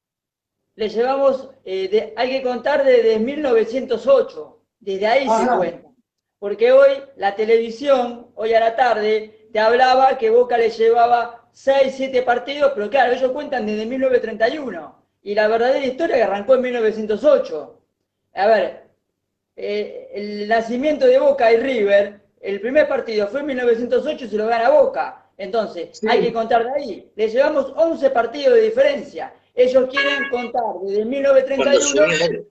Le 0.75 0.89
llevamos, 0.89 1.49
eh, 1.63 1.87
de- 1.87 2.13
hay 2.17 2.29
que 2.29 2.43
contar 2.43 2.83
desde 2.83 3.19
1908, 3.19 4.63
desde 4.79 5.07
ahí 5.07 5.23
se 5.29 5.29
cuenta. 5.57 5.87
Porque 6.39 6.73
hoy 6.73 6.89
la 7.15 7.35
televisión, 7.35 8.27
hoy 8.35 8.53
a 8.53 8.59
la 8.59 8.75
tarde, 8.75 9.47
te 9.53 9.59
hablaba 9.59 10.17
que 10.17 10.29
Boca 10.29 10.57
le 10.57 10.69
llevaba 10.69 11.38
6, 11.51 11.93
7 11.95 12.21
partidos, 12.23 12.71
pero 12.75 12.89
claro, 12.89 13.13
ellos 13.13 13.31
cuentan 13.31 13.65
desde 13.65 13.85
1931. 13.85 14.95
Y 15.21 15.35
la 15.35 15.47
verdadera 15.47 15.85
historia 15.85 16.15
que 16.15 16.23
arrancó 16.23 16.55
en 16.55 16.61
1908. 16.61 17.81
A 18.35 18.47
ver, 18.47 18.83
eh, 19.55 20.09
el 20.13 20.47
nacimiento 20.47 21.05
de 21.05 21.19
Boca 21.19 21.51
y 21.51 21.57
River, 21.57 22.21
el 22.41 22.61
primer 22.61 22.87
partido 22.87 23.27
fue 23.27 23.41
en 23.41 23.47
1908 23.47 24.25
y 24.25 24.29
se 24.29 24.37
lo 24.37 24.47
gana 24.47 24.69
Boca. 24.69 25.25
Entonces, 25.37 26.01
hay 26.07 26.21
que 26.21 26.33
contar 26.33 26.65
de 26.65 26.71
ahí. 26.71 27.11
Le 27.15 27.29
llevamos 27.29 27.73
11 27.75 28.09
partidos 28.09 28.55
de 28.55 28.61
diferencia. 28.61 29.33
Ellos 29.53 29.89
quieren 29.89 30.29
contar 30.29 30.63
desde 30.83 31.05
1931 31.05 32.45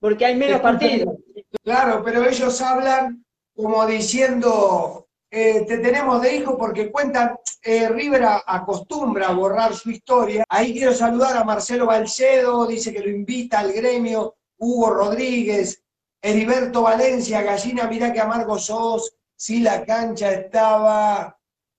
porque 0.00 0.24
hay 0.24 0.34
menos 0.34 0.60
partidos. 0.60 1.14
Claro, 1.62 2.02
pero 2.02 2.26
ellos 2.26 2.60
hablan 2.62 3.24
como 3.54 3.86
diciendo, 3.86 5.06
eh, 5.30 5.64
te 5.64 5.78
tenemos 5.78 6.20
de 6.20 6.36
hijo 6.36 6.58
porque 6.58 6.90
cuentan, 6.90 7.36
eh, 7.62 7.88
River 7.88 8.24
acostumbra 8.46 9.28
a 9.28 9.34
borrar 9.34 9.74
su 9.74 9.90
historia. 9.90 10.44
Ahí 10.48 10.72
quiero 10.72 10.92
saludar 10.92 11.36
a 11.36 11.44
Marcelo 11.44 11.86
Balcedo, 11.86 12.66
dice 12.66 12.92
que 12.92 13.00
lo 13.00 13.10
invita 13.10 13.60
al 13.60 13.72
gremio, 13.72 14.34
Hugo 14.58 14.90
Rodríguez, 14.90 15.82
Heriberto 16.20 16.82
Valencia, 16.82 17.42
Gallina, 17.42 17.86
mirá 17.86 18.12
que 18.12 18.20
amargo 18.20 18.58
sos, 18.58 19.14
si 19.36 19.60
la 19.60 19.84
cancha 19.84 20.32
estaba 20.32 21.38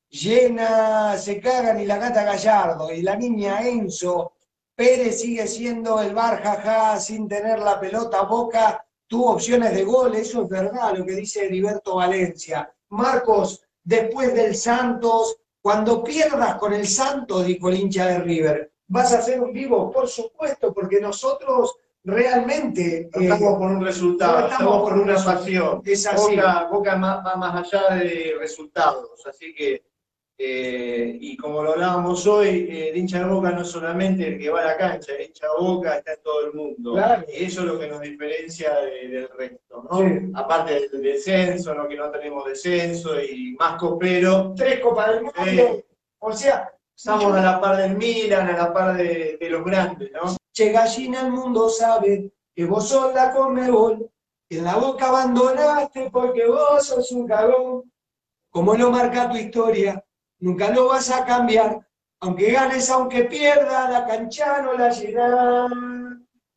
llena, 0.09 1.17
se 1.17 1.39
cagan 1.39 1.79
y 1.79 1.85
la 1.85 1.97
gata 1.97 2.23
Gallardo, 2.23 2.91
y 2.91 3.01
la 3.01 3.15
niña 3.17 3.67
Enzo, 3.67 4.33
Pérez 4.73 5.19
sigue 5.21 5.45
siendo 5.45 6.01
el 6.01 6.13
bar 6.13 6.41
jaja 6.41 6.99
sin 6.99 7.27
tener 7.27 7.59
la 7.59 7.79
pelota, 7.79 8.23
Boca 8.23 8.83
tuvo 9.07 9.33
opciones 9.33 9.73
de 9.75 9.83
gol, 9.83 10.15
eso 10.15 10.43
es 10.43 10.49
verdad 10.49 10.95
lo 10.95 11.05
que 11.05 11.11
dice 11.11 11.45
Heriberto 11.45 11.95
Valencia. 11.95 12.73
Marcos, 12.91 13.61
después 13.83 14.33
del 14.33 14.55
Santos, 14.55 15.37
cuando 15.61 16.03
pierdas 16.03 16.55
con 16.55 16.73
el 16.73 16.87
Santos, 16.87 17.45
dijo 17.45 17.69
el 17.69 17.79
hincha 17.79 18.05
de 18.07 18.19
River, 18.19 18.71
¿vas 18.87 19.13
a 19.13 19.19
hacer 19.19 19.39
un 19.41 19.51
vivo? 19.53 19.91
Por 19.91 20.07
supuesto, 20.07 20.73
porque 20.73 20.99
nosotros 20.99 21.75
realmente... 22.03 23.09
No 23.13 23.21
estamos 23.21 23.41
eh, 23.53 23.57
por 23.59 23.71
un 23.71 23.85
resultado, 23.85 24.39
no 24.39 24.47
estamos, 24.47 24.81
por 24.81 24.93
una 24.99 25.23
pasión. 25.23 25.81
Es 25.85 26.05
así. 26.07 26.35
Boca, 26.35 26.67
Boca 26.71 26.95
más- 26.95 27.25
va 27.25 27.35
más 27.35 27.73
allá 27.73 27.95
de 27.95 28.35
resultados, 28.39 29.25
así 29.27 29.53
que, 29.53 29.83
eh, 30.43 31.17
y 31.21 31.37
como 31.37 31.61
lo 31.63 31.73
hablábamos 31.73 32.25
hoy, 32.25 32.67
eh, 32.69 32.89
el 32.89 32.97
hincha 32.97 33.19
de 33.19 33.25
Boca 33.25 33.51
no 33.51 33.61
es 33.61 33.67
solamente 33.67 34.27
el 34.27 34.39
que 34.39 34.49
va 34.49 34.61
a 34.61 34.65
la 34.65 34.77
cancha, 34.77 35.13
el 35.13 35.27
hincha 35.27 35.45
de 35.45 35.63
Boca 35.63 35.97
está 35.97 36.13
en 36.13 36.21
todo 36.23 36.45
el 36.47 36.53
mundo. 36.53 36.93
Claro. 36.93 37.23
Y 37.31 37.43
eso 37.45 37.61
es 37.61 37.67
lo 37.67 37.79
que 37.79 37.87
nos 37.87 38.01
diferencia 38.01 38.73
de- 38.81 39.07
del 39.07 39.29
resto, 39.37 39.83
¿no? 39.89 39.99
Sí. 39.99 40.31
Aparte 40.33 40.87
del 40.89 41.01
descenso, 41.01 41.73
¿no? 41.75 41.87
que 41.87 41.95
no 41.95 42.09
tenemos 42.09 42.45
descenso 42.45 43.21
y 43.21 43.55
más 43.59 43.77
copero. 43.79 44.53
Tres 44.55 44.79
Copas 44.79 45.09
del 45.11 45.23
Mundo, 45.23 45.83
o 46.19 46.31
sea... 46.33 46.71
Estamos 46.93 47.33
a 47.35 47.41
la 47.41 47.59
par 47.59 47.77
del 47.77 47.97
Milan, 47.97 48.47
a 48.47 48.55
la 48.55 48.71
par 48.71 48.95
de, 48.95 49.35
de 49.41 49.49
los 49.49 49.63
grandes, 49.65 50.11
¿no? 50.11 50.35
Che 50.53 50.71
gallina, 50.71 51.21
el 51.21 51.31
mundo 51.31 51.67
sabe 51.67 52.31
que 52.53 52.65
vos 52.65 52.87
sos 52.89 53.11
la 53.15 53.33
Comebol, 53.33 54.07
que 54.47 54.59
en 54.59 54.65
la 54.65 54.75
boca 54.75 55.07
abandonaste 55.07 56.11
porque 56.11 56.45
vos 56.45 56.85
sos 56.85 57.11
un 57.13 57.25
cagón. 57.27 57.91
Como 58.51 58.75
lo 58.75 58.91
marca 58.91 59.31
tu 59.31 59.37
historia, 59.37 60.03
nunca 60.41 60.69
lo 60.71 60.89
vas 60.89 61.09
a 61.09 61.23
cambiar, 61.25 61.79
aunque 62.19 62.51
ganes, 62.51 62.89
aunque 62.89 63.23
pierdas, 63.23 63.89
la 63.89 64.05
cancha 64.05 64.61
no 64.61 64.73
la 64.73 64.89
llenás. 64.89 65.71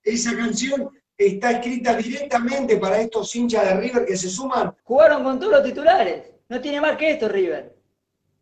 Esa 0.03 0.37
canción 0.37 0.91
está 1.16 1.53
escrita 1.53 1.95
directamente 1.95 2.76
para 2.76 3.01
estos 3.01 3.35
hinchas 3.37 3.64
de 3.64 3.74
River 3.74 4.05
que 4.05 4.16
se 4.16 4.28
suman. 4.28 4.74
Jugaron 4.82 5.22
con 5.22 5.39
todos 5.39 5.53
los 5.53 5.64
titulares. 5.64 6.24
No 6.49 6.61
tiene 6.61 6.80
más 6.80 6.97
que 6.97 7.12
esto, 7.12 7.28
River. 7.28 7.74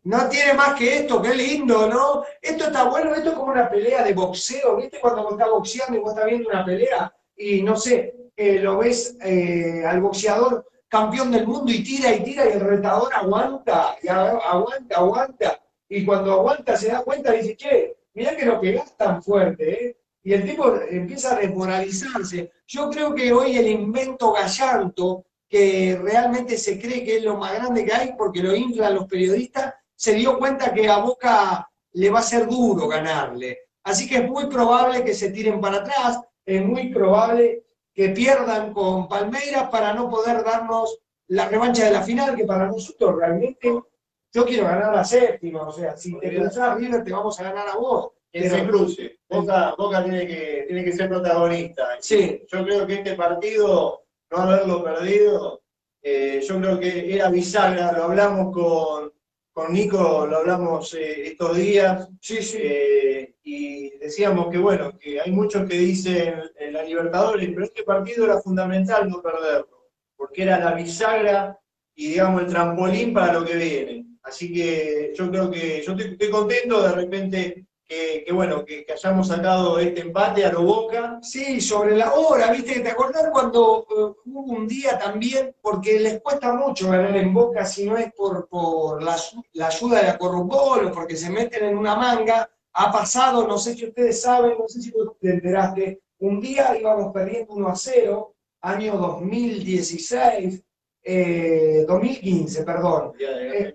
No 0.05 0.29
tiene 0.29 0.55
más 0.55 0.75
que 0.75 0.97
esto, 0.99 1.23
qué 1.23 1.35
lindo, 1.35 1.87
¿no? 1.89 2.25
Esto 2.41 2.65
está 2.65 2.85
bueno, 2.85 3.15
esto 3.15 3.31
es 3.31 3.37
como 3.37 3.53
una 3.53 3.71
pelea 3.71 4.03
de 4.03 4.15
boxeo, 4.15 4.77
¿viste? 4.77 4.99
Cuando 4.99 5.23
vos 5.23 5.33
estás 5.35 5.49
boxeando 5.49 5.97
y 5.97 6.01
vos 6.01 6.13
estás 6.13 6.27
viendo 6.27 6.49
una 6.49 6.65
pelea 6.65 7.15
y 7.37 7.63
no 7.63 7.77
sé, 7.77 8.13
eh, 8.37 8.59
lo 8.59 8.79
ves 8.79 9.17
eh, 9.23 9.85
al 9.87 10.01
boxeador 10.01 10.67
campeón 10.93 11.31
del 11.31 11.47
mundo 11.47 11.73
y 11.73 11.83
tira 11.83 12.15
y 12.15 12.23
tira 12.23 12.47
y 12.47 12.53
el 12.53 12.61
retador 12.61 13.11
aguanta, 13.15 13.97
y 14.03 14.09
aguanta, 14.09 14.95
aguanta. 14.95 15.63
Y 15.89 16.05
cuando 16.05 16.33
aguanta 16.33 16.77
se 16.77 16.89
da 16.89 17.03
cuenta 17.03 17.35
y 17.35 17.41
dice, 17.41 17.57
che, 17.57 17.97
mirá 18.13 18.37
que 18.37 18.45
no 18.45 18.61
pegás 18.61 18.95
tan 18.95 19.23
fuerte, 19.23 19.87
¿eh? 19.87 19.97
Y 20.23 20.35
el 20.35 20.45
tipo 20.45 20.77
empieza 20.91 21.35
a 21.35 21.39
desmoralizarse. 21.39 22.53
Yo 22.67 22.91
creo 22.91 23.15
que 23.15 23.33
hoy 23.33 23.57
el 23.57 23.69
invento 23.69 24.33
gallanto, 24.33 25.25
que 25.49 25.99
realmente 26.01 26.59
se 26.59 26.79
cree 26.79 27.03
que 27.03 27.17
es 27.17 27.25
lo 27.25 27.39
más 27.39 27.55
grande 27.55 27.87
que 27.87 27.93
hay 27.95 28.13
porque 28.17 28.43
lo 28.43 28.55
inflan 28.55 28.95
los 28.95 29.07
periodistas, 29.07 29.73
se 29.97 30.13
dio 30.13 30.39
cuenta 30.39 30.75
que 30.75 30.91
a 30.91 30.99
Boca 30.99 31.71
le 31.93 32.11
va 32.11 32.19
a 32.19 32.23
ser 32.23 32.47
duro 32.47 32.87
ganarle. 32.87 33.61
Así 33.83 34.07
que 34.07 34.17
es 34.17 34.29
muy 34.29 34.45
probable 34.45 35.03
que 35.03 35.15
se 35.15 35.31
tiren 35.31 35.59
para 35.59 35.79
atrás, 35.79 36.21
es 36.45 36.63
muy 36.63 36.93
probable 36.93 37.65
que 37.95 38.09
pierdan 38.11 38.73
con 38.73 39.09
Palmeiras 39.09 39.69
para 39.71 39.93
no 39.93 40.09
poder 40.09 40.43
darnos 40.45 40.99
la 41.29 41.49
revancha 41.49 41.85
de 41.85 41.93
la 41.93 42.03
final, 42.03 42.37
que 42.37 42.45
para 42.45 42.67
nosotros 42.67 43.17
realmente 43.17 43.83
yo 44.35 44.47
quiero 44.47 44.65
ganar 44.65 44.95
la 44.95 45.05
séptima, 45.05 45.63
o 45.63 45.73
sea, 45.73 45.97
si 45.97 46.19
te 46.19 46.35
cruzás 46.35 46.79
River 46.79 47.05
te 47.05 47.13
vamos 47.13 47.39
a 47.39 47.45
ganar 47.45 47.69
a 47.69 47.77
vos. 47.77 48.13
que 48.31 48.49
se 48.49 48.67
cruce. 48.67 49.19
Boca, 49.29 49.75
Boca 49.77 50.03
tiene, 50.03 50.27
que, 50.27 50.65
tiene 50.67 50.85
que 50.85 50.93
ser 50.93 51.09
protagonista. 51.09 51.97
Sí. 52.01 52.43
Yo 52.51 52.65
creo 52.65 52.87
que 52.87 52.95
este 52.95 53.15
partido, 53.15 54.05
no 54.31 54.39
haberlo 54.39 54.83
perdido, 54.83 55.63
eh, 56.03 56.43
yo 56.47 56.59
creo 56.59 56.81
que 56.81 57.15
era 57.15 57.29
bisagra, 57.29 57.93
lo 57.93 58.05
hablamos 58.05 58.55
con, 58.55 59.13
con 59.53 59.73
Nico, 59.73 60.27
lo 60.27 60.39
hablamos 60.39 60.95
eh, 60.95 61.29
estos 61.29 61.57
días, 61.57 62.09
eh, 62.55 63.35
y 63.43 63.91
decíamos 63.99 64.49
que 64.51 64.59
bueno, 64.59 64.97
que 64.99 65.21
hay 65.21 65.31
muchos 65.31 65.69
que 65.69 65.77
dicen 65.77 66.35
en 66.59 66.73
la 66.73 66.83
Libertadores, 66.83 67.51
pero 67.53 67.67
este 67.67 67.83
partido 67.83 68.25
era 68.25 68.41
fundamental 68.41 69.09
no 69.09 69.21
perderlo, 69.21 69.91
porque 70.17 70.45
era 70.45 70.59
la 70.59 70.75
bisagra 70.75 71.59
y 71.95 72.09
digamos 72.09 72.43
el 72.43 72.49
trampolín 72.49 73.13
para 73.13 73.35
lo 73.35 73.45
que 73.45 73.57
viene. 73.57 74.07
Así 74.23 74.53
que 74.53 75.13
yo 75.15 75.31
creo 75.31 75.51
que 75.51 75.83
yo 75.83 75.93
estoy, 75.93 76.13
estoy 76.13 76.31
contento 76.31 76.83
de 76.83 76.93
repente 76.93 77.67
que, 77.93 78.25
que, 78.25 78.33
bueno, 78.33 78.65
que, 78.65 78.85
que 78.85 78.93
hayamos 78.93 79.29
sacado 79.29 79.79
este 79.79 80.01
empate 80.01 80.45
a 80.45 80.53
lo 80.53 80.63
Boca. 80.63 81.19
Sí, 81.23 81.61
sobre 81.61 81.97
la 81.97 82.15
hora, 82.15 82.51
¿viste? 82.51 82.81
¿Te 82.81 82.91
acordás 82.91 83.29
cuando 83.31 83.87
eh, 83.91 84.21
hubo 84.25 84.53
un 84.53 84.67
día 84.67 84.99
también? 84.99 85.55
Porque 85.61 86.01
les 86.01 86.21
cuesta 86.23 86.55
mucho 86.55 86.89
ganar 86.89 87.15
en 87.17 87.35
Boca 87.35 87.65
si 87.67 87.87
no 87.87 87.97
es 87.97 88.13
por, 88.13 88.49
por 88.49 89.03
la, 89.03 89.17
la 89.53 89.67
ayuda 89.67 90.01
de 90.01 90.07
la 90.07 90.19
corrupción 90.19 90.87
o 90.87 90.93
porque 90.93 91.17
se 91.17 91.31
meten 91.31 91.65
en 91.65 91.77
una 91.77 91.95
manga. 91.95 92.49
Ha 92.75 92.91
pasado, 92.91 93.47
no 93.47 93.59
sé 93.59 93.75
si 93.75 93.87
ustedes 93.87 94.23
saben, 94.23 94.57
no 94.59 94.67
sé 94.67 94.81
si 94.81 94.91
vos 94.91 95.13
te 95.21 95.31
enteraste, 95.31 96.01
un 96.21 96.41
día 96.41 96.75
íbamos 96.79 97.13
perdiendo 97.13 97.53
1 97.53 97.69
a 97.69 97.77
0, 97.77 98.35
año 98.63 98.97
2016, 98.97 100.63
eh, 101.03 101.85
2015, 101.87 102.63
perdón. 102.63 103.13
Eh, 103.19 103.75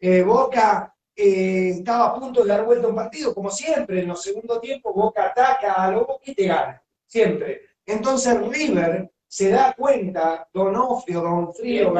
eh, 0.00 0.22
Boca 0.22 0.91
eh, 1.14 1.70
estaba 1.78 2.06
a 2.06 2.14
punto 2.14 2.42
de 2.42 2.48
dar 2.48 2.64
vuelta 2.64 2.88
un 2.88 2.96
partido, 2.96 3.34
como 3.34 3.50
siempre, 3.50 4.00
en 4.00 4.08
los 4.08 4.22
segundos 4.22 4.60
tiempos 4.60 4.94
Boca 4.94 5.26
ataca 5.26 5.74
a 5.74 5.90
lo 5.90 6.06
Boca 6.06 6.24
y 6.24 6.34
te 6.34 6.46
gana, 6.46 6.82
siempre. 7.06 7.62
Entonces 7.84 8.40
River 8.48 9.10
se 9.26 9.50
da 9.50 9.74
cuenta, 9.76 10.48
Donofrio, 10.52 11.20
Don 11.20 11.54
Frío, 11.54 11.92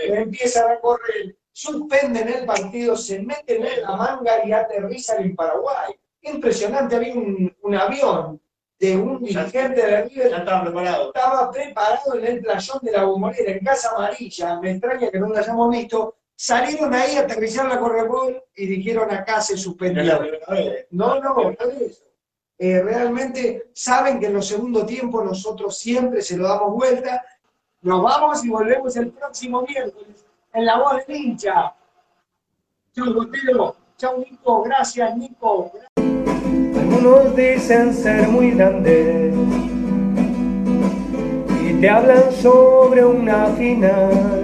empiezan 0.00 0.72
a 0.72 0.80
correr 0.80 1.36
suspenden 1.54 2.28
el 2.28 2.44
partido, 2.44 2.96
se 2.96 3.20
meten 3.20 3.64
en 3.64 3.82
la 3.82 3.96
manga 3.96 4.44
y 4.44 4.52
aterrizan 4.52 5.22
en 5.22 5.36
Paraguay. 5.36 5.94
Impresionante, 6.20 6.96
había 6.96 7.14
un, 7.14 7.56
un 7.62 7.74
avión 7.74 8.40
de 8.78 8.96
un 8.96 9.22
dirigente 9.22 9.86
de 9.86 10.02
River. 10.02 10.30
Ya 10.30 10.38
estaba 10.38 10.64
preparado. 10.64 11.12
Estaba 11.14 11.50
preparado 11.50 12.14
en 12.16 12.26
el 12.26 12.40
playón 12.40 12.78
de 12.82 12.92
la 12.92 13.04
bombonera, 13.04 13.52
en 13.52 13.64
Casa 13.64 13.90
Amarilla. 13.94 14.60
Me 14.60 14.72
extraña 14.72 15.10
que 15.10 15.20
no 15.20 15.28
lo 15.28 15.38
hayamos 15.38 15.70
visto. 15.70 16.16
Salieron 16.36 16.92
ahí, 16.92 17.16
aterrizaron 17.16 17.70
la 17.70 17.78
Correbol 17.78 18.42
y 18.56 18.66
dijeron 18.66 19.10
acá 19.10 19.40
se 19.40 19.56
suspendió. 19.56 20.20
No, 20.90 21.20
no, 21.20 21.34
no 21.34 21.50
es 21.50 21.80
eso. 21.80 22.04
Eh, 22.58 22.82
realmente 22.82 23.70
saben 23.72 24.20
que 24.20 24.26
en 24.26 24.34
los 24.34 24.46
segundos 24.46 24.86
tiempos 24.86 25.24
nosotros 25.24 25.76
siempre 25.76 26.22
se 26.22 26.36
lo 26.36 26.48
damos 26.48 26.72
vuelta. 26.72 27.24
Nos 27.82 28.02
vamos 28.02 28.44
y 28.44 28.48
volvemos 28.48 28.96
el 28.96 29.10
próximo 29.10 29.62
miércoles 29.62 30.24
en 30.52 30.64
la 30.64 30.78
voz 30.78 31.06
del 31.06 31.16
hincha. 31.16 31.74
Chau, 32.94 33.12
Botero. 33.12 33.76
Chau, 33.96 34.18
Nico. 34.18 34.62
Gracias, 34.62 35.16
Nico. 35.16 35.72
Algunos 35.96 37.36
dicen 37.36 37.92
ser 37.92 38.28
muy 38.28 38.52
grandes 38.52 39.34
y 41.60 41.80
te 41.80 41.88
hablan 41.88 42.32
sobre 42.32 43.04
una 43.04 43.46
final. 43.56 44.43